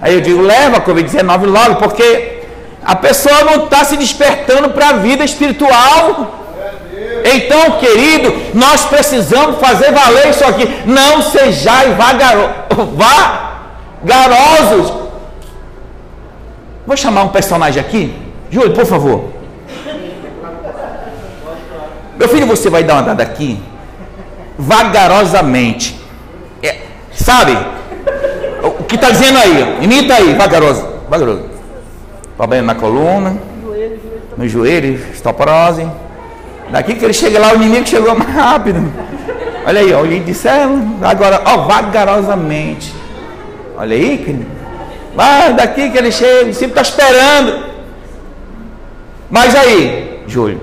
Aí 0.00 0.14
eu 0.14 0.22
digo, 0.22 0.40
leva 0.40 0.78
a 0.78 0.80
Covid-19 0.80 1.44
logo, 1.44 1.74
porque 1.76 2.40
a 2.82 2.96
pessoa 2.96 3.44
não 3.44 3.64
está 3.64 3.84
se 3.84 3.98
despertando 3.98 4.70
para 4.70 4.88
a 4.88 4.92
vida 4.94 5.22
espiritual. 5.22 6.39
Então, 7.24 7.78
querido, 7.78 8.32
nós 8.54 8.84
precisamos 8.86 9.58
fazer 9.58 9.92
valer 9.92 10.30
isso 10.30 10.44
aqui. 10.44 10.68
Não 10.86 11.22
sejais 11.22 11.96
vagaro, 11.96 12.50
vagarosos. 14.02 14.92
Vou 16.86 16.96
chamar 16.96 17.24
um 17.24 17.28
personagem 17.28 17.80
aqui. 17.80 18.14
Júlio, 18.50 18.72
por 18.72 18.84
favor. 18.84 19.30
Meu 22.18 22.28
filho, 22.28 22.46
você 22.46 22.68
vai 22.68 22.82
dar 22.82 22.94
uma 22.94 23.02
dada 23.02 23.22
aqui 23.22 23.58
vagarosamente. 24.58 25.98
É, 26.62 26.80
sabe? 27.12 27.56
O 28.62 28.84
que 28.84 28.96
está 28.96 29.10
dizendo 29.10 29.38
aí? 29.38 29.78
Imita 29.82 30.14
aí, 30.14 30.34
vagaroso. 30.34 30.86
Vagaroso. 31.08 31.44
Problema 32.36 32.74
na 32.74 32.80
coluna, 32.80 33.36
no 34.36 34.48
joelho, 34.48 35.00
estoporose. 35.12 35.86
Daqui 36.70 36.94
que 36.94 37.04
ele 37.04 37.12
chega 37.12 37.38
lá, 37.38 37.52
o 37.52 37.56
inimigo 37.56 37.86
chegou 37.86 38.14
mais 38.14 38.34
rápido. 38.34 38.92
Olha 39.66 39.80
aí, 39.80 39.92
ó, 39.92 40.02
o 40.02 40.06
de 40.06 40.34
céu. 40.34 40.70
Agora, 41.02 41.42
ó, 41.44 41.58
vagarosamente. 41.58 42.94
Olha 43.76 43.94
aí, 43.94 44.18
querido. 44.18 44.46
Vai 45.14 45.52
daqui 45.52 45.90
que 45.90 45.98
ele 45.98 46.12
chega, 46.12 46.44
o 46.44 46.48
discípulo 46.50 46.80
está 46.80 46.82
esperando. 46.82 47.64
Mas 49.28 49.54
aí, 49.54 50.22
Júlio, 50.26 50.60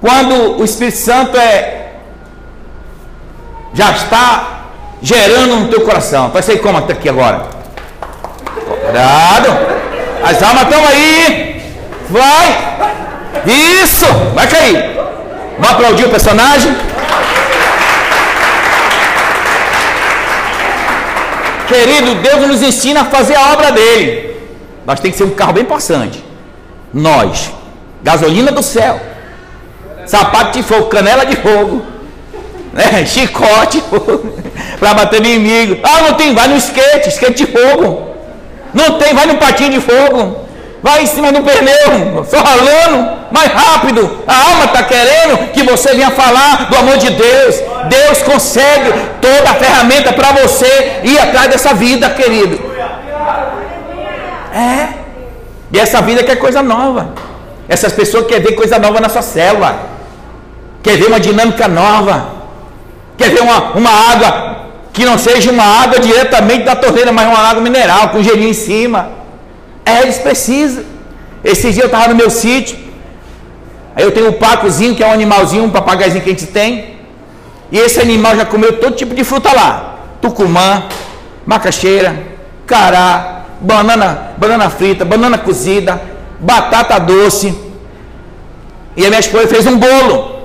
quando 0.00 0.60
o 0.60 0.64
Espírito 0.64 0.98
Santo 0.98 1.36
é 1.36 1.76
já 3.76 3.90
está 3.90 4.56
gerando 5.02 5.56
no 5.56 5.68
teu 5.68 5.82
coração. 5.82 6.30
Vai 6.30 6.42
sair 6.42 6.58
como 6.58 6.78
aqui 6.78 7.08
agora? 7.08 7.46
Cuidado. 8.84 9.48
As 10.24 10.42
almas 10.42 10.62
estão 10.62 10.86
aí. 10.86 11.62
Vai. 12.08 12.76
Isso. 13.44 14.06
Vai 14.34 14.46
cair. 14.46 14.96
Vamos 15.58 15.70
aplaudir 15.70 16.04
o 16.04 16.10
personagem. 16.10 16.74
Querido, 21.66 22.14
Deus 22.16 22.46
nos 22.46 22.62
ensina 22.62 23.02
a 23.02 23.04
fazer 23.06 23.34
a 23.34 23.52
obra 23.52 23.72
dele. 23.72 24.36
Nós 24.86 25.00
tem 25.00 25.10
que 25.10 25.16
ser 25.16 25.24
um 25.24 25.30
carro 25.30 25.52
bem 25.52 25.64
passante. 25.64 26.24
Nós, 26.94 27.50
gasolina 28.02 28.52
do 28.52 28.62
céu, 28.62 29.00
sapato 30.06 30.56
de 30.56 30.62
fogo, 30.62 30.86
canela 30.86 31.26
de 31.26 31.36
fogo, 31.36 31.84
né? 32.72 33.04
chicote 33.04 33.82
para 34.78 34.94
bater 34.94 35.24
inimigo. 35.24 35.80
Ah, 35.82 36.02
não 36.02 36.14
tem, 36.14 36.34
vai 36.34 36.46
no 36.48 36.56
skate, 36.56 37.08
skate 37.08 37.44
de 37.44 37.52
fogo. 37.52 38.14
Não 38.72 38.98
tem, 38.98 39.12
vai 39.12 39.26
no 39.26 39.36
patinho 39.36 39.70
de 39.70 39.80
fogo. 39.80 40.45
Vai 40.86 41.02
em 41.02 41.06
cima 41.06 41.32
do 41.32 41.42
pneu, 41.42 42.24
só 42.30 42.36
ralando, 42.36 43.10
mais 43.32 43.50
rápido. 43.50 44.22
A 44.24 44.50
alma 44.50 44.66
está 44.66 44.84
querendo 44.84 45.50
que 45.50 45.64
você 45.64 45.92
venha 45.94 46.12
falar 46.12 46.68
do 46.70 46.76
amor 46.76 46.96
de 46.96 47.10
Deus. 47.10 47.56
Deus 47.88 48.22
consegue 48.22 48.92
toda 49.20 49.50
a 49.50 49.54
ferramenta 49.54 50.12
para 50.12 50.30
você 50.30 51.00
ir 51.02 51.18
atrás 51.18 51.48
dessa 51.48 51.74
vida, 51.74 52.08
querido. 52.10 52.60
É. 54.54 54.88
E 55.72 55.80
essa 55.80 56.00
vida 56.00 56.22
que 56.22 56.30
é 56.30 56.36
coisa 56.36 56.62
nova. 56.62 57.14
Essas 57.68 57.92
pessoas 57.92 58.28
querem 58.28 58.44
ver 58.44 58.52
coisa 58.52 58.78
nova 58.78 59.00
na 59.00 59.08
sua 59.08 59.22
célula. 59.22 59.76
Quer 60.84 60.98
ver 60.98 61.06
uma 61.06 61.18
dinâmica 61.18 61.66
nova. 61.66 62.28
Quer 63.18 63.30
ver 63.30 63.40
uma, 63.40 63.72
uma 63.72 63.90
água 64.12 64.56
que 64.92 65.04
não 65.04 65.18
seja 65.18 65.50
uma 65.50 65.64
água 65.82 65.98
diretamente 65.98 66.62
da 66.62 66.76
torneira, 66.76 67.10
mas 67.10 67.26
uma 67.26 67.40
água 67.40 67.60
mineral, 67.60 68.10
com 68.10 68.22
gelinho 68.22 68.50
em 68.50 68.54
cima. 68.54 69.15
É, 69.86 70.02
eles 70.02 70.18
precisam. 70.18 70.84
Esse 71.44 71.72
dia 71.72 71.84
eu 71.84 71.86
estava 71.86 72.08
no 72.08 72.16
meu 72.16 72.28
sítio. 72.28 72.76
Aí 73.94 74.04
eu 74.04 74.10
tenho 74.10 74.28
um 74.30 74.32
pacozinho, 74.32 74.94
que 74.96 75.02
é 75.02 75.06
um 75.06 75.12
animalzinho, 75.12 75.64
um 75.64 75.70
papagaizinho 75.70 76.22
que 76.22 76.30
a 76.30 76.32
gente 76.32 76.48
tem. 76.48 76.96
E 77.70 77.78
esse 77.78 78.00
animal 78.00 78.36
já 78.36 78.44
comeu 78.44 78.78
todo 78.78 78.96
tipo 78.96 79.14
de 79.14 79.24
fruta 79.24 79.52
lá. 79.52 80.00
Tucumã, 80.20 80.84
macaxeira, 81.46 82.10
cará, 82.66 83.44
banana, 83.60 84.32
banana 84.36 84.68
frita, 84.68 85.04
banana 85.04 85.38
cozida, 85.38 86.02
batata 86.40 86.98
doce. 86.98 87.56
E 88.96 89.04
a 89.04 89.08
minha 89.08 89.20
esposa 89.20 89.46
fez 89.46 89.66
um 89.66 89.78
bolo. 89.78 90.36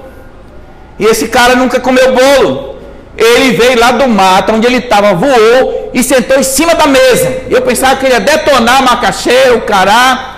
E 0.99 1.05
esse 1.05 1.27
cara 1.27 1.55
nunca 1.55 1.79
comeu 1.79 2.13
bolo. 2.13 2.70
Ele 3.17 3.51
veio 3.51 3.79
lá 3.79 3.91
do 3.91 4.07
mato, 4.07 4.53
onde 4.53 4.65
ele 4.65 4.77
estava, 4.77 5.13
voou 5.13 5.91
e 5.93 6.01
sentou 6.01 6.39
em 6.39 6.43
cima 6.43 6.73
da 6.75 6.87
mesa. 6.87 7.43
Eu 7.49 7.61
pensava 7.61 7.95
que 7.97 8.05
ele 8.05 8.13
ia 8.13 8.19
detonar 8.19 8.83
macaxeira, 8.83 9.55
o 9.55 9.61
cará. 9.61 10.37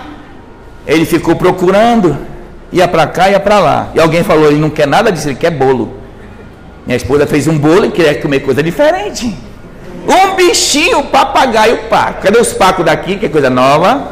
Ele 0.86 1.04
ficou 1.04 1.36
procurando, 1.36 2.16
ia 2.72 2.86
para 2.88 3.06
cá, 3.06 3.30
ia 3.30 3.40
para 3.40 3.58
lá. 3.58 3.88
E 3.94 4.00
alguém 4.00 4.22
falou: 4.24 4.48
ele 4.48 4.58
não 4.58 4.70
quer 4.70 4.86
nada 4.86 5.10
disso, 5.10 5.28
ele 5.28 5.36
quer 5.36 5.50
bolo. 5.50 5.98
Minha 6.84 6.96
esposa 6.96 7.26
fez 7.26 7.46
um 7.46 7.56
bolo 7.56 7.86
e 7.86 7.90
queria 7.90 8.20
comer 8.20 8.40
coisa 8.40 8.62
diferente. 8.62 9.34
Um 10.06 10.34
bichinho, 10.34 11.04
papagaio, 11.04 11.84
paco. 11.88 12.22
Cadê 12.22 12.38
os 12.38 12.52
pacos 12.52 12.84
daqui, 12.84 13.16
que 13.16 13.26
é 13.26 13.28
coisa 13.28 13.48
nova? 13.48 14.08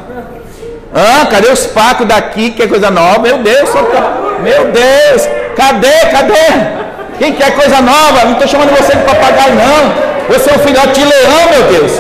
Ah, 0.95 1.27
cadê 1.27 1.49
os 1.49 1.67
pacos 1.67 2.07
daqui? 2.07 2.51
Que 2.51 2.63
é 2.63 2.67
coisa 2.67 2.91
nova? 2.91 3.19
Meu 3.19 3.39
Deus, 3.39 3.71
meu 4.43 4.73
Deus, 4.73 5.29
cadê, 5.55 6.07
cadê? 6.11 6.83
Quem 7.19 7.33
quer 7.35 7.55
coisa 7.55 7.81
nova? 7.81 8.25
Não 8.25 8.33
estou 8.33 8.49
chamando 8.49 8.71
você 8.71 8.97
de 8.97 9.05
papagaio, 9.05 9.55
não. 9.55 10.13
Você 10.29 10.51
é 10.51 10.55
um 10.55 10.59
filhote 10.59 11.01
de 11.01 11.05
leão, 11.05 11.51
meu 11.51 11.63
Deus. 11.73 11.93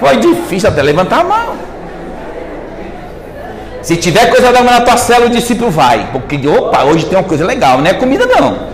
Foi 0.00 0.16
difícil 0.16 0.68
até 0.68 0.82
levantar 0.82 1.20
a 1.20 1.24
mão. 1.24 1.56
Se 3.82 3.96
tiver 3.96 4.26
coisa 4.26 4.52
nova 4.52 4.70
na 4.70 4.80
tua 4.80 4.96
célula, 4.96 5.26
o 5.26 5.30
discípulo 5.30 5.70
vai. 5.70 6.08
Porque, 6.12 6.46
opa, 6.46 6.84
hoje 6.84 7.06
tem 7.06 7.18
uma 7.18 7.24
coisa 7.24 7.44
legal, 7.44 7.78
não 7.78 7.86
é 7.86 7.94
comida 7.94 8.26
não. 8.26 8.68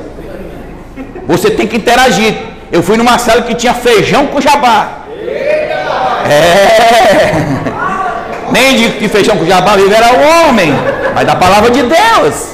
Você 1.27 1.51
tem 1.51 1.67
que 1.67 1.77
interagir. 1.77 2.35
Eu 2.73 2.83
fui 2.83 2.97
numa 2.97 3.19
célula 3.19 3.45
que 3.45 3.55
tinha 3.55 3.75
feijão 3.75 4.27
com 4.27 4.41
jabá. 4.41 5.05
É. 6.29 7.35
Nem 8.51 8.77
digo 8.77 8.99
que 8.99 9.09
feijão 9.09 9.37
com 9.37 9.47
jabá 9.47 9.77
vive 9.77 9.95
era 9.95 10.13
o 10.13 10.49
homem, 10.49 10.73
mas 11.15 11.27
da 11.27 11.37
palavra 11.37 11.71
de 11.71 11.83
Deus. 11.83 12.54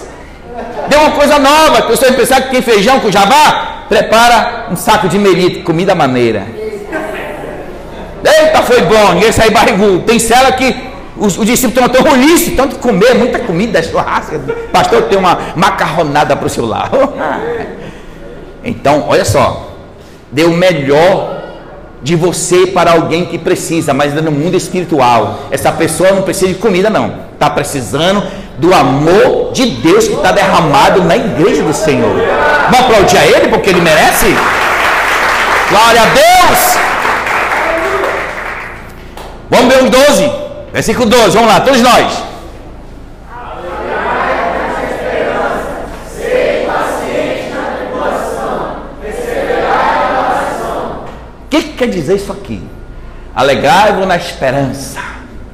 Deu 0.91 0.99
uma 0.99 1.13
coisa 1.13 1.39
nova. 1.39 1.79
A 1.79 1.83
pessoa 1.83 2.13
pensar 2.13 2.43
que 2.43 2.51
tem 2.51 2.61
feijão 2.61 2.99
com 2.99 3.13
jabá, 3.13 3.85
prepara 3.89 4.67
um 4.73 4.77
saco 4.77 5.09
de 5.09 5.19
melito, 5.19 5.63
comida 5.63 5.95
maneira. 5.95 6.45
Eita, 8.23 8.63
foi 8.63 8.83
bom, 8.83 9.15
ninguém 9.15 9.31
saiu 9.31 9.53
barrigudo. 9.53 10.01
Tem 10.01 10.19
cela 10.19 10.51
que 10.51 10.91
os, 11.17 11.39
os 11.39 11.47
discípulos 11.47 11.87
estão 11.87 12.03
tão 12.03 12.13
roliço, 12.13 12.51
tanto 12.57 12.77
comer, 12.77 13.15
muita 13.15 13.39
comida, 13.39 13.81
churrasco. 13.81 14.37
Pastor, 14.73 15.03
tem 15.03 15.17
uma 15.17 15.39
macarronada 15.55 16.37
para 16.37 16.47
o 16.47 16.51
seu 16.51 16.67
lado. 16.67 16.99
Então, 18.63 19.07
olha 19.09 19.25
só, 19.25 19.71
dê 20.31 20.45
o 20.45 20.51
melhor 20.51 21.41
de 22.03 22.15
você 22.15 22.67
para 22.67 22.93
alguém 22.93 23.25
que 23.25 23.39
precisa, 23.39 23.95
mas 23.95 24.13
no 24.13 24.31
mundo 24.31 24.55
espiritual. 24.55 25.47
Essa 25.51 25.73
pessoa 25.73 26.13
não 26.13 26.21
precisa 26.21 26.49
de 26.49 26.59
comida, 26.59 26.91
não. 26.91 27.15
Está 27.33 27.49
precisando 27.49 28.23
do 28.61 28.75
amor 28.75 29.53
de 29.53 29.67
Deus 29.67 30.07
que 30.07 30.15
está 30.15 30.33
derramado 30.33 31.03
na 31.03 31.17
igreja 31.17 31.63
do 31.63 31.73
Senhor. 31.73 32.15
Vamos 32.71 32.81
aplaudir 32.87 33.19
a 33.19 33.27
Ele 33.27 33.49
porque 33.49 33.71
Ele 33.71 33.81
merece? 33.81 34.27
Glória 35.71 36.03
a 36.03 36.07
Deus! 36.07 36.79
Vamos 39.49 39.75
ver 39.75 39.83
os 39.83 39.91
12, 39.91 40.33
versículo 40.73 41.07
12, 41.07 41.31
vamos 41.31 41.49
lá, 41.49 41.61
todos 41.61 41.81
nós. 41.81 42.31
quer 51.81 51.89
dizer 51.89 52.17
isso 52.17 52.31
aqui? 52.31 52.63
Alegrai-vos 53.35 54.07
na 54.07 54.17
esperança. 54.17 55.01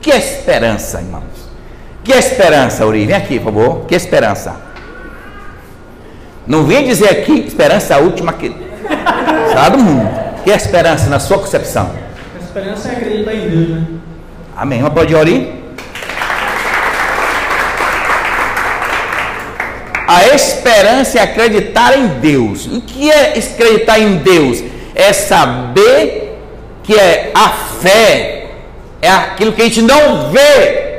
Que 0.01 0.11
esperança, 0.11 1.01
irmãos? 1.01 1.36
Que 2.07 2.13
esperança, 2.13 2.87
Uri? 2.87 3.05
Vem 3.05 3.15
aqui, 3.15 3.39
por 3.39 3.53
favor. 3.53 3.85
Que 3.87 3.95
esperança? 3.95 4.57
Não 6.47 6.65
vem 6.65 6.87
dizer 6.87 7.11
aqui 7.11 7.41
esperança 7.41 7.93
é 7.93 7.97
a 7.97 8.01
última 8.01 8.33
que 8.33 8.55
será 9.49 9.69
do 9.69 9.79
mundo. 9.79 10.09
Que 10.43 10.51
esperança 10.51 11.11
na 11.11 11.19
sua 11.19 11.39
concepção? 11.39 11.91
A 12.35 12.43
esperança 12.43 12.89
é 12.89 12.93
acreditar 12.93 13.35
em 13.35 13.51
Deus, 13.51 13.69
né? 13.69 13.87
Amém. 14.57 14.81
Uma 14.81 14.91
pode 14.91 15.15
orar? 15.15 15.35
A 20.09 20.27
esperança 20.35 21.19
é 21.19 21.23
acreditar 21.23 21.99
em 21.99 22.07
Deus. 22.21 22.67
O 22.67 22.81
que 22.81 23.11
é 23.11 23.37
acreditar 23.37 23.99
em 23.99 24.17
Deus? 24.19 24.63
é 24.97 25.13
saber 25.13 26.39
que 26.83 26.95
é 26.99 27.31
a 27.35 27.51
fé, 27.51 28.47
é 29.03 29.11
aquilo 29.11 29.53
que 29.53 29.61
a 29.61 29.65
gente 29.67 29.83
não 29.83 30.31
vê, 30.31 30.96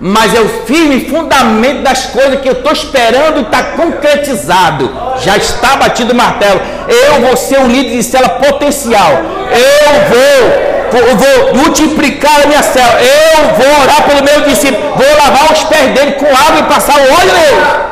mas 0.00 0.34
é 0.34 0.40
o 0.40 0.48
firme 0.64 1.08
fundamento 1.08 1.82
das 1.82 2.06
coisas 2.06 2.40
que 2.40 2.48
eu 2.48 2.52
estou 2.52 2.72
esperando 2.72 3.38
e 3.38 3.42
está 3.42 3.62
concretizado. 3.62 4.90
Já 5.20 5.36
está 5.36 5.76
batido 5.76 6.12
o 6.12 6.16
martelo. 6.16 6.60
Eu 6.88 7.20
vou 7.22 7.36
ser 7.36 7.58
um 7.58 7.66
líder 7.66 7.96
de 7.96 8.02
célula 8.02 8.30
potencial. 8.30 9.10
Eu 9.50 9.92
vou, 10.08 11.08
eu 11.08 11.16
vou 11.16 11.54
multiplicar 11.56 12.42
a 12.44 12.46
minha 12.46 12.62
célula. 12.62 13.00
Eu 13.00 13.44
vou 13.54 13.82
orar 13.82 14.04
pelo 14.08 14.22
meu 14.22 14.42
discípulo. 14.42 14.94
Vou 14.94 15.16
lavar 15.16 15.52
os 15.52 15.64
pés 15.64 15.92
dele 15.92 16.12
com 16.12 16.26
água 16.26 16.60
e 16.60 16.62
passar 16.64 16.96
o 16.96 17.02
óleo 17.02 17.32
nele. 17.32 17.88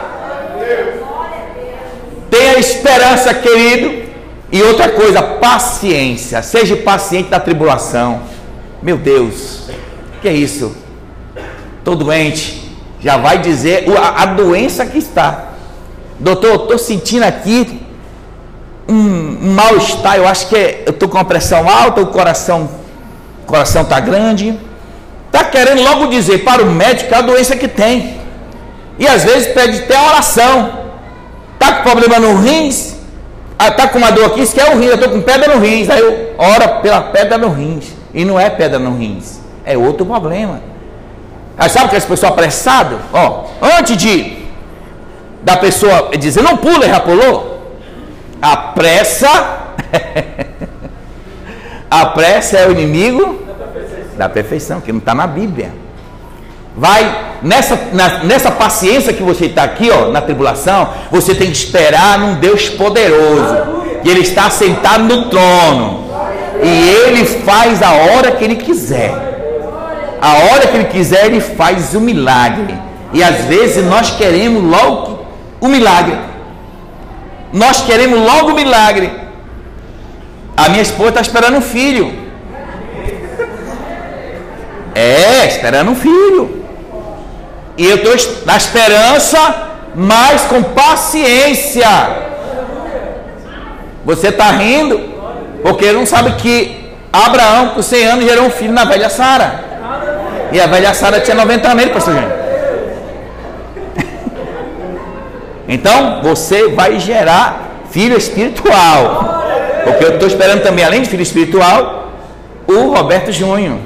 Tenha 2.30 2.58
esperança, 2.58 3.34
querido 3.34 4.06
e 4.50 4.62
outra 4.62 4.88
coisa, 4.90 5.22
paciência. 5.22 6.42
Seja 6.42 6.76
paciente 6.76 7.30
na 7.30 7.40
tribulação. 7.40 8.22
Meu 8.80 8.96
Deus, 8.96 9.68
que 10.22 10.28
é 10.28 10.32
isso? 10.32 10.85
Estou 11.86 11.94
doente. 11.94 12.68
Já 12.98 13.16
vai 13.16 13.38
dizer 13.38 13.86
a, 13.96 14.24
a 14.24 14.26
doença 14.26 14.84
que 14.84 14.98
está. 14.98 15.50
Doutor, 16.18 16.62
estou 16.62 16.78
sentindo 16.78 17.22
aqui 17.22 17.80
um, 18.88 19.52
mal-estar. 19.54 20.16
Eu 20.16 20.26
acho 20.26 20.48
que 20.48 20.56
é, 20.56 20.82
eu 20.84 20.90
estou 20.90 21.08
com 21.08 21.16
uma 21.16 21.24
pressão 21.24 21.68
alta, 21.68 22.00
o 22.00 22.08
coração 22.08 22.68
coração 23.46 23.82
está 23.82 24.00
grande. 24.00 24.58
Está 25.26 25.44
querendo 25.44 25.80
logo 25.80 26.08
dizer 26.08 26.42
para 26.42 26.60
o 26.60 26.66
médico 26.66 27.14
a 27.14 27.20
doença 27.20 27.54
que 27.54 27.68
tem. 27.68 28.16
E 28.98 29.06
às 29.06 29.22
vezes 29.22 29.54
pede 29.54 29.84
até 29.84 29.96
oração. 29.96 30.86
Está 31.54 31.72
com 31.74 31.82
problema 31.88 32.18
no 32.18 32.36
rins, 32.40 32.96
ah, 33.56 33.70
tá 33.70 33.86
com 33.86 33.98
uma 33.98 34.10
dor 34.10 34.26
aqui, 34.26 34.40
isso 34.42 34.54
que 34.54 34.60
é 34.60 34.74
o 34.74 34.76
rins, 34.76 34.88
eu 34.88 34.94
estou 34.96 35.10
com 35.10 35.22
pedra 35.22 35.54
no 35.54 35.60
rins. 35.60 35.88
Aí 35.88 36.00
eu 36.00 36.34
oro 36.36 36.80
pela 36.82 37.00
pedra 37.00 37.38
no 37.38 37.48
rins. 37.48 37.84
E 38.12 38.24
não 38.24 38.40
é 38.40 38.50
pedra 38.50 38.80
no 38.80 38.96
rins, 38.96 39.38
é 39.64 39.78
outro 39.78 40.04
problema. 40.04 40.74
Aí 41.58 41.70
sabe 41.70 41.88
que 41.88 41.96
essa 41.96 42.06
pessoa 42.06 42.32
apressado? 42.32 42.98
Ó, 43.12 43.46
antes 43.78 43.96
de 43.96 44.36
da 45.42 45.56
pessoa 45.56 46.10
dizer 46.18 46.42
não 46.42 46.56
pula, 46.56 46.88
já 46.88 46.98
pulou. 46.98 47.76
A 48.42 48.56
pressa, 48.56 49.28
a 51.90 52.06
pressa 52.06 52.58
é 52.58 52.66
o 52.66 52.72
inimigo 52.72 53.42
da 54.18 54.28
perfeição, 54.28 54.80
que 54.80 54.92
não 54.92 54.98
está 54.98 55.14
na 55.14 55.26
Bíblia. 55.26 55.70
Vai 56.76 57.38
nessa, 57.42 57.78
na, 57.92 58.24
nessa 58.24 58.50
paciência 58.50 59.12
que 59.12 59.22
você 59.22 59.46
está 59.46 59.62
aqui, 59.62 59.90
ó, 59.90 60.08
na 60.08 60.20
tribulação, 60.20 60.90
você 61.10 61.34
tem 61.34 61.46
que 61.46 61.56
esperar 61.56 62.18
num 62.18 62.34
Deus 62.34 62.68
poderoso. 62.68 63.56
E 64.04 64.10
Ele 64.10 64.20
está 64.20 64.50
sentado 64.50 65.04
no 65.04 65.30
trono. 65.30 66.04
E 66.62 66.88
Ele 66.88 67.24
faz 67.24 67.82
a 67.82 67.92
hora 67.92 68.32
que 68.32 68.44
Ele 68.44 68.56
quiser. 68.56 69.35
A 70.28 70.32
hora 70.44 70.66
que 70.66 70.76
Ele 70.76 70.86
quiser, 70.86 71.26
Ele 71.26 71.40
faz 71.40 71.94
o 71.94 72.00
milagre. 72.00 72.74
E 73.12 73.22
às 73.22 73.44
vezes 73.44 73.84
nós 73.84 74.10
queremos 74.10 74.60
logo 74.60 75.24
o 75.60 75.68
milagre. 75.68 76.18
Nós 77.52 77.82
queremos 77.82 78.18
logo 78.18 78.50
o 78.50 78.54
milagre. 78.54 79.08
A 80.56 80.68
minha 80.68 80.82
esposa 80.82 81.10
está 81.10 81.20
esperando 81.20 81.58
um 81.58 81.60
filho. 81.60 82.12
É, 84.96 85.46
esperando 85.46 85.92
um 85.92 85.94
filho. 85.94 86.64
E 87.78 87.86
eu 87.86 87.96
estou 87.96 88.16
na 88.46 88.56
esperança, 88.56 89.38
mas 89.94 90.42
com 90.42 90.60
paciência. 90.60 91.88
Você 94.04 94.28
está 94.28 94.50
rindo, 94.50 94.98
porque 95.62 95.92
não 95.92 96.04
sabe 96.04 96.32
que 96.32 96.90
Abraão, 97.12 97.68
por 97.74 97.84
100 97.84 98.06
anos, 98.06 98.24
gerou 98.24 98.46
um 98.46 98.50
filho 98.50 98.72
na 98.72 98.84
velha 98.84 99.08
Sara. 99.08 99.75
E 100.56 100.60
a 100.60 100.66
velha 100.66 100.94
Sara 100.94 101.20
tinha 101.20 101.36
90 101.36 101.68
anos, 101.68 101.84
pastor 101.88 102.14
Júnior. 102.14 102.32
Então, 105.68 106.22
você 106.22 106.68
vai 106.68 106.98
gerar 106.98 107.82
filho 107.90 108.16
espiritual. 108.16 109.44
Porque 109.84 110.02
eu 110.02 110.14
estou 110.14 110.26
esperando 110.26 110.62
também, 110.62 110.82
além 110.82 111.02
de 111.02 111.10
filho 111.10 111.22
espiritual, 111.22 112.10
o 112.66 112.94
Roberto 112.94 113.30
Júnior, 113.30 113.76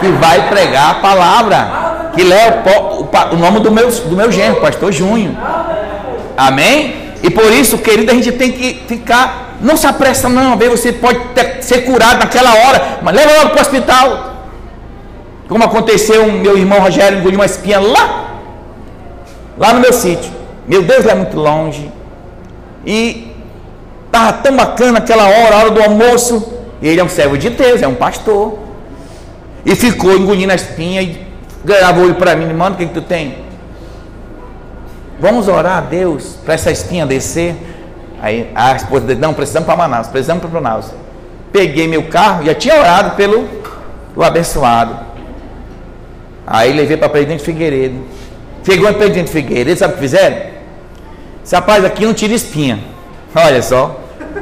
que 0.00 0.08
vai 0.08 0.48
pregar 0.48 0.90
a 0.90 0.94
palavra 0.94 2.10
que 2.12 2.24
leva 2.24 2.68
o, 2.68 3.02
o, 3.04 3.08
o, 3.34 3.36
nome 3.36 3.60
do 3.60 3.70
meu, 3.70 3.88
do 3.88 4.16
meu 4.16 4.32
genro, 4.32 4.56
pastor 4.56 4.90
Junho. 4.90 5.38
Amém? 6.36 7.12
E 7.22 7.30
por 7.30 7.52
isso, 7.52 7.78
querido, 7.78 8.10
a 8.10 8.14
gente 8.14 8.32
tem 8.32 8.50
que 8.50 8.82
ficar, 8.88 9.58
não 9.60 9.76
se 9.76 9.86
apressa 9.86 10.28
não, 10.28 10.56
você 10.56 10.92
pode 10.92 11.20
ter, 11.36 11.62
ser 11.62 11.82
curado 11.82 12.18
naquela 12.18 12.52
hora, 12.52 12.98
mas 13.00 13.14
leva 13.14 13.32
logo 13.34 13.50
para 13.50 13.58
o 13.58 13.62
hospital. 13.62 14.32
Como 15.48 15.64
aconteceu, 15.64 16.32
meu 16.32 16.56
irmão 16.56 16.80
Rogério 16.80 17.18
engoliu 17.18 17.38
uma 17.38 17.46
espinha 17.46 17.80
lá, 17.80 18.38
lá 19.58 19.72
no 19.72 19.80
meu 19.80 19.92
sítio. 19.92 20.32
Meu 20.66 20.82
Deus, 20.82 21.04
é 21.06 21.14
muito 21.14 21.36
longe. 21.36 21.90
E 22.86 23.32
estava 24.06 24.32
tão 24.34 24.56
bacana 24.56 24.98
aquela 24.98 25.24
hora, 25.24 25.54
a 25.54 25.58
hora 25.58 25.70
do 25.70 25.82
almoço. 25.82 26.52
Ele 26.80 27.00
é 27.00 27.04
um 27.04 27.08
servo 27.08 27.36
de 27.38 27.50
Deus, 27.50 27.82
é 27.82 27.88
um 27.88 27.94
pastor. 27.94 28.58
E 29.64 29.74
ficou 29.76 30.16
engolindo 30.16 30.52
a 30.52 30.56
espinha 30.56 31.02
e 31.02 31.26
ganhava 31.64 32.00
olho 32.00 32.16
para 32.16 32.34
mim, 32.34 32.52
mano, 32.52 32.74
o 32.74 32.78
que, 32.78 32.86
que 32.86 32.94
tu 32.94 33.02
tem? 33.02 33.36
Vamos 35.20 35.46
orar 35.46 35.78
a 35.78 35.80
Deus 35.80 36.36
para 36.44 36.54
essa 36.54 36.70
espinha 36.70 37.06
descer. 37.06 37.54
Aí 38.20 38.50
a 38.54 38.74
esposa 38.74 39.06
dele, 39.06 39.20
não, 39.20 39.34
precisamos 39.34 39.66
para 39.66 39.76
Manaus, 39.76 40.08
precisamos 40.08 40.42
para 40.42 40.60
Manaus. 40.60 40.86
Peguei 41.52 41.86
meu 41.86 42.04
carro, 42.08 42.44
já 42.44 42.54
tinha 42.54 42.76
orado 42.76 43.16
pelo 43.16 43.48
abençoado. 44.20 45.11
Aí 46.52 46.70
levei 46.70 46.98
para 46.98 47.08
presidente 47.08 47.42
Figueiredo. 47.42 47.96
Chegou 48.62 48.90
em 48.90 48.92
presidente 48.92 49.30
Figueiredo, 49.30 49.78
sabe 49.78 49.94
o 49.94 49.96
que 49.96 50.02
fizeram? 50.02 50.36
Esse 51.42 51.54
rapaz 51.54 51.82
aqui 51.82 52.04
não 52.04 52.12
tira 52.12 52.34
espinha. 52.34 52.78
Olha 53.34 53.62
só. 53.62 53.98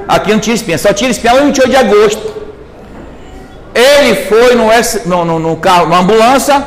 Aqui 0.09 0.33
não 0.33 0.41
tira 0.41 0.57
espinha, 0.57 0.77
só 0.77 0.93
tira 0.93 1.13
espinha 1.13 1.35
no 1.35 1.47
28 1.47 1.71
de 1.71 1.77
agosto. 1.77 2.35
Ele 3.73 4.17
foi 4.25 4.57
no, 4.57 4.67
no, 5.07 5.25
no, 5.25 5.39
no 5.39 5.57
carro, 5.59 5.85
numa 5.85 6.01
ambulância, 6.01 6.67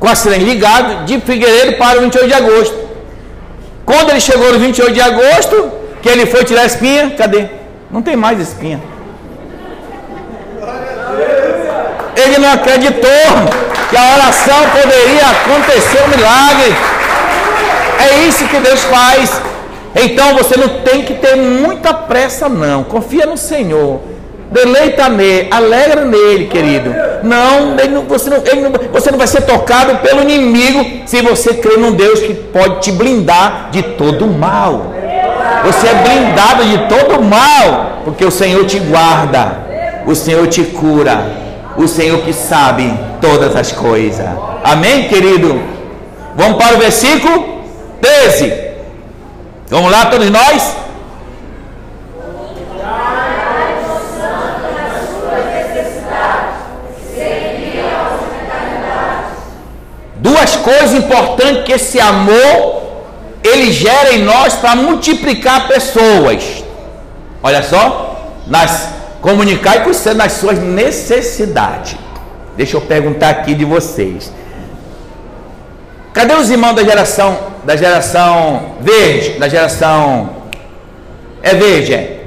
com 0.00 0.08
a 0.08 0.16
sirene 0.16 0.44
ligada, 0.44 1.04
de 1.04 1.20
Figueiredo 1.20 1.76
para 1.78 1.98
o 1.98 2.02
28 2.02 2.26
de 2.26 2.34
agosto. 2.34 2.78
Quando 3.86 4.10
ele 4.10 4.20
chegou 4.20 4.52
no 4.52 4.58
28 4.58 4.92
de 4.92 5.00
agosto, 5.00 5.70
que 6.02 6.08
ele 6.08 6.26
foi 6.26 6.42
tirar 6.44 6.62
a 6.62 6.66
espinha, 6.66 7.10
cadê? 7.10 7.46
Não 7.88 8.02
tem 8.02 8.16
mais 8.16 8.40
espinha. 8.40 8.80
Ele 12.16 12.38
não 12.38 12.52
acreditou 12.52 13.69
que 13.90 13.96
a 13.96 14.14
oração 14.14 14.70
poderia 14.70 15.26
acontecer 15.26 16.02
um 16.04 16.16
milagre. 16.16 16.76
É 17.98 18.28
isso 18.28 18.46
que 18.46 18.58
Deus 18.60 18.80
faz. 18.84 19.42
Então 19.94 20.34
você 20.34 20.56
não 20.56 20.68
tem 20.80 21.02
que 21.02 21.14
ter 21.14 21.36
muita 21.36 21.92
pressa, 21.92 22.48
não. 22.48 22.84
Confia 22.84 23.26
no 23.26 23.36
Senhor. 23.36 24.00
Deleita 24.50 25.08
nele, 25.08 25.48
alegra 25.50 26.04
nele, 26.04 26.46
querido. 26.46 26.92
Não, 27.22 27.76
não, 27.76 28.02
você, 28.02 28.30
não, 28.30 28.38
não, 28.38 28.72
você 28.92 29.10
não 29.10 29.18
vai 29.18 29.26
ser 29.26 29.42
tocado 29.42 29.98
pelo 29.98 30.22
inimigo 30.22 31.06
se 31.06 31.22
você 31.22 31.54
crer 31.54 31.78
num 31.78 31.92
Deus 31.92 32.20
que 32.20 32.34
pode 32.34 32.80
te 32.80 32.90
blindar 32.90 33.68
de 33.70 33.82
todo 33.82 34.26
mal. 34.26 34.92
Você 35.64 35.86
é 35.86 35.94
blindado 35.94 36.64
de 36.64 36.78
todo 36.88 37.22
mal, 37.22 38.00
porque 38.04 38.24
o 38.24 38.30
Senhor 38.30 38.64
te 38.66 38.78
guarda, 38.78 39.58
o 40.06 40.14
Senhor 40.16 40.46
te 40.48 40.64
cura, 40.64 41.26
o 41.84 41.88
Senhor 41.88 42.20
que 42.22 42.32
sabe 42.32 42.92
todas 43.20 43.56
as 43.56 43.72
coisas. 43.72 44.26
Amém, 44.62 45.08
querido? 45.08 45.60
Vamos 46.36 46.62
para 46.62 46.76
o 46.76 46.78
versículo 46.78 47.62
13. 48.00 48.52
Vamos 49.68 49.90
lá, 49.90 50.06
todos 50.06 50.30
nós? 50.30 50.76
Duas 60.16 60.56
coisas 60.56 60.94
importantes 60.94 61.64
que 61.64 61.72
esse 61.72 61.98
amor 61.98 62.80
ele 63.42 63.72
gera 63.72 64.12
em 64.12 64.22
nós 64.22 64.54
para 64.54 64.76
multiplicar 64.76 65.66
pessoas. 65.66 66.62
Olha 67.42 67.62
só, 67.62 68.16
nas 68.46 68.99
comunicar 69.20 69.76
e 69.76 69.80
conhecer 69.80 70.14
nas 70.14 70.32
suas 70.32 70.58
necessidades. 70.58 71.96
Deixa 72.56 72.76
eu 72.76 72.80
perguntar 72.80 73.30
aqui 73.30 73.54
de 73.54 73.64
vocês. 73.64 74.32
Cadê 76.12 76.34
os 76.34 76.50
irmãos 76.50 76.74
da 76.74 76.82
geração 76.82 77.50
da 77.64 77.76
geração 77.76 78.76
verde, 78.80 79.38
da 79.38 79.48
geração 79.48 80.30
é 81.42 81.54
verde, 81.54 81.94
é? 81.94 82.20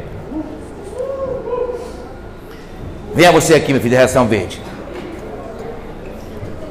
Venha 3.14 3.32
você 3.32 3.54
aqui, 3.54 3.72
meu 3.72 3.82
filho, 3.82 3.92
da 3.92 3.98
geração 3.98 4.28
verde. 4.28 4.62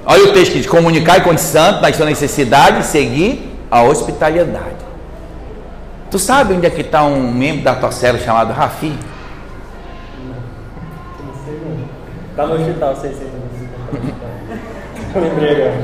Olha 0.05 0.25
o 0.25 0.33
texto 0.33 0.59
de 0.59 0.67
comunicar 0.67 1.19
e 1.19 1.21
com 1.21 1.31
os 1.31 1.41
santos 1.41 1.81
nas 1.83 1.95
suas 1.95 2.09
necessidades, 2.09 2.87
seguir 2.87 3.57
a 3.71 3.83
hospitalidade. 3.83 4.83
Tu 6.11 6.19
sabe 6.19 6.55
onde 6.55 6.67
é 6.67 6.71
que 6.71 6.81
está 6.81 7.05
um 7.05 7.33
membro 7.33 7.63
da 7.63 7.75
tua 7.75 7.93
célula 7.93 8.23
chamado 8.23 8.53
Rafi? 8.53 8.93
Está 12.33 12.47
no 12.47 12.55
hospital, 12.55 12.97
sei, 12.97 13.13
sei. 13.13 13.29
Eu 15.15 15.21
lembrei 15.23 15.51
agora. 15.51 15.75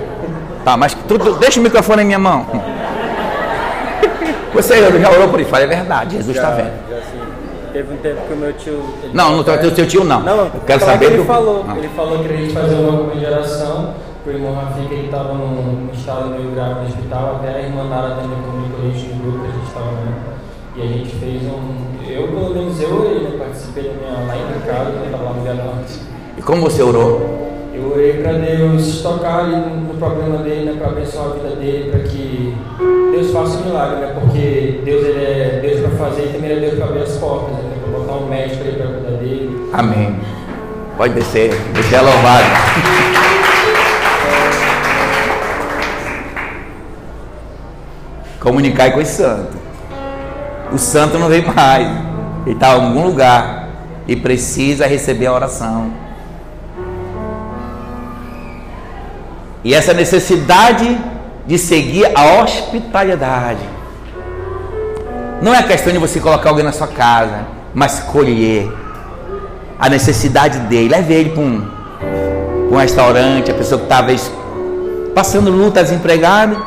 Tá, 0.64 0.76
mas 0.76 0.94
tu, 0.94 1.18
tu, 1.18 1.34
deixa 1.34 1.60
o 1.60 1.62
microfone 1.62 2.02
em 2.02 2.06
minha 2.06 2.18
mão. 2.18 2.46
Você 4.54 4.80
já 5.00 5.10
orou 5.10 5.28
por 5.28 5.40
isso? 5.40 5.50
Fala, 5.50 5.64
é 5.64 5.66
verdade, 5.66 6.16
Jesus 6.16 6.34
está 6.36 6.50
vendo. 6.50 6.72
Já, 6.90 6.96
sim. 7.02 7.20
Teve 7.72 7.92
um 7.92 7.96
tempo 7.98 8.20
que 8.26 8.32
o 8.32 8.36
meu 8.36 8.52
tio. 8.54 8.82
Não, 9.12 9.36
não 9.36 9.44
teu, 9.44 9.74
teu 9.74 9.86
tio 9.86 10.02
não. 10.04 10.20
Não, 10.20 10.36
eu 10.38 10.50
quero 10.66 10.80
falar 10.80 10.92
saber. 10.92 11.06
que 11.06 11.12
ele 11.12 11.22
do- 11.22 11.26
falou. 11.26 11.64
Ah. 11.68 11.76
Ele 11.76 11.88
falou 11.88 12.18
que 12.20 12.32
a 12.32 12.36
gente 12.36 12.52
fazer 12.54 12.74
uma 12.76 12.98
comemoração 13.10 13.94
pro 14.24 14.32
irmão 14.32 14.54
Rafi, 14.54 14.86
que 14.88 14.94
ele 14.94 15.04
estava 15.06 15.34
num 15.34 15.90
estado 15.92 16.30
meio 16.30 16.50
grave 16.52 16.80
no 16.80 16.86
hospital. 16.86 17.36
Até 17.40 17.54
a 17.56 17.60
irmã 17.60 17.84
Nara 17.84 18.14
também 18.16 18.38
comunicou 18.40 18.80
a 18.80 18.82
gente 18.90 19.06
no 19.14 19.22
grupo 19.22 19.38
que 19.44 19.48
a 19.48 19.52
gente 19.52 19.66
estava 19.68 19.90
né? 19.92 20.12
E 20.76 20.82
a 20.82 20.86
gente 20.86 21.14
fez 21.16 21.42
um. 21.44 21.88
Eu, 22.08 22.28
pelo 22.28 22.54
menos 22.54 22.80
eu 22.80 22.88
né? 23.00 23.36
Participei 23.38 23.82
da 23.84 23.92
minha 23.92 24.26
lá 24.26 24.34
em 24.34 24.60
casa, 24.66 24.84
quando 24.90 24.98
eu 24.98 25.04
estava 25.04 25.24
lá 25.24 25.32
no 25.34 25.42
Via 25.42 25.54
Norte. 25.54 26.07
Como 26.48 26.62
você 26.62 26.82
orou? 26.82 27.52
Eu 27.74 27.92
orei 27.92 28.22
para 28.22 28.32
Deus 28.32 29.02
tocar 29.02 29.46
no, 29.48 29.92
problema 29.98 30.38
dele, 30.38 30.64
né, 30.64 30.76
para 30.78 30.86
abençoar 30.86 31.26
a 31.26 31.28
vida 31.34 31.56
dele, 31.56 31.90
para 31.90 32.00
que 32.00 32.56
Deus 33.12 33.30
faça 33.32 33.58
um 33.58 33.66
milagre, 33.66 33.96
né, 33.96 34.14
porque 34.18 34.80
Deus 34.82 35.04
ele 35.04 35.24
é 35.26 35.60
Deus 35.60 35.80
para 35.80 36.06
fazer 36.06 36.22
e 36.22 36.32
também 36.32 36.52
é 36.52 36.60
Deus 36.60 36.76
para 36.76 36.86
abrir 36.86 37.02
as 37.02 37.18
portas, 37.18 37.50
né, 37.52 37.70
para 37.82 37.98
botar 37.98 38.14
um 38.14 38.28
médico 38.30 38.64
aí 38.64 38.72
para 38.72 38.86
cuidar 38.86 39.18
dele. 39.18 39.68
Amém. 39.74 40.16
Pode 40.96 41.12
descer. 41.12 41.50
Você 41.74 41.94
é 41.94 42.00
louvado. 42.00 42.46
Comunicar 48.40 48.92
com 48.92 49.00
os 49.00 49.08
santos. 49.08 49.60
O 50.72 50.78
santo 50.78 51.18
não 51.18 51.28
vem 51.28 51.44
mais. 51.44 51.86
Ele 52.46 52.54
está 52.54 52.68
em 52.70 52.86
algum 52.86 53.04
lugar 53.04 53.68
e 54.06 54.16
precisa 54.16 54.86
receber 54.86 55.26
a 55.26 55.34
oração. 55.34 56.07
E 59.64 59.74
essa 59.74 59.92
necessidade 59.92 60.98
de 61.46 61.58
seguir 61.58 62.10
a 62.14 62.42
hospitalidade. 62.42 63.66
Não 65.40 65.54
é 65.54 65.62
questão 65.62 65.92
de 65.92 65.98
você 65.98 66.20
colocar 66.20 66.50
alguém 66.50 66.64
na 66.64 66.72
sua 66.72 66.88
casa, 66.88 67.46
mas 67.74 68.00
colher 68.00 68.70
a 69.78 69.88
necessidade 69.88 70.58
dele. 70.60 70.88
Leve 70.88 71.14
ele 71.14 71.30
para 71.30 71.42
um, 71.42 71.66
um 72.72 72.76
restaurante, 72.76 73.50
a 73.50 73.54
pessoa 73.54 73.78
que 73.78 73.84
estava 73.84 74.12
passando 75.14 75.50
luta, 75.50 75.82
desempregado. 75.82 76.66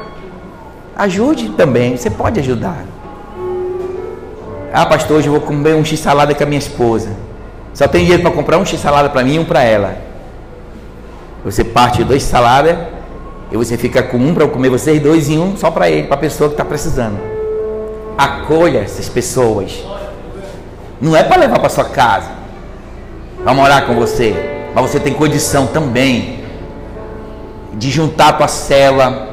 Ajude 0.96 1.50
também, 1.50 1.98
você 1.98 2.10
pode 2.10 2.39
ajudar. 2.39 2.86
Ah, 4.74 4.86
pastor, 4.86 5.18
hoje 5.18 5.28
eu 5.28 5.34
vou 5.34 5.42
comer 5.42 5.76
um 5.76 5.84
x-salada 5.84 6.34
com 6.34 6.44
a 6.44 6.46
minha 6.46 6.60
esposa. 6.60 7.10
Só 7.74 7.88
tem 7.88 8.02
dinheiro 8.02 8.24
para 8.24 8.32
comprar 8.32 8.58
um 8.58 8.66
x-salada 8.66 9.10
para 9.10 9.24
mim 9.24 9.36
e 9.36 9.39
um 9.39 9.46
para 9.46 9.64
ela. 9.64 10.11
Você 11.44 11.64
parte 11.64 12.04
dois 12.04 12.24
saladas 12.24 12.78
e 13.52 13.58
você 13.58 13.78
fica 13.78 14.04
com 14.04 14.18
um 14.18 14.34
para 14.34 14.48
comer 14.48 14.70
vocês 14.70 15.02
dois 15.02 15.30
e 15.30 15.38
um 15.38 15.58
só 15.58 15.72
para 15.72 15.89
ele, 15.89 16.08
para 16.08 16.16
a 16.16 16.20
pessoa 16.20 16.50
que 16.50 16.54
está 16.54 16.64
precisando. 16.64 17.20
Acolha 18.18 18.80
essas 18.80 19.10
pessoas. 19.10 19.84
Não 21.02 21.16
é 21.16 21.24
para 21.24 21.42
levar 21.42 21.60
para 21.60 21.70
sua 21.70 21.86
casa, 21.86 22.30
para 23.44 23.54
morar 23.54 23.88
com 23.88 23.96
você, 23.96 24.36
mas 24.74 24.89
você 24.89 25.00
tem 25.00 25.14
condição 25.14 25.66
também 25.66 26.44
de 27.74 27.89
juntar 27.89 28.42
a 28.42 28.48
cela. 28.48 29.30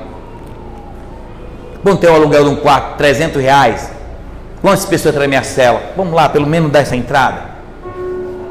Quanto 1.82 2.04
é 2.04 2.10
o 2.10 2.14
aluguel 2.14 2.44
de 2.44 2.50
um 2.50 2.56
quarto? 2.56 2.96
300 2.96 3.42
reais. 3.42 3.90
Quantas 4.60 4.84
pessoas 4.86 5.14
entram 5.14 5.26
na 5.26 5.28
minha 5.28 5.42
cela? 5.44 5.80
Vamos 5.96 6.14
lá, 6.14 6.28
pelo 6.28 6.46
menos 6.46 6.72
dar 6.72 6.80
essa 6.80 6.96
entrada. 6.96 7.42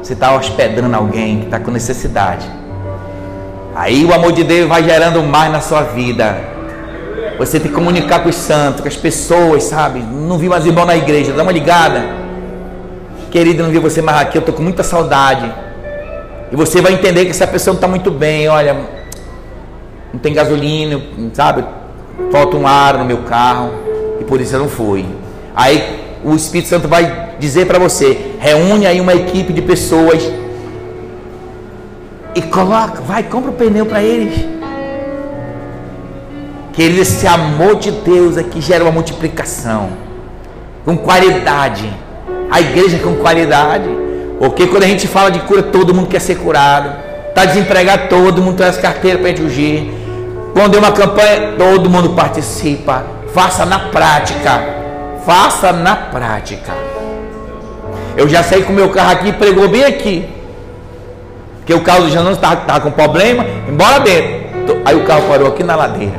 Você 0.00 0.12
está 0.12 0.34
hospedando 0.34 0.94
alguém 0.96 1.40
que 1.40 1.44
está 1.46 1.58
com 1.58 1.70
necessidade. 1.70 2.57
Aí 3.78 4.04
o 4.04 4.12
amor 4.12 4.32
de 4.32 4.42
Deus 4.42 4.68
vai 4.68 4.82
gerando 4.82 5.22
mais 5.22 5.52
na 5.52 5.60
sua 5.60 5.82
vida. 5.82 6.36
Você 7.38 7.60
tem 7.60 7.68
que 7.68 7.74
comunicar 7.76 8.24
com 8.24 8.28
os 8.28 8.34
santos, 8.34 8.80
com 8.80 8.88
as 8.88 8.96
pessoas, 8.96 9.62
sabe? 9.62 10.00
Não 10.00 10.36
vi 10.36 10.48
mais 10.48 10.66
irmão 10.66 10.84
na 10.84 10.96
igreja, 10.96 11.32
dá 11.32 11.44
uma 11.44 11.52
ligada. 11.52 12.04
Querido, 13.30 13.62
não 13.62 13.70
vi 13.70 13.78
você 13.78 14.02
mais 14.02 14.22
aqui, 14.22 14.36
eu 14.36 14.40
estou 14.40 14.52
com 14.52 14.64
muita 14.64 14.82
saudade. 14.82 15.48
E 16.50 16.56
você 16.56 16.80
vai 16.80 16.92
entender 16.92 17.24
que 17.24 17.30
essa 17.30 17.46
pessoa 17.46 17.72
não 17.72 17.76
está 17.78 17.86
muito 17.86 18.10
bem, 18.10 18.48
olha, 18.48 18.76
não 20.12 20.18
tem 20.18 20.34
gasolina, 20.34 21.00
sabe? 21.32 21.64
Falta 22.32 22.56
um 22.56 22.66
ar 22.66 22.98
no 22.98 23.04
meu 23.04 23.18
carro 23.18 23.70
e 24.20 24.24
por 24.24 24.40
isso 24.40 24.56
eu 24.56 24.58
não 24.58 24.68
fui. 24.68 25.06
Aí 25.54 26.00
o 26.24 26.34
Espírito 26.34 26.68
Santo 26.68 26.88
vai 26.88 27.28
dizer 27.38 27.64
para 27.68 27.78
você: 27.78 28.32
reúne 28.40 28.88
aí 28.88 29.00
uma 29.00 29.14
equipe 29.14 29.52
de 29.52 29.62
pessoas 29.62 30.28
e 32.38 32.42
coloca, 32.42 33.00
vai, 33.02 33.24
compra 33.24 33.50
o 33.50 33.54
pneu 33.54 33.84
para 33.84 34.00
eles. 34.00 34.46
Querido, 36.72 37.00
esse 37.00 37.26
amor 37.26 37.74
de 37.74 37.90
Deus 37.90 38.36
aqui 38.36 38.60
gera 38.60 38.84
uma 38.84 38.92
multiplicação 38.92 39.90
com 40.84 40.96
qualidade. 40.96 41.92
A 42.48 42.60
igreja 42.60 43.00
com 43.00 43.16
qualidade. 43.16 43.88
Porque 44.38 44.68
quando 44.68 44.84
a 44.84 44.86
gente 44.86 45.08
fala 45.08 45.32
de 45.32 45.40
cura, 45.40 45.64
todo 45.64 45.92
mundo 45.92 46.06
quer 46.06 46.20
ser 46.20 46.36
curado. 46.36 46.92
Está 47.30 47.44
desempregado, 47.44 48.08
todo 48.08 48.40
mundo 48.40 48.56
traz 48.56 48.76
carteira 48.76 49.18
para 49.18 49.42
ungir. 49.42 49.90
Quando 50.52 50.76
é 50.76 50.78
uma 50.78 50.92
campanha, 50.92 51.54
todo 51.58 51.90
mundo 51.90 52.10
participa. 52.10 53.04
Faça 53.34 53.66
na 53.66 53.80
prática. 53.80 54.62
Faça 55.26 55.72
na 55.72 55.96
prática. 55.96 56.72
Eu 58.16 58.28
já 58.28 58.44
saí 58.44 58.62
com 58.62 58.72
meu 58.72 58.90
carro 58.90 59.10
aqui 59.10 59.32
pregou 59.32 59.68
bem 59.68 59.84
aqui. 59.84 60.37
Porque 61.68 61.78
o 61.78 61.84
carro 61.84 62.04
do 62.04 62.10
Janão 62.10 62.32
estava 62.32 62.80
com 62.80 62.90
problema, 62.90 63.44
embora 63.68 64.00
dentro. 64.00 64.80
Aí 64.86 64.96
o 64.96 65.04
carro 65.04 65.24
parou 65.28 65.48
aqui 65.48 65.62
na 65.62 65.76
ladeira. 65.76 66.18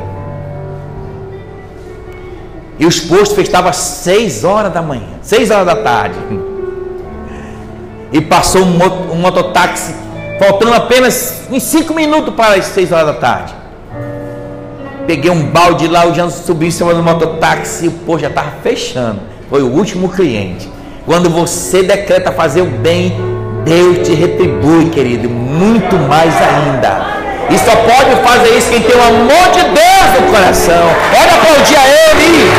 E 2.78 2.86
os 2.86 3.00
postos 3.00 3.34
fechavam 3.34 3.72
às 3.72 3.78
6 3.78 4.44
horas 4.44 4.72
da 4.72 4.84
manhã, 4.84 5.08
6 5.24 5.50
horas 5.50 5.66
da 5.66 5.76
tarde. 5.78 6.20
E 8.12 8.20
passou 8.22 8.64
um, 8.64 8.76
um 9.12 9.18
mototáxi, 9.18 9.94
faltando 10.40 10.74
apenas 10.74 11.44
uns 11.52 11.62
5 11.62 11.94
minutos 11.94 12.34
para 12.34 12.56
as 12.56 12.66
6 12.66 12.92
horas 12.92 13.06
da 13.06 13.14
tarde. 13.14 13.54
Peguei 15.06 15.30
um 15.30 15.46
balde 15.46 15.88
lá, 15.88 16.08
o 16.08 16.14
Jean 16.14 16.28
subiu 16.28 16.70
em 16.70 16.72
cima 16.72 16.92
do 16.92 17.04
mototáxi 17.04 17.86
e 17.86 17.88
o 17.88 17.92
posto 17.92 18.22
já 18.22 18.30
estava 18.30 18.54
fechando. 18.64 19.20
Foi 19.48 19.62
o 19.62 19.68
último 19.68 20.10
cliente. 20.10 20.68
Quando 21.06 21.30
você 21.30 21.84
decreta 21.84 22.32
fazer 22.32 22.62
o 22.62 22.66
bem, 22.66 23.16
Deus 23.64 24.08
te 24.08 24.14
retribui, 24.14 24.90
querido, 24.90 25.30
muito 25.30 25.96
mais 25.96 26.34
ainda. 26.36 27.20
E 27.50 27.58
só 27.58 27.76
pode 27.76 28.16
fazer 28.24 28.58
isso 28.58 28.70
quem 28.70 28.82
tem 28.82 28.96
o 28.96 29.04
amor 29.04 29.52
de 29.52 29.62
Deus 29.64 30.22
no 30.22 30.32
coração. 30.32 30.88
Olha 31.20 31.34
aplaudir 31.36 31.76
a 31.76 31.88
Ele. 31.88 32.52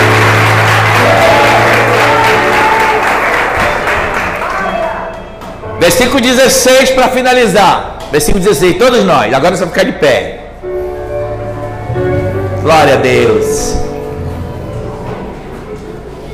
Versículo 5.79 6.21
16 6.21 6.91
para 6.91 7.09
finalizar. 7.09 7.99
Versículo 8.11 8.43
16, 8.43 8.77
todos 8.77 9.05
nós. 9.05 9.33
Agora 9.33 9.57
você 9.57 9.65
vai 9.65 9.73
ficar 9.73 9.85
de 9.85 9.93
pé. 9.93 10.41
Glória 12.63 12.95
a 12.95 12.97
Deus. 12.97 13.77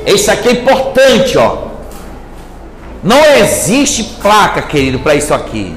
Isso 0.05 0.31
aqui 0.31 0.49
é 0.49 0.51
importante, 0.53 1.37
ó. 1.37 1.66
Não 3.07 3.23
existe 3.37 4.03
placa, 4.21 4.61
querido, 4.61 4.99
para 4.99 5.15
isso 5.15 5.33
aqui. 5.33 5.73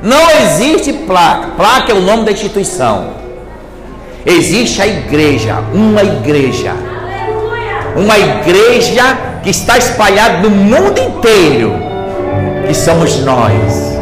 Não 0.00 0.30
existe 0.30 0.92
placa. 0.92 1.48
Placa 1.56 1.90
é 1.90 1.94
o 1.96 2.00
nome 2.00 2.24
da 2.24 2.30
instituição. 2.30 3.14
Existe 4.24 4.80
a 4.80 4.86
igreja, 4.86 5.56
uma 5.74 6.04
igreja. 6.04 6.72
Uma 7.96 8.16
igreja 8.16 9.02
que 9.42 9.50
está 9.50 9.76
espalhada 9.76 10.38
no 10.38 10.50
mundo 10.50 11.00
inteiro. 11.00 11.74
Que 12.64 12.74
somos 12.74 13.18
nós. 13.24 13.98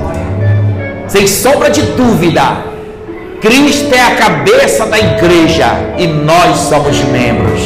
Sem 1.08 1.26
sombra 1.26 1.70
de 1.70 1.80
dúvida. 1.80 2.58
Cristo 3.40 3.94
é 3.94 4.02
a 4.02 4.16
cabeça 4.16 4.84
da 4.84 4.98
igreja 4.98 5.68
e 5.96 6.06
nós 6.06 6.58
somos 6.58 6.98
membros. 7.04 7.62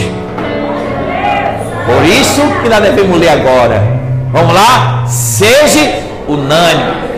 Por 1.84 2.04
isso 2.04 2.42
que 2.62 2.68
nós 2.68 2.80
devemos 2.80 3.18
ler 3.18 3.30
agora. 3.30 3.97
Vamos 4.30 4.54
lá? 4.54 5.06
Seja 5.06 6.02
unânime. 6.28 7.08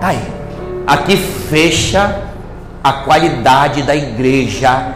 Tá 0.00 0.08
aí. 0.08 0.18
Aqui 0.86 1.16
fecha 1.16 2.20
a 2.82 2.92
qualidade 2.92 3.82
da 3.82 3.96
igreja 3.96 4.88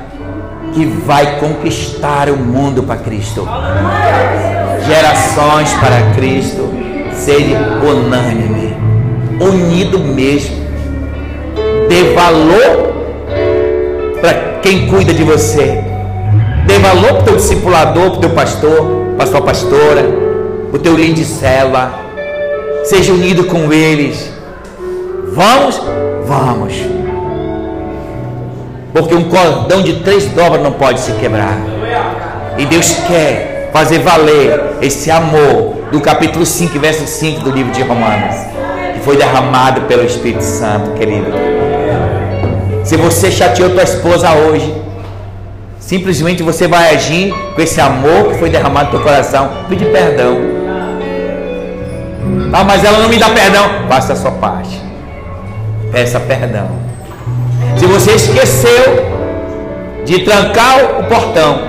que 0.75 0.85
vai 0.85 1.39
conquistar 1.41 2.29
o 2.29 2.37
mundo 2.37 2.83
para 2.83 2.97
Cristo. 2.97 3.49
Gerações 4.87 5.73
para 5.75 6.15
Cristo, 6.15 6.71
ser 7.15 7.57
unânime, 7.83 8.58
unido 9.41 9.99
mesmo. 9.99 10.57
Dê 11.89 12.15
valor 12.15 12.95
para 14.21 14.35
quem 14.63 14.87
cuida 14.89 15.13
de 15.13 15.23
você. 15.23 15.83
Dê 16.67 16.79
valor 16.79 17.15
para 17.15 17.21
o 17.21 17.25
teu 17.25 17.37
discipulador, 17.37 18.11
para 18.11 18.19
o 18.19 18.21
teu 18.21 18.31
pastor, 18.31 19.15
para 19.17 19.25
a 19.25 19.27
sua 19.27 19.41
pastora, 19.41 20.03
para 20.71 20.79
o 20.79 20.83
teu 20.83 20.95
líder 20.95 21.15
de 21.15 21.25
cela. 21.25 22.01
Seja 22.85 23.13
unido 23.13 23.45
com 23.45 23.73
eles. 23.73 24.31
Vamos? 25.33 25.81
Vamos. 26.27 26.75
Porque 28.93 29.15
um 29.15 29.25
cordão 29.25 29.83
de 29.83 30.01
três 30.01 30.27
dobras 30.27 30.63
não 30.63 30.73
pode 30.73 31.01
se 31.01 31.13
quebrar. 31.13 31.59
E 32.59 32.67
Deus 32.67 32.93
quer 33.07 33.71
fazer 33.73 34.01
valer 34.01 34.79
esse 34.83 35.11
amor 35.11 35.77
do 35.93 36.01
capítulo 36.01 36.45
5, 36.45 36.79
verso 36.79 37.07
5 37.07 37.41
do 37.41 37.51
livro 37.51 37.73
de 37.73 37.83
Romanos, 37.83 38.35
foi 39.09 39.17
derramado 39.17 39.81
pelo 39.87 40.05
Espírito 40.05 40.43
Santo, 40.43 40.91
querido. 40.91 41.33
Se 42.85 42.95
você 42.99 43.31
chateou 43.31 43.71
tua 43.71 43.83
esposa 43.83 44.35
hoje, 44.35 44.71
simplesmente 45.81 46.43
você 46.43 46.69
vai 46.69 46.95
agir 46.95 47.33
com 47.55 47.63
esse 47.63 47.81
amor 47.81 48.29
que 48.29 48.35
foi 48.35 48.51
derramado 48.51 48.85
no 48.85 48.91
teu 48.91 49.01
coração, 49.01 49.51
pedir 49.67 49.91
perdão. 49.91 50.37
Ah, 52.53 52.63
mas 52.65 52.85
ela 52.85 52.99
não 52.99 53.09
me 53.09 53.17
dá 53.17 53.31
perdão. 53.31 53.89
Faça 53.89 54.13
a 54.13 54.17
sua 54.17 54.33
parte. 54.33 54.79
Peça 55.91 56.21
perdão. 56.21 56.69
Se 57.79 57.87
você 57.87 58.11
esqueceu 58.13 59.07
de 60.05 60.19
trancar 60.19 61.01
o 61.01 61.05
portão, 61.05 61.63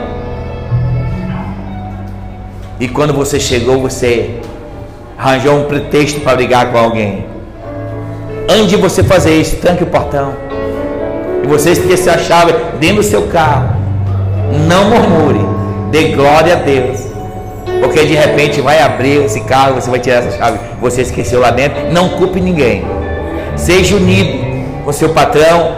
e 2.82 2.90
quando 2.90 3.14
você 3.14 3.40
chegou, 3.40 3.80
você 3.80 4.42
arranjou 5.20 5.60
um 5.60 5.64
pretexto 5.66 6.22
para 6.22 6.38
brigar 6.38 6.72
com 6.72 6.78
alguém. 6.78 7.26
Antes 8.50 8.68
de 8.68 8.78
você 8.78 9.04
fazer 9.04 9.40
isso, 9.40 9.58
tranque 9.58 9.84
o 9.84 9.88
portão. 9.88 10.34
E 11.44 11.48
você 11.48 11.72
esqueceu 11.72 12.14
a 12.14 12.18
chave 12.18 12.54
dentro 12.80 12.98
do 12.98 13.04
seu 13.04 13.24
carro. 13.24 13.76
Não 14.66 14.86
murmure. 14.86 15.42
Dê 15.92 16.16
glória 16.16 16.54
a 16.54 16.60
Deus. 16.60 17.02
Porque 17.82 18.06
de 18.06 18.16
repente 18.16 18.62
vai 18.62 18.82
abrir 18.82 19.26
esse 19.26 19.42
carro, 19.42 19.76
você 19.76 19.90
vai 19.90 20.00
tirar 20.00 20.24
essa 20.24 20.38
chave. 20.38 20.58
Você 20.82 21.02
esqueceu 21.02 21.42
lá 21.42 21.52
dentro. 21.52 21.92
Não 21.92 22.10
culpe 22.10 22.40
ninguém. 22.40 22.86
Seja 23.58 23.98
unido 23.98 24.40
com 24.86 24.94
seu 24.94 25.10
patrão, 25.10 25.76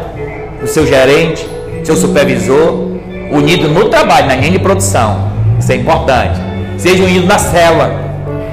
com 0.60 0.68
seu 0.68 0.86
gerente, 0.86 1.46
seu 1.84 1.96
supervisor. 1.96 2.92
Unido 3.32 3.68
no 3.68 3.90
trabalho, 3.90 4.28
na 4.28 4.36
linha 4.36 4.52
de 4.52 4.60
produção. 4.60 5.32
Isso 5.60 5.72
é 5.72 5.76
importante. 5.76 6.40
Seja 6.78 7.04
unido 7.04 7.26
na 7.26 7.40
cela. 7.40 8.11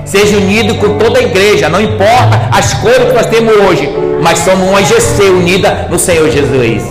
Seja 0.08 0.38
unido 0.38 0.74
com 0.76 0.96
toda 0.96 1.18
a 1.18 1.22
igreja. 1.22 1.68
Não 1.68 1.80
importa 1.80 2.48
as 2.50 2.72
cores 2.74 3.08
que 3.08 3.12
nós 3.12 3.26
temos 3.26 3.54
hoje. 3.54 3.88
Mas 4.22 4.38
somos 4.38 4.66
uma 4.66 4.80
IGC 4.80 5.22
unida 5.24 5.86
no 5.90 5.98
Senhor 5.98 6.30
Jesus. 6.30 6.82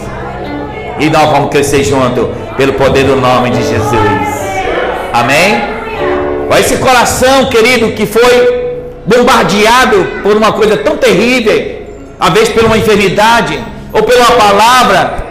E 1.00 1.10
nós 1.10 1.30
vamos 1.32 1.50
crescer 1.50 1.84
junto 1.84 2.30
pelo 2.56 2.74
poder 2.74 3.06
do 3.06 3.16
nome 3.16 3.50
de 3.50 3.64
Jesus. 3.64 4.48
Amém? 5.12 5.78
Esse 6.60 6.78
coração, 6.78 7.46
querido, 7.46 7.94
que 7.94 8.06
foi 8.06 8.84
bombardeado 9.06 10.06
por 10.22 10.36
uma 10.36 10.52
coisa 10.52 10.76
tão 10.76 10.98
terrível, 10.98 11.86
às 12.20 12.34
vezes 12.34 12.50
por 12.50 12.66
uma 12.66 12.78
enfermidade 12.78 13.58
ou 13.94 14.04
pela 14.04 14.26
palavra. 14.26 15.26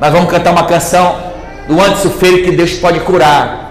Nós 0.00 0.12
vamos 0.12 0.30
cantar 0.30 0.50
uma 0.52 0.64
canção 0.64 1.16
do 1.66 1.80
antes 1.80 2.12
feio 2.18 2.44
que 2.44 2.50
Deus 2.50 2.72
pode 2.74 3.00
curar. 3.00 3.69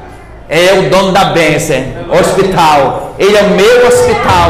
É 0.49 0.73
o 0.73 0.89
dono 0.89 1.11
da 1.11 1.25
bênção, 1.25 1.77
hospital. 2.09 3.13
Ele 3.19 3.37
é 3.37 3.41
o 3.41 3.49
meu 3.51 3.87
hospital. 3.87 4.49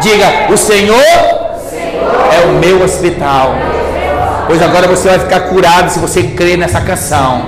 Diga, 0.00 0.50
o 0.50 0.56
Senhor 0.56 0.96
é 0.98 2.46
o 2.46 2.52
meu 2.54 2.82
hospital. 2.82 3.54
Pois 4.46 4.62
agora 4.62 4.88
você 4.88 5.08
vai 5.08 5.18
ficar 5.18 5.40
curado 5.40 5.90
se 5.90 5.98
você 5.98 6.22
crer 6.22 6.56
nessa 6.56 6.80
canção. 6.80 7.42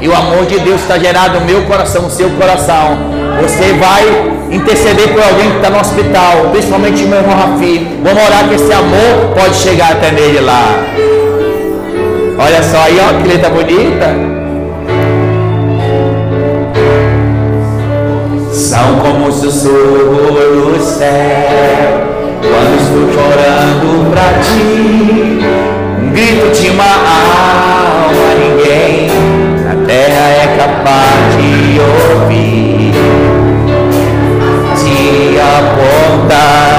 E 0.00 0.08
o 0.08 0.14
amor 0.14 0.46
de 0.46 0.58
Deus 0.58 0.80
está 0.80 0.98
gerado 0.98 1.40
no 1.40 1.44
meu 1.44 1.64
coração, 1.64 2.02
no 2.02 2.10
seu 2.10 2.30
coração. 2.30 2.96
Você 3.42 3.74
vai 3.74 4.04
interceder 4.50 5.12
por 5.12 5.22
alguém 5.22 5.50
que 5.50 5.56
está 5.56 5.68
no 5.68 5.80
hospital, 5.80 6.48
principalmente 6.50 7.04
o 7.04 7.08
meu 7.08 7.18
irmão 7.18 7.36
Rafi. 7.36 7.98
Vamos 8.02 8.24
orar 8.24 8.48
que 8.48 8.54
esse 8.54 8.72
amor 8.72 9.34
pode 9.34 9.54
chegar 9.56 9.92
até 9.92 10.10
nele 10.12 10.40
lá. 10.40 10.64
Olha 12.38 12.62
só 12.62 12.78
aí, 12.78 12.98
ó, 13.00 13.20
que 13.20 13.28
letra 13.28 13.50
bonita. 13.50 14.33
são 18.54 19.00
como 19.00 19.32
sussurro 19.32 20.70
do 20.72 20.80
céu. 20.80 21.08
Quando 22.40 22.76
estou 22.80 23.12
chorando 23.12 24.10
pra 24.12 24.38
ti, 24.40 25.40
um 26.00 26.10
grito 26.12 26.52
de 26.52 26.70
uma 26.70 26.84
alma 26.84 28.34
ninguém 28.38 29.10
na 29.64 29.86
terra 29.86 30.28
é 30.28 30.56
capaz 30.56 31.36
de 31.36 31.80
ouvir. 31.80 32.94
Te 34.76 35.40
apontar. 35.40 36.73